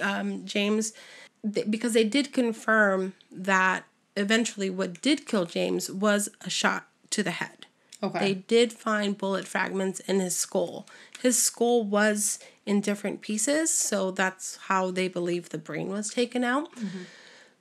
um, 0.00 0.44
James 0.44 0.92
because 1.68 1.94
they 1.94 2.04
did 2.04 2.32
confirm 2.32 3.14
that 3.30 3.84
eventually 4.16 4.68
what 4.70 5.00
did 5.00 5.26
kill 5.26 5.46
James 5.46 5.90
was 5.90 6.28
a 6.42 6.50
shot 6.50 6.88
to 7.10 7.22
the 7.22 7.30
head. 7.30 7.66
Okay. 8.02 8.18
They 8.18 8.34
did 8.34 8.72
find 8.72 9.16
bullet 9.16 9.46
fragments 9.48 10.00
in 10.00 10.20
his 10.20 10.36
skull. 10.36 10.86
His 11.22 11.42
skull 11.42 11.82
was 11.82 12.38
in 12.66 12.82
different 12.82 13.22
pieces, 13.22 13.70
so 13.70 14.10
that's 14.10 14.56
how 14.68 14.90
they 14.90 15.08
believe 15.08 15.48
the 15.48 15.58
brain 15.58 15.88
was 15.88 16.10
taken 16.10 16.44
out. 16.44 16.74
Mm-hmm. 16.76 17.04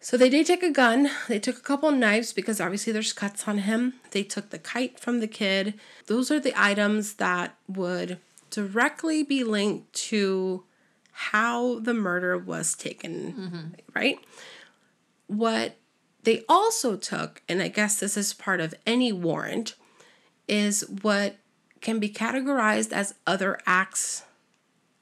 So 0.05 0.17
they 0.17 0.29
did 0.29 0.45
take 0.45 0.61
a 0.61 0.69
gun. 0.69 1.09
They 1.27 1.39
took 1.39 1.57
a 1.57 1.61
couple 1.61 1.89
knives 1.89 2.31
because 2.31 2.61
obviously 2.61 2.93
there's 2.93 3.11
cuts 3.11 3.47
on 3.47 3.57
him. 3.57 3.95
They 4.11 4.21
took 4.21 4.51
the 4.51 4.59
kite 4.59 4.99
from 4.99 5.19
the 5.19 5.27
kid. 5.27 5.79
Those 6.05 6.29
are 6.29 6.39
the 6.39 6.53
items 6.55 7.15
that 7.15 7.55
would 7.67 8.19
directly 8.51 9.23
be 9.23 9.43
linked 9.43 9.91
to 9.93 10.63
how 11.11 11.79
the 11.79 11.95
murder 11.95 12.37
was 12.37 12.75
taken, 12.75 13.33
mm-hmm. 13.33 13.67
right? 13.95 14.19
What 15.25 15.77
they 16.21 16.45
also 16.47 16.97
took, 16.97 17.41
and 17.49 17.59
I 17.59 17.69
guess 17.69 17.99
this 17.99 18.15
is 18.15 18.31
part 18.31 18.61
of 18.61 18.75
any 18.85 19.11
warrant, 19.11 19.73
is 20.47 20.81
what 21.01 21.37
can 21.81 21.97
be 21.97 22.09
categorized 22.09 22.93
as 22.93 23.15
other 23.25 23.59
acts 23.65 24.21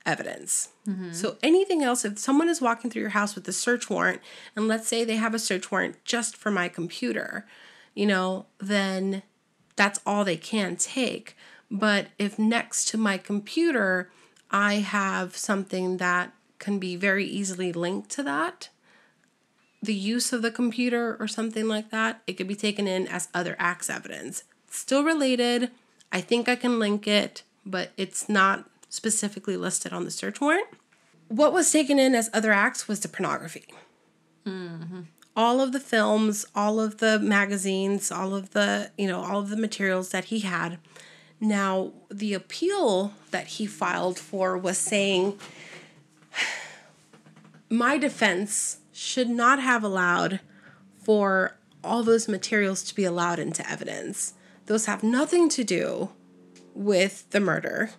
evidence. 0.05 0.69
Mm-hmm. 0.87 1.13
So 1.13 1.37
anything 1.41 1.81
else, 1.81 2.03
if 2.05 2.19
someone 2.19 2.49
is 2.49 2.61
walking 2.61 2.89
through 2.89 3.01
your 3.01 3.09
house 3.09 3.35
with 3.35 3.47
a 3.47 3.53
search 3.53 3.89
warrant, 3.89 4.21
and 4.55 4.67
let's 4.67 4.87
say 4.87 5.03
they 5.03 5.15
have 5.15 5.33
a 5.33 5.39
search 5.39 5.71
warrant 5.71 6.03
just 6.03 6.35
for 6.35 6.51
my 6.51 6.67
computer, 6.67 7.45
you 7.93 8.05
know, 8.05 8.45
then 8.59 9.23
that's 9.75 9.99
all 10.05 10.23
they 10.23 10.37
can 10.37 10.75
take. 10.75 11.35
But 11.71 12.07
if 12.19 12.37
next 12.37 12.87
to 12.89 12.97
my 12.97 13.17
computer, 13.17 14.09
I 14.51 14.75
have 14.75 15.35
something 15.35 15.97
that 15.97 16.33
can 16.59 16.79
be 16.79 16.95
very 16.95 17.25
easily 17.25 17.73
linked 17.73 18.09
to 18.11 18.23
that, 18.23 18.69
the 19.81 19.93
use 19.93 20.31
of 20.31 20.41
the 20.41 20.51
computer 20.51 21.17
or 21.19 21.27
something 21.27 21.67
like 21.67 21.91
that, 21.91 22.21
it 22.25 22.33
could 22.33 22.47
be 22.47 22.55
taken 22.55 22.87
in 22.87 23.05
as 23.05 23.27
other 23.33 23.55
acts 23.59 23.89
evidence. 23.89 24.45
still 24.69 25.03
related. 25.03 25.69
I 26.11 26.21
think 26.21 26.47
I 26.47 26.55
can 26.55 26.79
link 26.79 27.05
it, 27.07 27.43
but 27.65 27.91
it's 27.97 28.27
not 28.29 28.69
specifically 28.93 29.57
listed 29.57 29.91
on 29.91 30.05
the 30.05 30.11
search 30.11 30.39
warrant. 30.39 30.67
What 31.27 31.51
was 31.51 31.71
taken 31.71 31.97
in 31.97 32.13
as 32.13 32.29
other 32.31 32.51
acts 32.51 32.87
was 32.87 32.99
the 32.99 33.07
pornography. 33.07 33.65
Mm-hmm. 34.45 35.01
All 35.35 35.61
of 35.61 35.71
the 35.71 35.79
films, 35.79 36.45
all 36.53 36.79
of 36.79 36.99
the 36.99 37.17
magazines, 37.17 38.11
all 38.11 38.35
of 38.35 38.51
the, 38.51 38.91
you 38.95 39.07
know, 39.07 39.23
all 39.23 39.39
of 39.39 39.49
the 39.49 39.57
materials 39.57 40.09
that 40.09 40.25
he 40.25 40.41
had. 40.41 40.77
Now, 41.39 41.93
the 42.11 42.35
appeal 42.35 43.13
that 43.31 43.47
he 43.47 43.65
filed 43.65 44.19
for 44.19 44.55
was 44.55 44.77
saying 44.77 45.39
my 47.71 47.97
defense 47.97 48.77
should 48.91 49.27
not 49.27 49.59
have 49.59 49.83
allowed 49.83 50.39
for 51.03 51.57
all 51.83 52.03
those 52.03 52.27
materials 52.27 52.83
to 52.83 52.93
be 52.93 53.05
allowed 53.05 53.39
into 53.39 53.67
evidence. 53.67 54.35
Those 54.67 54.85
have 54.85 55.01
nothing 55.01 55.49
to 55.49 55.63
do 55.63 56.11
with 56.75 57.27
the 57.31 57.39
murder 57.39 57.89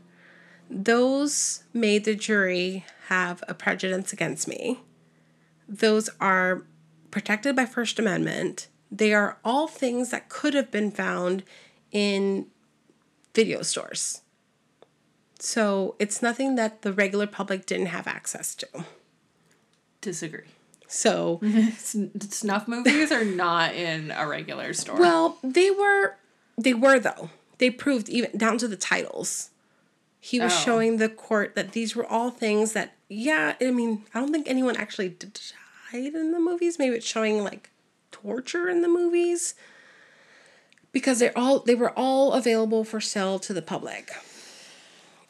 those 0.71 1.65
made 1.73 2.05
the 2.05 2.15
jury 2.15 2.85
have 3.09 3.43
a 3.49 3.55
prejudice 3.55 4.13
against 4.13 4.49
me. 4.49 4.81
Those 5.69 6.11
are 6.21 6.65
protected 7.11 7.57
by 7.57 7.67
First 7.67 7.99
Amendment. 7.99 8.69
They 8.91 9.13
are 9.13 9.39
all 9.45 9.67
things 9.67 10.11
that 10.11 10.29
could 10.29 10.55
have 10.55 10.71
been 10.71 10.91
found 10.91 11.43
in 11.91 12.47
video 13.35 13.63
stores. 13.63 14.23
So 15.39 15.97
it's 15.99 16.23
nothing 16.23 16.55
that 16.55 16.83
the 16.83 16.93
regular 16.93 17.27
public 17.27 17.67
didn't 17.67 17.87
have 17.87 18.07
access 18.07 18.55
to. 18.57 18.67
Disagree. 20.01 20.47
So 20.87 21.41
snuff 21.77 22.69
movies 22.69 23.11
are 23.11 23.25
not 23.25 23.75
in 23.75 24.11
a 24.11 24.27
regular 24.27 24.73
store. 24.73 24.99
Well, 24.99 25.39
they 25.43 25.71
were 25.71 26.17
they 26.57 26.75
were 26.75 26.99
though. 26.99 27.31
They 27.59 27.71
proved 27.71 28.09
even 28.09 28.37
down 28.37 28.59
to 28.59 28.69
the 28.69 28.77
titles 28.77 29.51
he 30.25 30.41
was 30.41 30.55
oh. 30.55 30.57
showing 30.57 30.97
the 30.97 31.09
court 31.11 31.55
that 31.55 31.73
these 31.73 31.95
were 31.95 32.07
all 32.07 32.31
things 32.31 32.73
that 32.73 32.95
yeah 33.11 33.55
i 33.61 33.71
mean 33.71 34.05
i 34.15 34.21
don't 34.21 34.33
think 34.33 34.49
anyone 34.49 34.75
actually 34.77 35.11
died 35.11 36.15
in 36.15 36.33
the 36.33 36.41
movies 36.41 36.79
maybe 36.79 36.97
it's 36.97 37.07
showing 37.07 37.45
like 37.45 37.69
torture 38.11 38.67
in 38.71 38.81
the 38.81 38.89
movies 38.89 39.55
because 40.93 41.19
they're 41.19 41.37
all 41.37 41.59
they 41.61 41.75
were 41.75 41.93
all 41.95 42.33
available 42.33 42.85
for 42.85 43.03
sale 43.03 43.39
to 43.39 43.53
the 43.53 43.61
public 43.61 44.13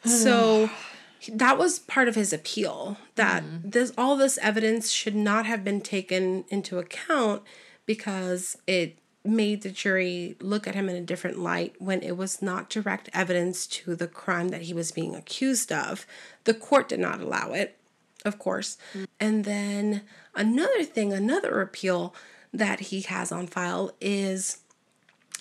so 0.05 0.69
that 1.29 1.57
was 1.57 1.79
part 1.79 2.07
of 2.07 2.15
his 2.15 2.31
appeal 2.31 2.95
that 3.15 3.43
mm. 3.43 3.69
this 3.69 3.91
all 3.97 4.15
this 4.15 4.39
evidence 4.41 4.91
should 4.91 5.15
not 5.15 5.45
have 5.45 5.61
been 5.61 5.81
taken 5.81 6.45
into 6.47 6.79
account 6.79 7.41
because 7.85 8.55
it 8.65 8.97
made 9.25 9.61
the 9.61 9.71
jury 9.71 10.35
look 10.39 10.67
at 10.67 10.75
him 10.75 10.89
in 10.89 10.95
a 10.95 11.01
different 11.01 11.39
light 11.39 11.75
when 11.79 12.01
it 12.01 12.17
was 12.17 12.41
not 12.41 12.69
direct 12.69 13.09
evidence 13.13 13.67
to 13.67 13.95
the 13.95 14.07
crime 14.07 14.49
that 14.49 14.63
he 14.63 14.73
was 14.73 14.91
being 14.91 15.15
accused 15.15 15.71
of. 15.71 16.05
The 16.43 16.53
court 16.53 16.89
did 16.89 16.99
not 16.99 17.21
allow 17.21 17.53
it, 17.53 17.77
of 18.23 18.39
course. 18.39 18.77
Mm. 18.93 19.05
And 19.19 19.45
then 19.45 20.01
another 20.33 20.83
thing, 20.83 21.13
another 21.13 21.61
appeal 21.61 22.13
that 22.53 22.79
he 22.79 23.01
has 23.01 23.31
on 23.31 23.47
file 23.47 23.91
is 23.99 24.59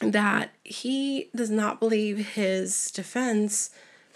that 0.01 0.51
he 0.64 1.30
does 1.35 1.51
not 1.51 1.78
believe 1.78 2.35
his 2.35 2.91
defense 2.91 3.70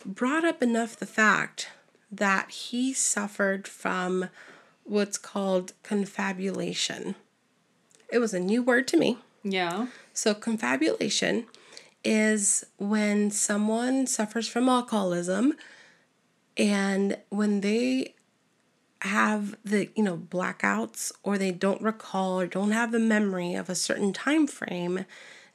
brought 0.04 0.44
up 0.44 0.62
enough 0.62 0.96
the 0.96 1.06
fact 1.06 1.68
that 2.10 2.50
he 2.50 2.92
suffered 2.92 3.68
from 3.68 4.28
what's 4.84 5.18
called 5.18 5.74
confabulation. 5.82 7.14
It 8.10 8.18
was 8.18 8.32
a 8.32 8.40
new 8.40 8.62
word 8.62 8.88
to 8.88 8.96
me. 8.96 9.18
Yeah. 9.52 9.86
So, 10.12 10.34
confabulation 10.34 11.46
is 12.04 12.64
when 12.78 13.30
someone 13.30 14.06
suffers 14.06 14.48
from 14.48 14.68
alcoholism 14.68 15.54
and 16.56 17.18
when 17.28 17.60
they 17.60 18.14
have 19.02 19.56
the 19.64 19.88
you 19.94 20.02
know 20.02 20.16
blackouts 20.16 21.12
or 21.22 21.38
they 21.38 21.52
don't 21.52 21.80
recall 21.80 22.40
or 22.40 22.46
don't 22.46 22.72
have 22.72 22.90
the 22.90 22.98
memory 22.98 23.54
of 23.54 23.68
a 23.68 23.74
certain 23.74 24.12
time 24.12 24.46
frame 24.46 25.04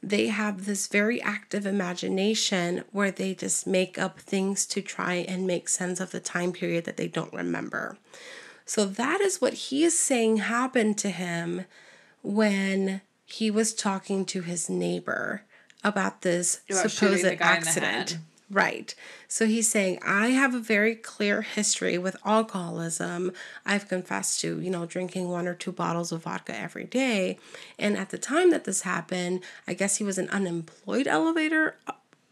they 0.02 0.28
have 0.28 0.66
this 0.66 0.88
very 0.88 1.22
active 1.22 1.66
imagination 1.66 2.84
where 2.92 3.12
they 3.12 3.34
just 3.34 3.68
make 3.68 3.98
up 3.98 4.20
things 4.20 4.66
to 4.66 4.82
try 4.82 5.16
and 5.16 5.48
make 5.48 5.68
sense 5.68 6.00
of 6.00 6.12
the 6.12 6.20
time 6.20 6.54
period 6.54 6.86
that 6.86 6.96
they 6.96 7.08
don't 7.08 7.34
remember 7.34 7.98
so 8.66 8.86
that 8.86 9.20
is 9.20 9.42
what 9.42 9.54
he 9.54 9.84
is 9.84 9.98
saying 10.00 10.38
happened 10.38 10.98
to 10.98 11.10
him 11.10 11.66
when 12.22 13.02
he 13.34 13.50
was 13.50 13.74
talking 13.74 14.26
to 14.26 14.42
his 14.42 14.70
neighbor 14.70 15.42
about 15.84 16.22
this 16.22 16.62
About 16.70 16.92
supposed 16.92 17.24
the 17.24 17.36
guy 17.36 17.56
in 17.56 17.62
the 17.62 17.68
accident. 17.68 18.18
Right. 18.50 18.94
So 19.28 19.48
he's 19.48 19.68
saying, 19.68 20.00
I 20.06 20.28
have 20.28 20.54
a 20.54 20.60
very 20.60 20.94
clear 20.94 21.42
history 21.42 21.98
with 21.98 22.16
alcoholism. 22.24 23.32
I've 23.66 23.88
confessed 23.88 24.42
to, 24.42 24.60
you 24.62 24.70
know, 24.70 24.86
drinking 24.86 25.30
one 25.30 25.48
or 25.48 25.56
two 25.56 25.72
bottles 25.72 26.12
of 26.12 26.24
vodka 26.24 26.56
every 26.56 26.84
day. 26.84 27.40
And 27.80 27.98
at 27.98 28.12
the 28.12 28.20
time 28.20 28.52
that 28.52 28.66
this 28.66 28.82
happened, 28.82 29.42
I 29.68 29.74
guess 29.74 29.98
he 29.98 30.04
was 30.04 30.20
an 30.20 30.30
unemployed 30.30 31.08
elevator 31.08 31.78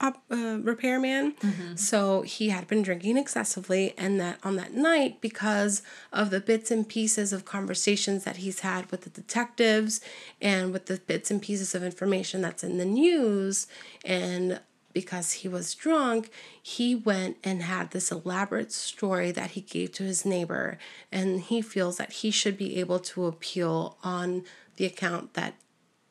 op, 0.02 0.22
uh, 0.32 0.58
repairman. 0.62 1.36
So 1.76 2.24
he 2.24 2.50
had 2.50 2.68
been 2.68 2.82
drinking 2.82 3.18
excessively. 3.18 3.94
And 3.98 4.20
that 4.20 4.40
on 4.44 4.56
that 4.58 4.74
night, 4.74 5.22
because 5.22 5.82
of 6.12 6.30
the 6.30 6.42
bits 6.42 6.72
and 6.72 6.88
pieces 6.88 7.32
of 7.32 7.46
conversations 7.46 8.24
that 8.24 8.38
he's 8.38 8.62
had 8.62 8.90
with 8.92 9.02
the 9.02 9.10
detectives 9.10 10.02
and 10.42 10.74
with 10.74 10.88
the 10.88 10.98
bits 10.98 11.32
and 11.32 11.42
pieces 11.42 11.76
of 11.76 11.84
information 11.84 12.42
that's 12.42 12.64
in 12.64 12.78
the 12.78 12.86
news 12.86 13.68
and 14.04 14.60
because 14.94 15.32
he 15.32 15.48
was 15.48 15.74
drunk, 15.74 16.30
he 16.62 16.96
went 16.96 17.38
and 17.44 17.64
had 17.64 17.92
this 17.92 18.12
elaborate 18.12 18.72
story 18.72 19.32
that 19.32 19.52
he 19.52 19.62
gave 19.62 19.92
to 19.94 20.04
his 20.04 20.26
neighbor. 20.26 20.78
And 21.12 21.40
he 21.42 21.62
feels 21.62 21.98
that 21.98 22.12
he 22.12 22.32
should 22.32 22.58
be 22.58 22.78
able 22.80 23.00
to 23.00 23.26
appeal 23.26 23.98
on 24.04 24.44
the 24.76 24.86
account 24.86 25.34
that 25.36 25.56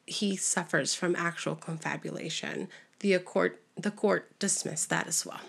he 0.07 0.37
suffers 0.37 0.95
from 0.95 1.15
actual 1.17 1.55
confabulation. 1.55 2.69
The 3.01 3.19
court, 3.19 3.61
the 3.83 3.91
court 3.91 4.39
dismissed 4.39 4.91
that 4.91 5.07
as 5.07 5.25
well. 5.27 5.41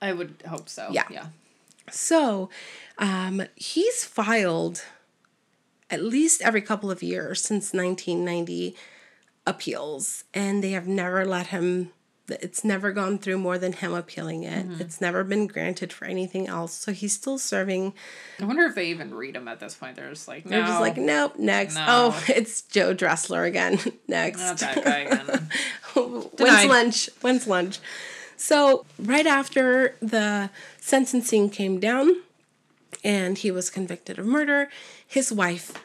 I 0.00 0.12
would 0.12 0.42
hope 0.48 0.68
so. 0.68 0.88
Yeah. 0.90 1.04
Yeah. 1.10 1.26
So 1.90 2.50
um, 2.98 3.42
he's 3.56 4.04
filed 4.04 4.84
at 5.90 6.02
least 6.02 6.42
every 6.42 6.60
couple 6.60 6.90
of 6.90 7.02
years 7.02 7.40
since 7.40 7.72
1990 7.72 8.76
appeals, 9.46 10.24
and 10.34 10.62
they 10.62 10.72
have 10.72 10.86
never 10.86 11.24
let 11.24 11.48
him. 11.48 11.90
It's 12.28 12.62
never 12.62 12.92
gone 12.92 13.16
through 13.16 13.38
more 13.38 13.56
than 13.56 13.72
him 13.72 13.94
appealing 13.94 14.42
it. 14.42 14.66
It's 14.80 15.00
never 15.00 15.24
been 15.24 15.46
granted 15.46 15.94
for 15.94 16.04
anything 16.04 16.46
else. 16.46 16.74
So 16.74 16.92
he's 16.92 17.14
still 17.14 17.38
serving. 17.38 17.94
I 18.38 18.44
wonder 18.44 18.66
if 18.66 18.74
they 18.74 18.88
even 18.88 19.14
read 19.14 19.34
him 19.34 19.48
at 19.48 19.60
this 19.60 19.74
point. 19.74 19.96
They're 19.96 20.10
just 20.10 20.28
like, 20.28 20.44
no, 20.44 20.50
They're 20.50 20.66
just 20.66 20.80
like, 20.82 20.98
nope, 20.98 21.38
next. 21.38 21.76
No. 21.76 21.86
Oh, 21.88 22.24
it's 22.28 22.60
Joe 22.60 22.92
Dressler 22.92 23.44
again. 23.44 23.78
next. 24.08 24.40
not 24.40 24.58
that 24.58 24.84
guy 24.84 24.98
again. 24.98 25.48
When's 26.58 26.70
lunch? 26.70 27.10
When's 27.20 27.46
lunch? 27.46 27.78
So, 28.36 28.86
right 28.98 29.26
after 29.26 29.96
the 30.00 30.50
sentencing 30.80 31.50
came 31.50 31.80
down 31.80 32.22
and 33.02 33.36
he 33.36 33.50
was 33.50 33.68
convicted 33.68 34.18
of 34.18 34.26
murder, 34.26 34.68
his 35.06 35.32
wife 35.32 35.84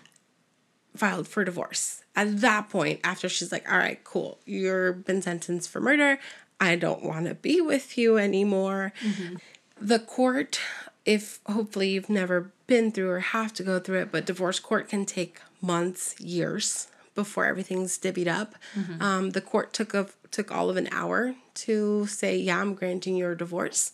filed 0.95 1.27
for 1.27 1.43
divorce. 1.43 2.03
At 2.15 2.41
that 2.41 2.69
point, 2.69 2.99
after 3.03 3.27
she's 3.27 3.51
like, 3.51 3.69
all 3.71 3.79
right, 3.79 4.03
cool, 4.03 4.37
you've 4.45 5.03
been 5.03 5.23
sentenced 5.23 5.69
for 5.69 5.81
murder. 5.81 6.19
I 6.59 6.75
don't 6.75 7.03
want 7.03 7.25
to 7.25 7.33
be 7.33 7.59
with 7.59 7.97
you 7.97 8.19
anymore. 8.19 8.93
Mm-hmm. 9.01 9.35
The 9.81 9.99
court, 9.99 10.59
if 11.05 11.39
hopefully 11.47 11.89
you've 11.89 12.09
never 12.09 12.51
been 12.67 12.91
through 12.91 13.09
or 13.09 13.19
have 13.19 13.53
to 13.55 13.63
go 13.63 13.79
through 13.79 14.01
it, 14.01 14.11
but 14.11 14.27
divorce 14.27 14.59
court 14.59 14.89
can 14.89 15.05
take 15.05 15.39
months, 15.59 16.19
years 16.19 16.87
before 17.15 17.45
everything's 17.45 17.97
divvied 17.97 18.27
up. 18.27 18.55
Um, 19.01 19.31
the 19.31 19.41
court 19.41 19.73
took 19.73 19.93
a, 19.93 20.07
took 20.31 20.51
all 20.51 20.69
of 20.69 20.77
an 20.77 20.87
hour 20.91 21.35
to 21.55 22.07
say, 22.07 22.37
yeah, 22.37 22.59
I'm 22.59 22.73
granting 22.73 23.15
your 23.15 23.35
divorce. 23.35 23.91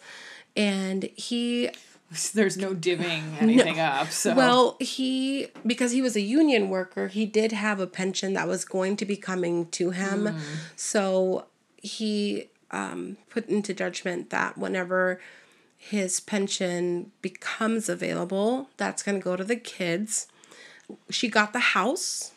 And 0.55 1.03
he 1.15 1.69
There's 2.33 2.57
no 2.57 2.73
divvying 2.73 3.39
anything 3.39 3.79
up. 3.79 4.09
So 4.09 4.33
well, 4.33 4.77
he 4.79 5.47
because 5.65 5.91
he 5.91 6.01
was 6.01 6.15
a 6.15 6.21
union 6.21 6.69
worker, 6.69 7.07
he 7.07 7.25
did 7.25 7.51
have 7.51 7.79
a 7.79 7.87
pension 7.87 8.33
that 8.33 8.47
was 8.47 8.65
going 8.65 8.97
to 8.97 9.05
be 9.05 9.15
coming 9.15 9.67
to 9.67 9.91
him. 9.91 10.35
So 10.75 11.45
he 11.77 12.49
um, 12.71 13.17
put 13.29 13.47
into 13.47 13.73
judgment 13.73 14.31
that 14.31 14.57
whenever 14.57 15.19
his 15.77 16.19
pension 16.19 17.11
becomes 17.21 17.89
available, 17.89 18.69
that's 18.77 19.03
going 19.03 19.19
to 19.19 19.23
go 19.23 19.35
to 19.35 19.43
the 19.43 19.55
kids. 19.55 20.27
She 21.09 21.27
got 21.29 21.53
the 21.53 21.59
house, 21.59 22.31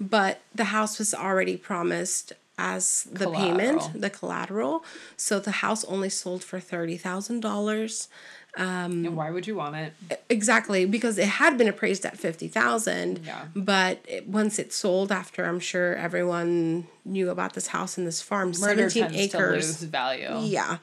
but 0.00 0.40
the 0.54 0.64
house 0.64 0.98
was 0.98 1.14
already 1.14 1.56
promised 1.56 2.32
as 2.56 3.04
the 3.10 3.30
payment, 3.30 3.82
the 4.00 4.10
collateral. 4.10 4.84
So 5.16 5.40
the 5.40 5.50
house 5.50 5.84
only 5.84 6.08
sold 6.08 6.44
for 6.44 6.60
thirty 6.60 6.96
thousand 6.96 7.40
dollars. 7.40 8.08
Um, 8.56 9.04
and 9.04 9.16
why 9.16 9.30
would 9.32 9.48
you 9.48 9.56
want 9.56 9.74
it? 9.74 10.22
Exactly, 10.30 10.86
because 10.86 11.18
it 11.18 11.26
had 11.26 11.58
been 11.58 11.66
appraised 11.66 12.06
at 12.06 12.16
fifty 12.16 12.46
thousand. 12.46 13.20
Yeah. 13.24 13.46
But 13.56 14.04
it, 14.06 14.28
once 14.28 14.60
it 14.60 14.72
sold, 14.72 15.10
after 15.10 15.44
I'm 15.44 15.58
sure 15.58 15.96
everyone 15.96 16.86
knew 17.04 17.30
about 17.30 17.54
this 17.54 17.68
house 17.68 17.98
and 17.98 18.06
this 18.06 18.22
farm, 18.22 18.52
Murder 18.60 18.88
seventeen 18.88 19.28
tends 19.28 19.32
to 19.32 19.38
lose 19.38 19.70
acres. 19.70 19.82
value. 19.82 20.38
Yeah. 20.42 20.78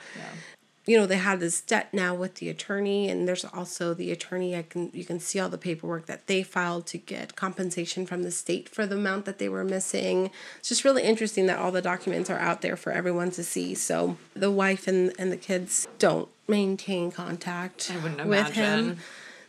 You 0.86 0.98
know 0.98 1.06
they 1.06 1.18
had 1.18 1.40
this 1.40 1.62
debt 1.62 1.94
now 1.94 2.16
with 2.16 2.36
the 2.36 2.50
attorney, 2.50 3.08
and 3.08 3.28
there's 3.28 3.46
also 3.46 3.94
the 3.94 4.12
attorney. 4.12 4.56
I 4.56 4.64
can 4.64 4.90
you 4.94 5.06
can 5.06 5.20
see 5.20 5.40
all 5.40 5.50
the 5.50 5.58
paperwork 5.58 6.08
that 6.08 6.28
they 6.28 6.42
filed 6.42 6.88
to 6.88 6.98
get 6.98 7.36
compensation 7.36 8.06
from 8.06 8.24
the 8.24 8.32
state 8.32 8.68
for 8.68 8.86
the 8.88 8.96
amount 8.96 9.26
that 9.26 9.38
they 9.38 9.48
were 9.48 9.64
missing. 9.64 10.32
It's 10.60 10.70
just 10.70 10.84
really 10.84 11.04
interesting 11.04 11.46
that 11.46 11.60
all 11.60 11.72
the 11.72 11.82
documents 11.82 12.30
are 12.30 12.40
out 12.40 12.62
there 12.62 12.76
for 12.76 12.92
everyone 12.92 13.32
to 13.32 13.44
see. 13.44 13.76
So 13.76 14.18
the 14.36 14.52
wife 14.52 14.88
and 14.88 15.14
and 15.20 15.32
the 15.32 15.38
kids 15.38 15.88
don't 16.00 16.30
maintain 16.48 17.12
contact 17.12 17.92
I 17.94 17.98
wouldn't 17.98 18.28
with 18.28 18.54
him. 18.54 18.98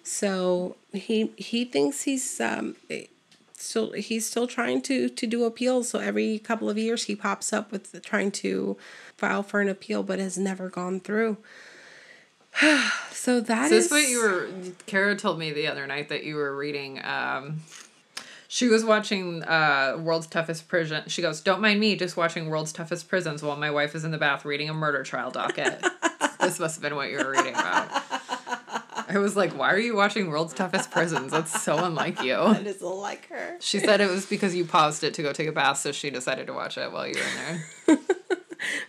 So 0.03 0.77
he 0.93 1.33
he 1.37 1.65
thinks 1.65 2.03
he's 2.03 2.41
um 2.41 2.77
still 3.63 3.93
he's 3.93 4.27
still 4.27 4.47
trying 4.47 4.83
to 4.83 5.09
to 5.09 5.27
do 5.27 5.45
appeals. 5.45 5.89
So 5.89 5.99
every 5.99 6.39
couple 6.39 6.69
of 6.69 6.79
years 6.79 7.05
he 7.05 7.17
pops 7.17 7.53
up 7.53 7.73
with 7.73 7.93
the, 7.93 8.01
trying 8.01 8.31
to 8.33 8.77
file 9.17 9.43
for 9.43 9.61
an 9.61 9.69
appeal, 9.69 10.03
but 10.03 10.19
has 10.19 10.37
never 10.37 10.69
gone 10.69 11.01
through. 11.01 11.39
so 13.11 13.41
that 13.41 13.73
Is 13.73 13.85
is 13.85 13.91
this 13.91 13.91
what 13.91 14.09
you 14.09 14.23
were? 14.23 14.49
Kara 14.87 15.17
told 15.17 15.39
me 15.39 15.53
the 15.53 15.67
other 15.67 15.87
night 15.87 16.09
that 16.11 16.25
you 16.25 16.37
were 16.37 16.55
reading. 16.55 17.05
Um, 17.05 17.61
she 18.49 18.69
was 18.69 18.85
watching 18.85 19.43
uh, 19.45 19.97
World's 19.99 20.27
Toughest 20.27 20.69
Prison. 20.69 21.05
She 21.07 21.23
goes, 21.23 21.41
"Don't 21.41 21.63
mind 21.63 21.81
me, 21.81 21.97
just 21.97 22.17
watching 22.17 22.51
World's 22.51 22.73
Toughest 22.73 23.09
Prisons 23.09 23.43
while 23.43 23.57
my 23.57 23.71
wife 23.71 23.95
is 23.95 24.05
in 24.05 24.11
the 24.11 24.19
bath 24.19 24.45
reading 24.45 24.69
a 24.69 24.75
murder 24.75 25.03
trial 25.03 25.31
docket." 25.31 25.83
this 26.41 26.59
must 26.61 26.77
have 26.77 26.83
been 26.83 26.95
what 26.95 27.11
you 27.11 27.19
were 27.19 27.31
reading 27.31 27.55
about. 27.55 28.03
I 29.13 29.19
was 29.19 29.37
like, 29.37 29.53
"Why 29.57 29.73
are 29.73 29.79
you 29.79 29.95
watching 29.95 30.29
World's 30.29 30.55
Toughest 30.55 30.91
Prisons? 30.91 31.33
That's 31.33 31.63
so 31.63 31.85
unlike 31.85 32.23
you." 32.23 32.35
That 32.53 32.67
is 32.67 32.83
like 32.83 33.29
her. 33.29 33.57
She 33.61 33.79
said 33.79 34.01
it 34.01 34.11
was 34.11 34.27
because 34.27 34.55
you 34.55 34.65
paused 34.65 35.05
it 35.05 35.15
to 35.15 35.23
go 35.23 35.33
take 35.33 35.49
a 35.49 35.53
bath, 35.53 35.79
so 35.79 35.93
she 35.93 36.11
decided 36.11 36.47
to 36.49 36.53
watch 36.53 36.79
it 36.79 36.91
while 36.93 37.07
you 37.07 37.15
were 37.15 37.21
in 37.21 37.61
there. 37.89 37.99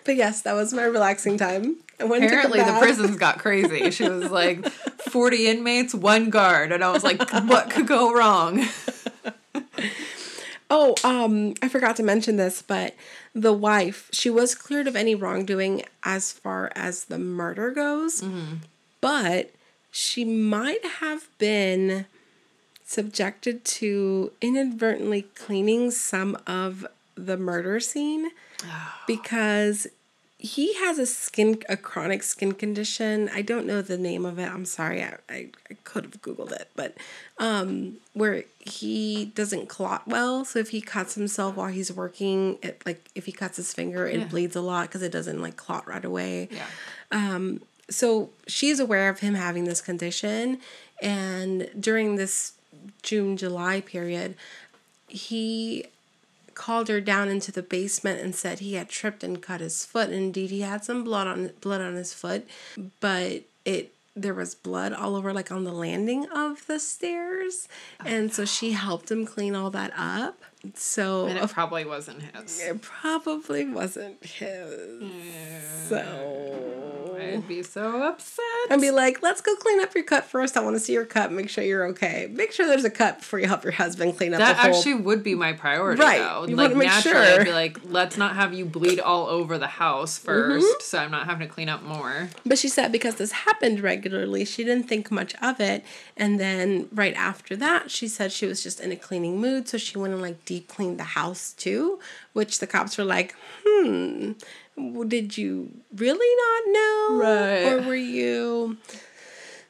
But 0.05 0.15
yes, 0.15 0.41
that 0.43 0.53
was 0.53 0.71
my 0.73 0.83
relaxing 0.83 1.37
time. 1.37 1.77
I 1.99 2.03
went 2.03 2.23
Apparently, 2.23 2.59
the 2.59 2.77
prisons 2.79 3.17
got 3.17 3.39
crazy. 3.39 3.89
She 3.91 4.07
was 4.07 4.29
like, 4.29 4.67
40 4.67 5.47
inmates, 5.47 5.95
one 5.95 6.29
guard. 6.29 6.71
And 6.71 6.83
I 6.83 6.91
was 6.91 7.03
like, 7.03 7.19
what 7.47 7.69
could 7.71 7.87
go 7.87 8.13
wrong? 8.13 8.65
Oh, 10.69 10.95
um, 11.03 11.53
I 11.61 11.69
forgot 11.69 11.95
to 11.97 12.03
mention 12.03 12.35
this, 12.35 12.61
but 12.61 12.95
the 13.35 13.53
wife, 13.53 14.09
she 14.11 14.29
was 14.29 14.55
cleared 14.55 14.87
of 14.87 14.95
any 14.95 15.13
wrongdoing 15.13 15.83
as 16.03 16.31
far 16.31 16.71
as 16.75 17.05
the 17.05 17.19
murder 17.19 17.71
goes, 17.71 18.23
but 19.01 19.51
she 19.95 20.25
might 20.25 20.83
have 20.99 21.27
been 21.37 22.05
subjected 22.83 23.63
to 23.63 24.31
inadvertently 24.41 25.21
cleaning 25.35 25.91
some 25.91 26.35
of 26.47 26.85
the 27.15 27.37
murder 27.37 27.79
scene 27.79 28.29
because 29.07 29.87
he 30.37 30.73
has 30.73 30.99
a 30.99 31.05
skin 31.05 31.61
a 31.69 31.77
chronic 31.77 32.21
skin 32.23 32.51
condition. 32.53 33.29
I 33.33 33.41
don't 33.43 33.65
know 33.65 33.81
the 33.81 33.97
name 33.97 34.25
of 34.25 34.37
it. 34.39 34.49
I'm 34.51 34.65
sorry. 34.65 35.01
I, 35.01 35.17
I, 35.29 35.47
I 35.71 35.75
could 35.85 36.03
have 36.05 36.21
googled 36.21 36.51
it 36.51 36.69
but 36.75 36.95
um 37.37 37.97
where 38.13 38.43
he 38.59 39.25
doesn't 39.25 39.69
clot 39.69 40.07
well. 40.07 40.43
So 40.43 40.57
if 40.59 40.69
he 40.69 40.81
cuts 40.81 41.15
himself 41.15 41.55
while 41.55 41.67
he's 41.67 41.93
working 41.93 42.57
it 42.63 42.81
like 42.85 43.09
if 43.15 43.25
he 43.27 43.31
cuts 43.31 43.57
his 43.57 43.73
finger 43.73 44.05
it 44.07 44.19
Yeah. 44.19 44.25
bleeds 44.25 44.55
a 44.55 44.61
lot 44.61 44.87
because 44.89 45.03
it 45.03 45.11
doesn't 45.11 45.39
like 45.41 45.55
clot 45.55 45.87
right 45.87 46.03
away. 46.03 46.49
Yeah. 46.51 46.65
So 47.93 48.29
she's 48.47 48.79
aware 48.79 49.09
of 49.09 49.19
him 49.19 49.35
having 49.35 49.63
this 49.65 49.81
condition 49.81 50.59
and 51.01 51.69
during 51.79 52.15
this 52.15 52.53
june 53.01 53.37
july 53.37 53.79
period 53.81 54.35
he 55.07 55.85
called 56.55 56.87
her 56.87 57.01
down 57.01 57.29
into 57.29 57.51
the 57.51 57.63
basement 57.63 58.19
and 58.21 58.35
said 58.35 58.59
he 58.59 58.73
had 58.75 58.89
tripped 58.89 59.23
and 59.23 59.41
cut 59.41 59.59
his 59.59 59.85
foot. 59.85 60.09
Indeed 60.09 60.49
he 60.49 60.61
had 60.61 60.83
some 60.85 61.03
blood 61.03 61.27
on 61.27 61.51
blood 61.61 61.81
on 61.81 61.95
his 61.95 62.13
foot 62.13 62.47
but 62.99 63.43
it 63.65 63.93
there 64.15 64.33
was 64.33 64.53
blood 64.53 64.93
all 64.93 65.15
over 65.15 65.33
like 65.33 65.51
on 65.51 65.63
the 65.63 65.71
landing 65.71 66.27
of 66.29 66.65
the 66.67 66.79
stairs. 66.79 67.67
And 68.05 68.31
so 68.31 68.45
she 68.45 68.73
helped 68.73 69.09
him 69.09 69.25
clean 69.25 69.55
all 69.55 69.71
that 69.71 69.91
up. 69.97 70.39
So 70.75 71.25
And 71.25 71.39
it 71.39 71.49
probably 71.49 71.83
wasn't 71.85 72.21
his. 72.21 72.61
it 72.61 72.81
probably 72.81 73.65
wasn't 73.67 74.23
his. 74.23 75.01
So 75.89 76.82
I'd 77.23 77.47
be 77.47 77.63
so 77.63 78.03
upset. 78.03 78.43
and 78.69 78.81
be 78.81 78.91
like, 78.91 79.21
let's 79.21 79.41
go 79.41 79.55
clean 79.55 79.81
up 79.81 79.93
your 79.95 80.03
cut 80.03 80.25
first. 80.25 80.57
I 80.57 80.61
want 80.61 80.75
to 80.75 80.79
see 80.79 80.93
your 80.93 81.05
cut. 81.05 81.31
Make 81.31 81.49
sure 81.49 81.63
you're 81.63 81.85
okay. 81.87 82.29
Make 82.31 82.51
sure 82.51 82.67
there's 82.67 82.83
a 82.85 82.89
cut 82.89 83.19
before 83.19 83.39
you 83.39 83.47
help 83.47 83.63
your 83.63 83.73
husband 83.73 84.17
clean 84.17 84.33
up 84.33 84.39
that 84.39 84.57
whole. 84.57 84.75
actually 84.75 84.95
would 84.95 85.23
be 85.23 85.35
my 85.35 85.53
priority, 85.53 86.01
Right. 86.01 86.19
though. 86.19 86.45
You 86.47 86.55
like 86.55 86.75
naturally, 86.75 87.01
sure. 87.25 87.39
I'd 87.39 87.45
be 87.45 87.51
like, 87.53 87.79
let's 87.85 88.17
not 88.17 88.35
have 88.35 88.53
you 88.53 88.65
bleed 88.65 88.99
all 88.99 89.27
over 89.27 89.57
the 89.57 89.67
house 89.67 90.19
1st 90.19 90.43
Mm-hmm. 90.59 90.81
so 90.81 90.97
I'm 90.99 91.11
not 91.11 91.25
having 91.25 91.47
to 91.47 91.53
clean 91.53 91.69
up 91.69 91.83
more. 91.83 92.29
But 92.45 92.57
she 92.57 92.67
said 92.69 92.91
because 92.91 93.15
this 93.15 93.31
happened 93.31 93.79
regularly, 93.79 94.45
she 94.45 94.63
didn't 94.63 94.87
think 94.89 95.11
much 95.11 95.33
of 95.41 95.59
it. 95.59 95.83
And 96.17 96.39
then 96.39 96.87
right 96.93 97.13
after 97.15 97.55
that, 97.57 97.89
she 97.91 98.07
said 98.07 98.31
she 98.31 98.45
was 98.45 98.61
just 98.61 98.79
in 98.79 98.91
a 98.91 98.95
cleaning 98.95 99.39
mood. 99.39 99.67
So 99.67 99.77
she 99.77 99.97
went 99.97 100.13
and 100.13 100.21
like 100.21 100.43
deep 100.45 100.67
cleaned 100.67 100.99
the 100.99 101.03
house 101.03 101.53
too, 101.53 101.99
which 102.33 102.59
the 102.59 102.67
cops 102.67 102.97
were 102.97 103.03
like, 103.03 103.35
hmm, 103.65 104.33
did 105.07 105.37
you 105.37 105.71
really 105.95 106.35
not 106.65 106.73
know? 106.73 107.17
Right. 107.21 107.73
Or 107.73 107.81
were 107.87 107.95
you. 107.95 108.77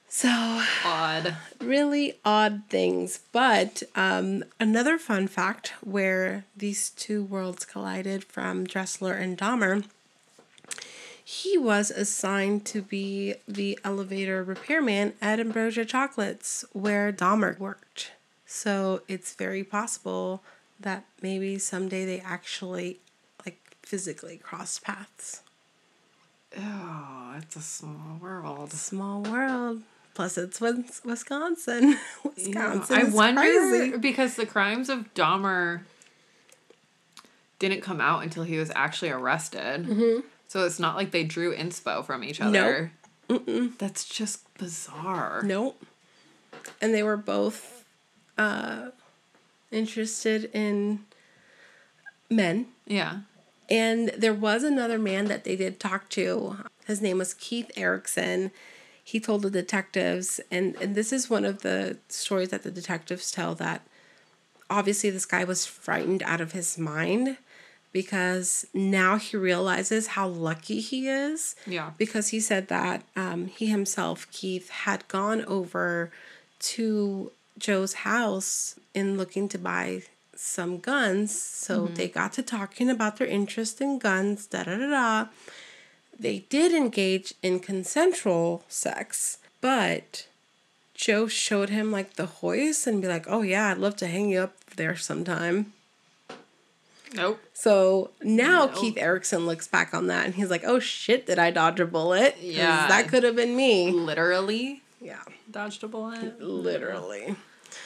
So 0.07 0.29
Odd. 0.85 1.35
really 1.59 2.19
odd 2.23 2.63
things. 2.69 3.21
But 3.31 3.81
um, 3.95 4.43
another 4.59 4.99
fun 4.99 5.27
fact 5.27 5.73
where 5.81 6.45
these 6.55 6.91
two 6.91 7.23
worlds 7.23 7.65
collided 7.65 8.23
from 8.23 8.65
Dressler 8.65 9.13
and 9.13 9.35
Dahmer, 9.35 9.85
he 11.23 11.57
was 11.57 11.89
assigned 11.89 12.63
to 12.65 12.83
be 12.83 13.35
the 13.47 13.79
elevator 13.83 14.43
repairman 14.43 15.13
at 15.19 15.39
Ambrosia 15.39 15.83
Chocolates, 15.83 16.63
where 16.73 17.11
Dahmer 17.11 17.57
worked. 17.57 18.11
So 18.45 19.01
it's 19.07 19.33
very 19.33 19.63
possible 19.63 20.43
that 20.79 21.05
maybe 21.23 21.57
someday 21.57 22.05
they 22.05 22.19
actually 22.19 22.99
physically 23.93 24.37
crossed 24.37 24.83
paths. 24.83 25.43
Oh, 26.57 27.35
it's 27.37 27.55
a 27.55 27.61
small 27.61 28.17
world. 28.19 28.71
Small 28.71 29.21
world. 29.21 29.83
Plus, 30.15 30.35
it's 30.35 30.59
Wis- 30.59 31.01
Wisconsin. 31.05 31.99
Wisconsin. 32.23 32.95
I 32.95 33.01
is 33.01 33.13
wonder 33.13 33.41
crazy. 33.41 33.97
because 33.97 34.35
the 34.35 34.47
crimes 34.47 34.89
of 34.89 35.13
Dahmer 35.13 35.81
didn't 37.59 37.81
come 37.81 38.01
out 38.01 38.23
until 38.23 38.41
he 38.41 38.57
was 38.57 38.71
actually 38.73 39.11
arrested. 39.11 39.85
Mm-hmm. 39.85 40.21
So 40.47 40.65
it's 40.65 40.79
not 40.79 40.95
like 40.95 41.11
they 41.11 41.23
drew 41.23 41.55
inspo 41.55 42.03
from 42.03 42.23
each 42.23 42.41
other. 42.41 42.91
That's 43.77 44.05
just 44.05 44.51
bizarre. 44.57 45.43
Nope. 45.45 45.79
And 46.81 46.95
they 46.95 47.03
were 47.03 47.17
both 47.17 47.85
uh, 48.39 48.89
interested 49.71 50.49
in 50.51 51.05
men. 52.31 52.65
Yeah. 52.87 53.19
And 53.70 54.09
there 54.09 54.34
was 54.34 54.64
another 54.64 54.99
man 54.99 55.26
that 55.26 55.43
they 55.43 55.55
did 55.55 55.80
talk 55.80 56.09
to. 56.09 56.57
His 56.86 57.01
name 57.01 57.18
was 57.18 57.34
Keith 57.34 57.72
Erickson. 57.76 58.51
He 59.03 59.20
told 59.20 59.41
the 59.41 59.49
detectives, 59.49 60.39
and, 60.49 60.76
and 60.82 60.95
this 60.95 61.11
is 61.11 61.30
one 61.30 61.45
of 61.45 61.61
the 61.61 61.97
stories 62.07 62.49
that 62.49 62.64
the 62.64 62.72
detectives 62.72 63.32
tell 63.32 63.55
that 63.55 63.86
obviously 64.70 65.09
this 65.09 65.26
guy 65.26 65.43
was 65.43 65.66
frightened 65.66 66.24
out 66.24 66.41
of 66.41 66.53
his 66.53 66.78
mind 66.78 67.38
because 67.91 68.66
now 68.74 69.18
he 69.18 69.38
realizes 69.38 70.07
how 70.07 70.28
lucky 70.28 70.80
he 70.80 71.07
is. 71.07 71.55
Yeah. 71.68 71.91
Because 71.97 72.30
he 72.30 72.39
said 72.39 72.68
that 72.70 73.03
um, 73.16 73.47
he 73.47 73.68
himself, 73.68 74.30
Keith, 74.32 74.70
had 74.70 75.07
gone 75.07 75.45
over 75.45 76.11
to 76.59 77.32
Joe's 77.57 77.93
house 77.93 78.80
in 78.93 79.16
looking 79.16 79.47
to 79.49 79.59
buy 79.59 80.03
some 80.36 80.79
guns. 80.79 81.38
So 81.38 81.86
mm-hmm. 81.86 81.95
they 81.95 82.07
got 82.07 82.34
to 82.34 82.43
talking 82.43 82.89
about 82.89 83.17
their 83.17 83.27
interest 83.27 83.81
in 83.81 83.99
guns, 83.99 84.47
da 84.47 84.63
da 84.63 84.77
da 84.77 84.89
da. 84.89 85.29
They 86.19 86.39
did 86.49 86.73
engage 86.73 87.34
in 87.41 87.59
consensual 87.59 88.63
sex, 88.67 89.39
but 89.61 90.27
Joe 90.93 91.27
showed 91.27 91.69
him 91.69 91.91
like 91.91 92.13
the 92.13 92.27
hoist 92.27 92.86
and 92.88 93.01
be 93.01 93.07
like, 93.07 93.25
oh 93.27 93.41
yeah, 93.41 93.71
I'd 93.71 93.77
love 93.77 93.95
to 93.97 94.07
hang 94.07 94.29
you 94.29 94.39
up 94.41 94.53
there 94.75 94.95
sometime. 94.95 95.73
Nope. 97.15 97.39
So 97.53 98.11
now 98.21 98.65
No. 98.65 98.71
Keith 98.79 98.97
Erickson 98.97 99.45
looks 99.45 99.67
back 99.67 99.93
on 99.93 100.07
that 100.07 100.25
and 100.25 100.36
he's 100.36 100.49
like, 100.49 100.63
oh 100.65 100.79
shit, 100.79 101.25
did 101.27 101.39
I 101.39 101.51
dodge 101.51 101.79
a 101.79 101.86
bullet? 101.86 102.38
Yeah. 102.41 102.88
That 102.88 103.07
could 103.07 103.23
have 103.23 103.36
been 103.36 103.55
me. 103.55 103.91
Literally 103.91 104.81
Yeah. 105.01 105.21
dodged 105.49 105.84
a 105.84 105.88
bullet. 105.88 106.41
Literally. 106.41 107.36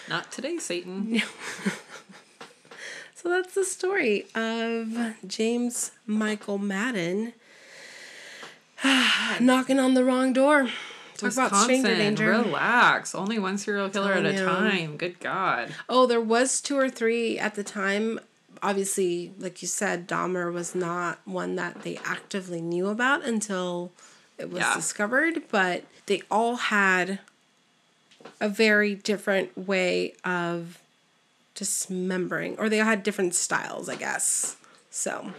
Not 0.09 0.31
today, 0.31 0.57
Satan. 0.57 1.21
So 3.19 3.29
that's 3.29 3.55
the 3.55 3.65
story 3.65 4.27
of 4.35 5.15
James 5.25 5.91
Michael 6.05 6.59
Madden 6.59 7.33
knocking 9.39 9.79
on 9.79 9.95
the 9.95 10.03
wrong 10.05 10.33
door. 10.33 10.69
Talk 11.17 11.31
about 11.33 11.55
stranger 11.63 11.95
danger. 11.95 12.29
relax. 12.29 13.15
Only 13.15 13.39
one 13.39 13.57
serial 13.57 13.89
killer 13.89 14.13
at 14.13 14.25
a 14.25 14.33
you. 14.33 14.45
time. 14.45 14.97
Good 14.97 15.19
God. 15.19 15.73
Oh, 15.89 16.05
there 16.05 16.21
was 16.21 16.61
two 16.61 16.77
or 16.77 16.89
three 16.89 17.39
at 17.39 17.55
the 17.55 17.63
time. 17.63 18.19
Obviously, 18.61 19.31
like 19.39 19.63
you 19.63 19.67
said, 19.67 20.07
Dahmer 20.07 20.53
was 20.53 20.75
not 20.75 21.17
one 21.25 21.55
that 21.55 21.81
they 21.81 21.97
actively 22.05 22.61
knew 22.61 22.87
about 22.87 23.23
until 23.25 23.91
it 24.37 24.51
was 24.51 24.59
Yeah. 24.59 24.75
discovered, 24.75 25.41
but 25.49 25.85
they 26.05 26.21
all 26.29 26.55
had 26.57 27.17
a 28.39 28.47
very 28.47 28.93
different 28.93 29.57
way 29.57 30.13
of 30.23 30.77
dismembering, 31.57 32.57
or 32.59 32.69
they 32.69 32.77
had 32.77 33.03
different 33.03 33.35
styles, 33.35 33.89
I 33.89 33.95
guess. 33.95 34.55
So 34.89 35.31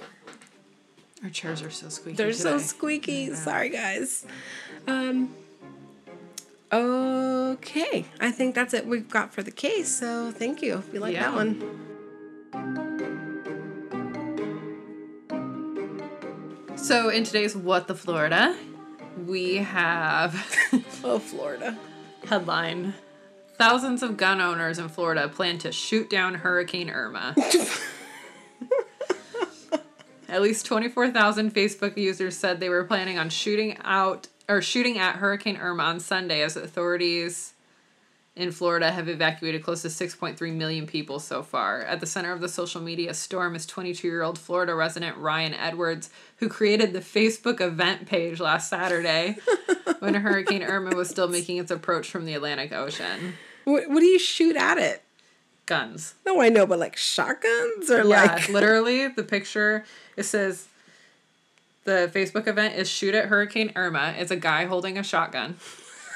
Our 1.24 1.30
chairs 1.30 1.62
are 1.62 1.70
so 1.70 1.88
squeaky. 1.88 2.16
they're 2.16 2.32
so 2.34 2.52
today. 2.54 2.64
squeaky. 2.64 3.34
Sorry, 3.34 3.70
guys. 3.70 4.26
Um. 4.86 5.34
Okay, 6.70 8.04
I 8.20 8.30
think 8.30 8.54
that's 8.54 8.74
it 8.74 8.86
we've 8.86 9.08
got 9.08 9.32
for 9.32 9.42
the 9.42 9.50
case. 9.50 9.88
So 9.88 10.30
thank 10.32 10.60
you. 10.60 10.76
If 10.78 10.92
you 10.92 11.00
like 11.00 11.14
Yeah. 11.14 11.30
that 11.30 11.34
one. 11.34 11.64
So 16.76 17.08
in 17.10 17.24
today's 17.24 17.56
What 17.56 17.86
the 17.88 17.94
Florida, 17.94 18.56
we 19.26 19.56
have 19.56 20.34
Oh, 21.04 21.18
Florida. 21.18 21.76
headline 22.26 22.94
Thousands 23.58 24.04
of 24.04 24.16
gun 24.16 24.40
owners 24.40 24.78
in 24.78 24.88
Florida 24.88 25.28
plan 25.28 25.58
to 25.58 25.72
shoot 25.72 26.08
down 26.08 26.34
Hurricane 26.34 26.90
Irma. 26.90 27.34
At 30.28 30.42
least 30.42 30.64
24,000 30.66 31.52
Facebook 31.52 31.96
users 31.96 32.36
said 32.36 32.60
they 32.60 32.68
were 32.68 32.84
planning 32.84 33.18
on 33.18 33.30
shooting 33.30 33.76
out 33.82 34.28
or 34.48 34.62
shooting 34.62 34.96
at 34.96 35.16
Hurricane 35.16 35.56
Irma 35.56 35.82
on 35.82 35.98
Sunday 35.98 36.42
as 36.42 36.56
authorities 36.56 37.54
in 38.36 38.52
Florida 38.52 38.92
have 38.92 39.08
evacuated 39.08 39.64
close 39.64 39.82
to 39.82 39.88
6.3 39.88 40.54
million 40.54 40.86
people 40.86 41.18
so 41.18 41.42
far. 41.42 41.82
At 41.82 41.98
the 41.98 42.06
center 42.06 42.32
of 42.32 42.40
the 42.40 42.48
social 42.48 42.80
media 42.80 43.12
storm 43.12 43.56
is 43.56 43.66
22 43.66 44.06
year 44.06 44.22
old 44.22 44.38
Florida 44.38 44.76
resident 44.76 45.16
Ryan 45.16 45.54
Edwards, 45.54 46.10
who 46.36 46.48
created 46.48 46.92
the 46.92 47.00
Facebook 47.00 47.60
event 47.60 48.06
page 48.06 48.38
last 48.38 48.70
Saturday 48.70 49.38
when 49.98 50.14
Hurricane 50.14 50.62
Irma 50.62 50.94
was 50.94 51.08
still 51.08 51.26
making 51.26 51.56
its 51.56 51.72
approach 51.72 52.08
from 52.08 52.24
the 52.24 52.34
Atlantic 52.34 52.72
Ocean. 52.72 53.34
What, 53.68 53.88
what 53.90 54.00
do 54.00 54.06
you 54.06 54.18
shoot 54.18 54.56
at 54.56 54.78
it? 54.78 55.02
Guns. 55.66 56.14
No, 56.24 56.40
I 56.40 56.48
know, 56.48 56.66
but 56.66 56.78
like 56.78 56.96
shotguns 56.96 57.90
or 57.90 57.98
Yeah, 57.98 58.22
like 58.22 58.48
literally, 58.48 59.08
the 59.08 59.22
picture 59.22 59.84
it 60.16 60.22
says 60.22 60.68
the 61.84 62.10
Facebook 62.14 62.46
event 62.46 62.76
is 62.76 62.88
shoot 62.88 63.14
at 63.14 63.26
Hurricane 63.26 63.72
Irma. 63.76 64.14
It's 64.16 64.30
a 64.30 64.36
guy 64.36 64.64
holding 64.64 64.96
a 64.96 65.02
shotgun. 65.02 65.56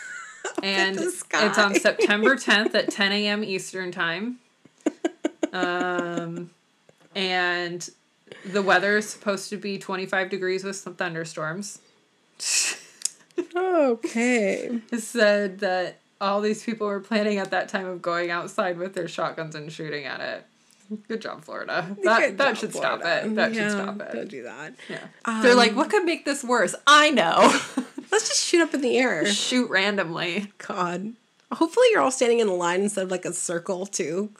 and 0.62 0.96
it's 0.98 1.24
on. 1.32 1.74
September 1.74 2.36
10th 2.36 2.74
at 2.74 2.90
10 2.90 3.12
a.m. 3.12 3.44
Eastern 3.44 3.92
time. 3.92 4.38
Um, 5.53 6.50
and 7.14 7.88
the 8.46 8.62
weather 8.62 8.96
is 8.96 9.09
supposed 9.11 9.50
to 9.50 9.59
be 9.59 9.78
25 9.78 10.30
degrees 10.30 10.64
with 10.64 10.76
some 10.76 10.94
thunderstorms. 10.94 11.78
okay. 13.55 14.80
It 14.90 15.00
said 15.00 15.61
that 15.61 15.98
all 16.23 16.41
these 16.41 16.62
people 16.62 16.87
were 16.87 17.01
planning 17.01 17.39
at 17.39 17.51
that 17.51 17.68
time 17.68 17.87
of 17.87 18.01
going 18.01 18.31
outside 18.31 18.79
with 18.79 18.95
their 18.95 19.09
shotguns 19.09 19.55
and 19.55 19.70
shooting 19.70 20.05
at 20.05 20.20
it. 20.20 20.47
Good 21.09 21.20
job, 21.20 21.43
Florida. 21.45 21.97
That 22.05 22.20
Good 22.20 22.39
that 22.39 22.49
job, 22.49 22.57
should 22.57 22.75
stop 22.75 23.01
it. 23.01 23.35
That 23.35 23.53
Yeah, 23.53 23.68
should 23.68 23.73
stop 23.73 24.01
it. 24.01 24.12
Don't 24.12 24.29
do 24.29 24.43
that. 24.45 24.75
Yeah. 24.89 25.43
They're 25.43 25.55
like, 25.55 25.75
what 25.75 25.91
could 25.91 26.05
make 26.05 26.25
this 26.25 26.45
worse? 26.45 26.75
I 26.87 27.11
know. 27.11 27.59
Let's 28.12 28.29
just 28.29 28.45
shoot 28.45 28.61
up 28.62 28.75
in 28.75 28.83
the 28.83 28.99
air. 28.99 29.27
Shoot 29.27 29.68
randomly. 29.70 30.53
God. 30.59 31.14
Hopefully 31.51 31.87
you're 31.91 32.01
all 32.01 32.11
standing 32.11 32.41
in 32.41 32.49
a 32.49 32.55
line 32.55 32.83
instead 32.83 33.05
of 33.05 33.11
like 33.11 33.25
a 33.25 33.33
circle 33.33 33.87
too. 33.87 34.31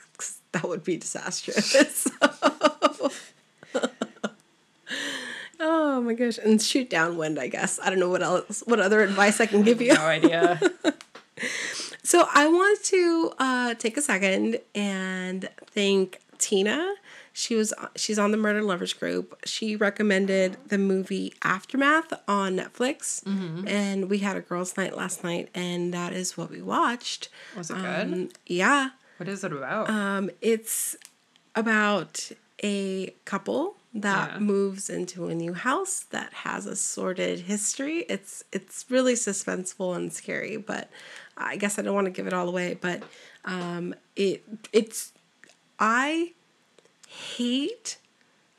that 0.51 0.63
would 0.63 0.83
be 0.83 0.97
disastrous. 0.97 2.07
oh 5.59 6.01
my 6.01 6.13
gosh. 6.13 6.37
And 6.37 6.61
shoot 6.61 6.89
downwind, 6.89 7.39
I 7.39 7.47
guess. 7.47 7.79
I 7.81 7.89
don't 7.89 7.99
know 7.99 8.09
what 8.09 8.23
else 8.23 8.63
what 8.67 8.79
other 8.79 9.01
advice 9.01 9.41
I 9.41 9.47
can 9.47 9.63
give 9.63 9.81
you. 9.81 9.93
No 9.93 10.05
idea. 10.05 10.59
So 12.03 12.27
I 12.33 12.47
want 12.47 12.83
to 12.85 13.33
uh, 13.39 13.73
take 13.75 13.97
a 13.97 14.01
second 14.01 14.59
and 14.75 15.49
thank 15.71 16.19
Tina. 16.37 16.95
She 17.35 17.55
was 17.55 17.73
she's 17.95 18.19
on 18.19 18.31
the 18.31 18.37
Murder 18.37 18.61
Lovers 18.61 18.93
group. 18.93 19.39
She 19.45 19.75
recommended 19.75 20.57
the 20.67 20.77
movie 20.77 21.33
Aftermath 21.43 22.13
on 22.27 22.57
Netflix, 22.57 23.23
Mm-hmm. 23.23 23.67
and 23.67 24.09
we 24.09 24.19
had 24.19 24.37
a 24.37 24.41
girls' 24.41 24.77
night 24.77 24.95
last 24.95 25.23
night, 25.23 25.49
and 25.55 25.93
that 25.93 26.13
is 26.13 26.37
what 26.37 26.51
we 26.51 26.61
watched. 26.61 27.29
Was 27.57 27.71
it 27.71 27.75
good? 27.77 28.13
Um, 28.13 28.29
yeah, 28.45 28.89
What 29.17 29.27
is 29.29 29.43
it 29.43 29.51
about? 29.51 29.89
um, 29.89 30.29
it's 30.41 30.95
about 31.55 32.31
a 32.63 33.09
couple 33.25 33.77
that 33.95 34.33
Yeah. 34.33 34.39
moves 34.39 34.89
into 34.89 35.27
a 35.27 35.35
new 35.35 35.53
house 35.53 35.99
that 36.11 36.33
has 36.33 36.65
a 36.67 36.75
sordid 36.75 37.41
history. 37.41 38.05
It's 38.09 38.43
it's 38.51 38.85
really 38.89 39.13
suspenseful 39.13 39.95
and 39.95 40.11
scary, 40.13 40.57
but 40.57 40.89
I 41.37 41.55
guess 41.57 41.77
I 41.79 41.81
don't 41.81 41.95
want 41.95 42.05
to 42.05 42.11
give 42.11 42.27
it 42.27 42.33
all 42.33 42.47
away. 42.47 42.77
But 42.79 43.03
um, 43.45 43.95
it 44.15 44.43
it's 44.71 45.11
I 45.79 46.31
hate 47.07 47.97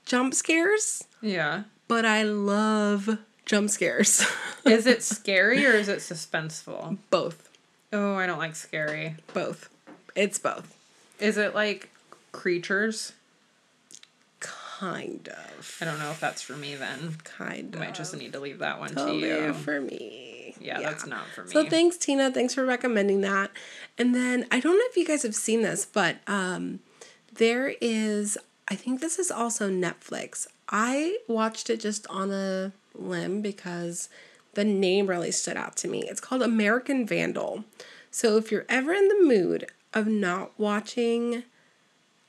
jump 0.06 0.34
scares, 0.34 1.04
yeah. 1.22 1.64
but 1.88 2.04
I 2.04 2.22
love 2.24 3.18
jump 3.46 3.70
scares. 3.70 4.26
Is 4.64 4.86
it 4.86 5.02
scary 5.02 5.66
or 5.66 5.72
is 5.72 5.88
it 5.88 5.98
suspenseful? 5.98 6.96
both, 7.10 7.48
Oh, 7.92 8.14
I 8.16 8.26
don't 8.26 8.38
like 8.38 8.56
scary. 8.56 9.16
both. 9.34 9.68
It's 10.16 10.38
both. 10.38 10.74
Is 11.20 11.36
it 11.36 11.54
like 11.54 11.90
creatures? 12.32 13.12
Kind 14.40 15.28
of. 15.28 15.78
I 15.80 15.84
don't 15.84 15.98
know 15.98 16.10
if 16.10 16.18
that's 16.20 16.42
for 16.42 16.54
me 16.54 16.74
then. 16.74 17.16
Kind 17.24 17.74
I 17.74 17.78
of. 17.78 17.84
might 17.84 17.94
just 17.94 18.16
need 18.16 18.32
to 18.32 18.40
leave 18.40 18.58
that 18.60 18.78
one 18.80 18.88
to 18.90 18.94
Totally 18.94 19.28
you. 19.28 19.52
for 19.52 19.80
me. 19.80 20.33
Yeah, 20.64 20.80
that's 20.80 21.06
not 21.06 21.26
for 21.26 21.44
me. 21.44 21.50
So 21.52 21.68
thanks, 21.68 21.96
Tina. 21.96 22.30
Thanks 22.30 22.54
for 22.54 22.64
recommending 22.64 23.20
that. 23.20 23.50
And 23.98 24.14
then 24.14 24.46
I 24.50 24.60
don't 24.60 24.74
know 24.74 24.84
if 24.86 24.96
you 24.96 25.06
guys 25.06 25.22
have 25.22 25.34
seen 25.34 25.62
this, 25.62 25.84
but 25.84 26.16
um, 26.26 26.80
there 27.34 27.74
is. 27.80 28.38
I 28.66 28.76
think 28.76 29.00
this 29.00 29.18
is 29.18 29.30
also 29.30 29.68
Netflix. 29.68 30.46
I 30.70 31.18
watched 31.28 31.68
it 31.68 31.80
just 31.80 32.06
on 32.08 32.30
a 32.30 32.72
limb 32.94 33.42
because 33.42 34.08
the 34.54 34.64
name 34.64 35.06
really 35.06 35.30
stood 35.32 35.56
out 35.56 35.76
to 35.76 35.88
me. 35.88 36.04
It's 36.08 36.20
called 36.20 36.40
American 36.40 37.06
Vandal. 37.06 37.64
So 38.10 38.36
if 38.36 38.50
you're 38.50 38.64
ever 38.68 38.92
in 38.92 39.08
the 39.08 39.22
mood 39.22 39.66
of 39.92 40.06
not 40.06 40.52
watching 40.58 41.42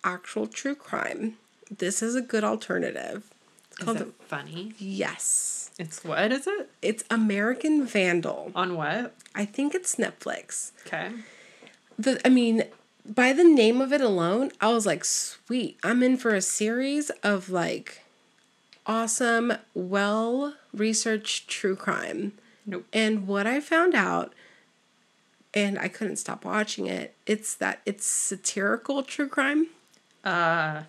actual 0.04 0.48
true 0.48 0.76
crime, 0.76 1.38
this 1.76 2.02
is 2.02 2.16
a 2.16 2.22
good 2.22 2.44
alternative. 2.44 3.32
It's 3.72 3.80
Is 3.80 3.86
called 3.86 4.02
it 4.02 4.14
funny? 4.20 4.74
Yes. 4.78 5.65
It's 5.78 6.04
what 6.04 6.32
is 6.32 6.48
it? 6.48 6.70
It's 6.82 7.04
American 7.10 7.86
Vandal. 7.86 8.52
On 8.56 8.76
what? 8.76 9.14
I 9.34 9.46
think 9.46 9.76
it's 9.76 9.96
Netflix. 9.96 10.72
Okay. 10.86 11.12
The 12.00 12.20
I 12.26 12.30
mean, 12.30 12.64
by 13.06 13.34
the 13.34 13.44
name 13.44 13.82
of 13.82 13.92
it 13.92 14.02
alone, 14.02 14.52
I 14.62 14.72
was 14.72 14.86
like, 14.86 15.04
sweet. 15.04 15.78
I'm 15.84 16.02
in 16.02 16.18
for 16.18 16.34
a 16.34 16.42
series 16.42 17.10
of 17.24 17.50
like 17.50 18.04
awesome, 18.86 19.54
well 19.74 20.56
researched 20.74 21.50
true 21.50 21.76
crime. 21.76 22.34
Nope. 22.66 22.86
And 22.94 23.28
what 23.28 23.46
I 23.46 23.60
found 23.60 23.96
out, 23.96 24.34
and 25.54 25.78
I 25.78 25.88
couldn't 25.88 26.18
stop 26.18 26.46
watching 26.46 26.88
it, 26.88 27.16
it's 27.26 27.54
that 27.56 27.82
it's 27.86 28.06
satirical 28.06 29.04
true 29.04 29.28
crime. 29.28 29.68
Uh 30.24 30.84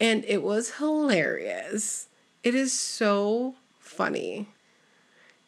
And 0.00 0.24
it 0.26 0.42
was 0.42 0.78
hilarious. 0.78 2.08
It 2.42 2.56
is 2.56 2.72
so 2.72 3.54
funny. 3.92 4.48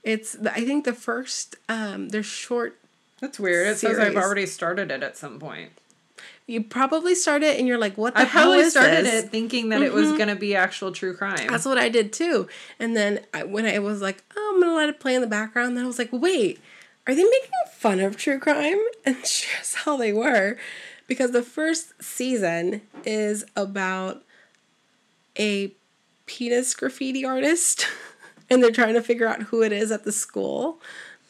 It's 0.02 0.36
I 0.44 0.64
think 0.64 0.84
the 0.84 0.92
first 0.94 1.56
um 1.68 2.10
they're 2.10 2.22
short 2.22 2.78
that's 3.20 3.40
weird. 3.40 3.68
It 3.68 3.78
says 3.78 3.98
I've 3.98 4.16
already 4.16 4.46
started 4.46 4.90
it 4.90 5.02
at 5.02 5.16
some 5.16 5.38
point. 5.40 5.70
you 6.46 6.62
probably 6.62 7.14
started 7.14 7.46
it 7.46 7.58
and 7.58 7.66
you're 7.66 7.78
like, 7.78 7.96
what 7.96 8.14
the 8.14 8.20
I 8.20 8.24
hell 8.24 8.50
probably 8.52 8.68
started 8.68 9.06
this? 9.06 9.24
it 9.24 9.30
thinking 9.30 9.70
that 9.70 9.80
it 9.82 9.92
was 9.94 10.12
gonna 10.12 10.36
be 10.36 10.54
actual 10.54 10.92
true 10.92 11.16
crime. 11.16 11.46
That's 11.48 11.64
what 11.64 11.78
I 11.78 11.88
did 11.88 12.12
too. 12.12 12.48
And 12.78 12.94
then 12.96 13.20
I, 13.32 13.44
when 13.44 13.64
I 13.64 13.78
was 13.78 14.02
like, 14.02 14.22
oh, 14.36 14.52
I'm 14.54 14.60
gonna 14.60 14.74
let 14.76 14.88
it 14.90 15.00
play 15.00 15.14
in 15.14 15.22
the 15.22 15.26
background, 15.26 15.76
then 15.76 15.84
I 15.84 15.86
was 15.86 15.98
like, 15.98 16.10
wait, 16.12 16.60
are 17.06 17.14
they 17.14 17.24
making 17.24 17.50
fun 17.72 18.00
of 18.00 18.16
true 18.16 18.38
crime? 18.38 18.78
And 19.06 19.24
sure 19.26 19.58
as 19.60 19.74
hell 19.74 19.96
they 19.96 20.12
were, 20.12 20.56
because 21.06 21.30
the 21.32 21.42
first 21.42 22.02
season 22.02 22.82
is 23.06 23.44
about 23.56 24.22
a 25.38 25.72
penis 26.26 26.74
graffiti 26.74 27.24
artist, 27.24 27.86
and 28.50 28.62
they're 28.62 28.70
trying 28.70 28.94
to 28.94 29.02
figure 29.02 29.26
out 29.26 29.42
who 29.44 29.62
it 29.62 29.72
is 29.72 29.90
at 29.90 30.04
the 30.04 30.12
school. 30.12 30.78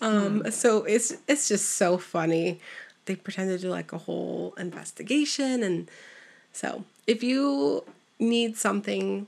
Um, 0.00 0.50
so 0.50 0.84
it's 0.84 1.14
it's 1.28 1.48
just 1.48 1.70
so 1.76 1.98
funny. 1.98 2.60
They 3.06 3.16
pretend 3.16 3.50
to 3.50 3.58
do 3.58 3.68
like 3.68 3.92
a 3.92 3.98
whole 3.98 4.54
investigation, 4.58 5.62
and 5.62 5.88
so 6.52 6.84
if 7.06 7.22
you 7.22 7.84
need 8.18 8.56
something 8.56 9.26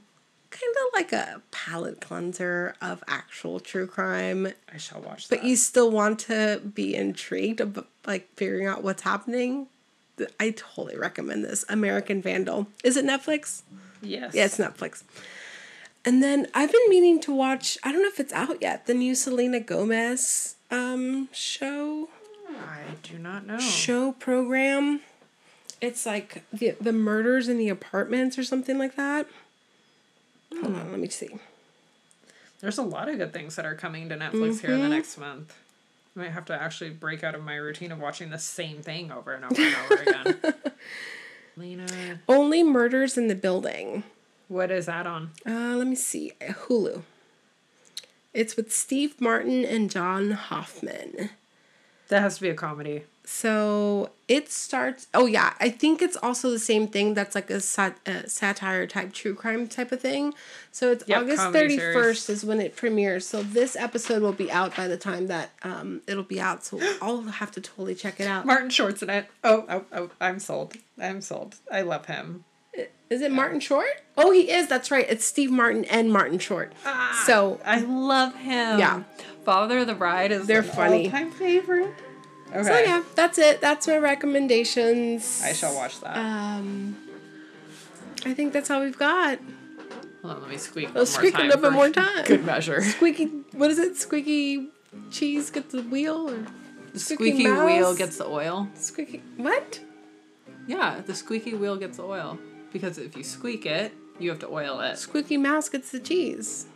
kind 0.50 0.74
of 0.76 0.94
like 0.94 1.12
a 1.12 1.42
palate 1.50 2.00
cleanser 2.00 2.74
of 2.80 3.02
actual 3.08 3.60
true 3.60 3.86
crime, 3.86 4.48
I 4.72 4.76
shall 4.78 5.00
watch 5.00 5.28
but 5.28 5.44
you 5.44 5.56
still 5.56 5.90
want 5.90 6.18
to 6.20 6.60
be 6.74 6.94
intrigued 6.94 7.60
about 7.60 7.88
like 8.06 8.28
figuring 8.36 8.66
out 8.66 8.82
what's 8.82 9.02
happening, 9.02 9.66
I 10.40 10.50
totally 10.50 10.96
recommend 10.96 11.44
this. 11.44 11.64
American 11.68 12.22
Vandal. 12.22 12.68
Is 12.84 12.96
it 12.96 13.04
Netflix? 13.04 13.62
yes. 14.02 14.34
Yeah, 14.34 14.44
it's 14.44 14.58
Netflix. 14.58 15.02
And 16.06 16.22
then 16.22 16.46
I've 16.54 16.70
been 16.72 16.88
meaning 16.88 17.20
to 17.22 17.34
watch, 17.34 17.76
I 17.82 17.90
don't 17.92 18.00
know 18.00 18.08
if 18.08 18.20
it's 18.20 18.32
out 18.32 18.62
yet, 18.62 18.86
the 18.86 18.94
new 18.94 19.14
Selena 19.14 19.60
Gomez 19.60 20.54
um 20.70 21.28
show 21.32 22.08
I 22.48 22.82
do 23.02 23.18
not 23.18 23.46
know. 23.46 23.58
show 23.58 24.12
program. 24.12 25.00
It's 25.80 26.06
like 26.06 26.42
the 26.52 26.74
the 26.80 26.92
murders 26.92 27.48
in 27.48 27.58
the 27.58 27.68
apartments 27.68 28.38
or 28.38 28.44
something 28.44 28.78
like 28.78 28.96
that. 28.96 29.26
Hold 30.60 30.74
on, 30.76 30.90
let 30.90 31.00
me 31.00 31.08
see. 31.08 31.28
There's 32.60 32.78
a 32.78 32.82
lot 32.82 33.08
of 33.08 33.18
good 33.18 33.32
things 33.34 33.56
that 33.56 33.66
are 33.66 33.74
coming 33.74 34.08
to 34.08 34.16
Netflix 34.16 34.60
here 34.60 34.70
in 34.70 34.76
Mm-hmm. 34.76 34.82
the 34.82 34.88
next 34.88 35.18
month. 35.18 35.54
I 36.16 36.20
might 36.20 36.30
have 36.30 36.46
to 36.46 36.54
actually 36.54 36.90
break 36.90 37.22
out 37.22 37.34
of 37.34 37.44
my 37.44 37.56
routine 37.56 37.92
of 37.92 37.98
watching 38.00 38.30
the 38.30 38.38
same 38.38 38.80
thing 38.80 39.12
over 39.12 39.34
and 39.34 39.44
over 39.44 39.60
and 39.60 39.74
over 39.76 40.02
again. 40.02 40.54
Lena, 41.58 42.20
Only 42.28 42.62
Murders 42.62 43.18
in 43.18 43.28
the 43.28 43.34
Building. 43.34 44.02
What 44.48 44.70
is 44.70 44.86
that 44.86 45.06
on? 45.06 45.30
Uh, 45.46 45.76
let 45.76 45.86
me 45.86 45.96
see. 45.96 46.32
Hulu. 46.40 47.02
It's 48.32 48.56
with 48.56 48.72
Steve 48.72 49.20
Martin 49.20 49.64
and 49.64 49.90
John 49.90 50.32
Hoffman. 50.32 51.30
That 52.08 52.20
has 52.20 52.36
to 52.36 52.42
be 52.42 52.50
a 52.50 52.54
comedy. 52.54 53.04
So 53.24 54.10
it 54.28 54.52
starts. 54.52 55.08
Oh 55.12 55.26
yeah, 55.26 55.54
I 55.58 55.68
think 55.70 56.00
it's 56.00 56.16
also 56.16 56.50
the 56.50 56.60
same 56.60 56.86
thing. 56.86 57.14
That's 57.14 57.34
like 57.34 57.50
a, 57.50 57.60
sat, 57.60 57.98
a 58.06 58.28
satire 58.28 58.86
type, 58.86 59.12
true 59.12 59.34
crime 59.34 59.66
type 59.66 59.90
of 59.90 60.00
thing. 60.00 60.32
So 60.70 60.92
it's 60.92 61.02
Yep, 61.08 61.22
August 61.22 61.42
thirty 61.48 61.78
first 61.78 62.30
is 62.30 62.44
when 62.44 62.60
it 62.60 62.76
premieres. 62.76 63.26
So 63.26 63.42
this 63.42 63.74
episode 63.74 64.22
will 64.22 64.32
be 64.32 64.52
out 64.52 64.76
by 64.76 64.86
the 64.86 64.96
time 64.96 65.26
that 65.26 65.50
um 65.62 66.02
it'll 66.06 66.22
be 66.22 66.40
out. 66.40 66.64
So 66.64 66.78
I'll 67.02 67.22
have 67.22 67.50
to 67.52 67.60
totally 67.60 67.96
check 67.96 68.20
it 68.20 68.28
out. 68.28 68.46
Martin 68.46 68.70
Short's 68.70 69.02
in 69.02 69.10
it. 69.10 69.26
Oh, 69.42 69.64
oh, 69.68 69.84
oh, 69.92 70.10
I'm 70.20 70.38
sold. 70.38 70.74
I'm 71.00 71.20
sold. 71.20 71.56
I 71.72 71.82
love 71.82 72.06
him. 72.06 72.44
Is 73.08 73.22
it 73.22 73.30
Martin 73.30 73.60
Short? 73.60 74.02
Oh, 74.16 74.32
he 74.32 74.50
is. 74.50 74.66
That's 74.68 74.90
right. 74.90 75.06
It's 75.08 75.24
Steve 75.24 75.50
Martin 75.50 75.84
and 75.86 76.12
Martin 76.12 76.38
Short. 76.38 76.72
so 77.24 77.60
I 77.64 77.80
love 77.80 78.34
him. 78.34 78.78
Yeah. 78.80 79.02
Father 79.44 79.78
of 79.80 79.86
the 79.86 79.94
Bride 79.94 80.32
is 80.32 80.46
They're 80.46 80.62
funny. 80.64 81.04
all-time 81.06 81.30
favorite. 81.30 81.94
Okay. 82.50 82.62
so 82.62 82.78
yeah, 82.78 83.02
that's 83.14 83.38
it. 83.38 83.60
That's 83.60 83.86
my 83.86 83.96
recommendations. 83.98 85.42
I 85.44 85.52
shall 85.52 85.74
watch 85.74 86.00
that. 86.00 86.16
Um, 86.16 86.96
I 88.24 88.34
think 88.34 88.52
that's 88.52 88.70
all 88.70 88.80
we've 88.80 88.98
got. 88.98 89.38
Hold 90.22 90.34
on, 90.36 90.40
let 90.42 90.50
me 90.50 90.56
squeak. 90.56 90.92
Let's 90.94 91.12
squeak 91.12 91.38
a 91.38 91.42
little 91.42 91.70
more 91.70 91.90
time. 92.04 92.24
Good 92.24 92.44
measure. 92.44 92.82
Squeaky, 92.82 93.26
what 93.52 93.70
is 93.70 93.78
it? 93.78 93.96
Squeaky 93.96 94.68
cheese 95.10 95.50
gets 95.50 95.72
the 95.72 95.82
wheel 95.82 96.28
or 96.30 96.46
The 96.92 96.98
Squeaky 96.98 97.42
squeaky 97.44 97.50
wheel 97.50 97.94
gets 97.94 98.16
the 98.18 98.26
oil. 98.26 98.68
squeaky? 98.74 99.22
What? 99.36 99.80
Yeah, 100.66 101.00
the 101.06 101.14
squeaky 101.14 101.54
wheel 101.54 101.76
gets 101.76 101.98
the 101.98 102.04
oil. 102.04 102.38
Because 102.76 102.98
if 102.98 103.16
you 103.16 103.24
squeak 103.24 103.64
it, 103.64 103.94
you 104.18 104.28
have 104.28 104.38
to 104.40 104.48
oil 104.48 104.80
it. 104.80 104.98
Squeaky 104.98 105.38
mouse 105.38 105.70
gets 105.70 105.90
the 105.92 105.98
cheese. 105.98 106.66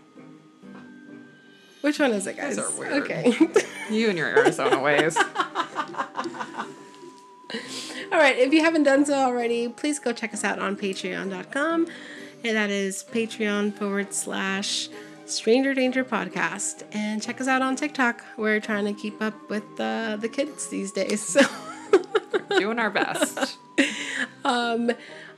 Which 1.82 1.98
one 1.98 2.12
is 2.12 2.26
it, 2.26 2.38
guys? 2.38 2.56
Those 2.56 2.74
are 2.74 2.78
weird. 2.80 2.92
Okay. 3.02 3.36
You 3.90 4.08
and 4.08 4.16
your 4.16 4.28
Arizona 4.28 4.80
ways. 4.82 5.16
All 5.16 5.24
right. 8.12 8.38
If 8.38 8.52
you 8.54 8.62
haven't 8.62 8.84
done 8.84 9.04
so 9.04 9.14
already, 9.14 9.68
please 9.68 9.98
go 9.98 10.12
check 10.12 10.32
us 10.32 10.42
out 10.44 10.58
on 10.60 10.76
patreon.com. 10.76 11.88
And 12.44 12.56
that 12.56 12.70
is 12.70 13.04
patreon 13.12 13.74
forward 13.74 14.14
slash 14.14 14.88
stranger 15.26 15.74
danger 15.74 16.04
podcast. 16.04 16.84
And 16.92 17.20
check 17.20 17.40
us 17.42 17.48
out 17.48 17.60
on 17.62 17.74
TikTok. 17.76 18.24
We're 18.38 18.60
trying 18.60 18.84
to 18.86 18.92
keep 18.98 19.20
up 19.20 19.34
with 19.50 19.64
uh, 19.78 20.16
the 20.16 20.28
kids 20.28 20.68
these 20.68 20.92
days. 20.92 21.20
So. 21.20 21.42
Doing 22.58 22.78
our 22.78 22.90
best. 22.90 23.58
Um, 24.44 24.90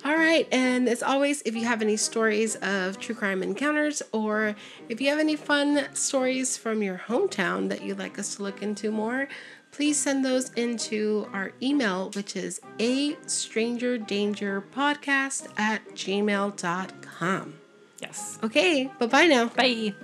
all 0.05 0.17
right, 0.17 0.49
and 0.51 0.89
as 0.89 1.03
always, 1.03 1.43
if 1.47 1.55
you 1.55 1.65
have 1.65 1.81
any 1.81 1.97
stories 1.97 2.57
of 2.57 2.99
true 2.99 3.15
crime 3.15 3.41
encounters 3.43 4.03
or 4.11 4.57
if 4.89 5.01
you 5.01 5.09
have 5.11 5.21
any 5.21 5.37
fun 5.37 5.87
stories 5.95 6.57
from 6.57 6.83
your 6.83 7.01
hometown 7.07 7.69
that 7.69 7.83
you'd 7.83 7.99
like 8.01 8.19
us 8.19 8.35
to 8.37 8.43
look 8.43 8.63
into 8.63 8.91
more, 8.91 9.29
please 9.71 9.97
send 9.97 10.25
those 10.25 10.51
into 10.55 11.29
our 11.33 11.53
email, 11.63 12.11
which 12.17 12.35
is 12.35 12.61
a 12.81 13.17
stranger 13.27 13.97
danger 13.97 14.65
podcast 14.75 15.47
at 15.57 15.87
gmail.com. 15.91 17.55
Yes. 18.01 18.39
Okay, 18.43 18.91
bye 18.99 19.07
bye 19.07 19.27
now. 19.27 19.47
Bye. 19.47 19.95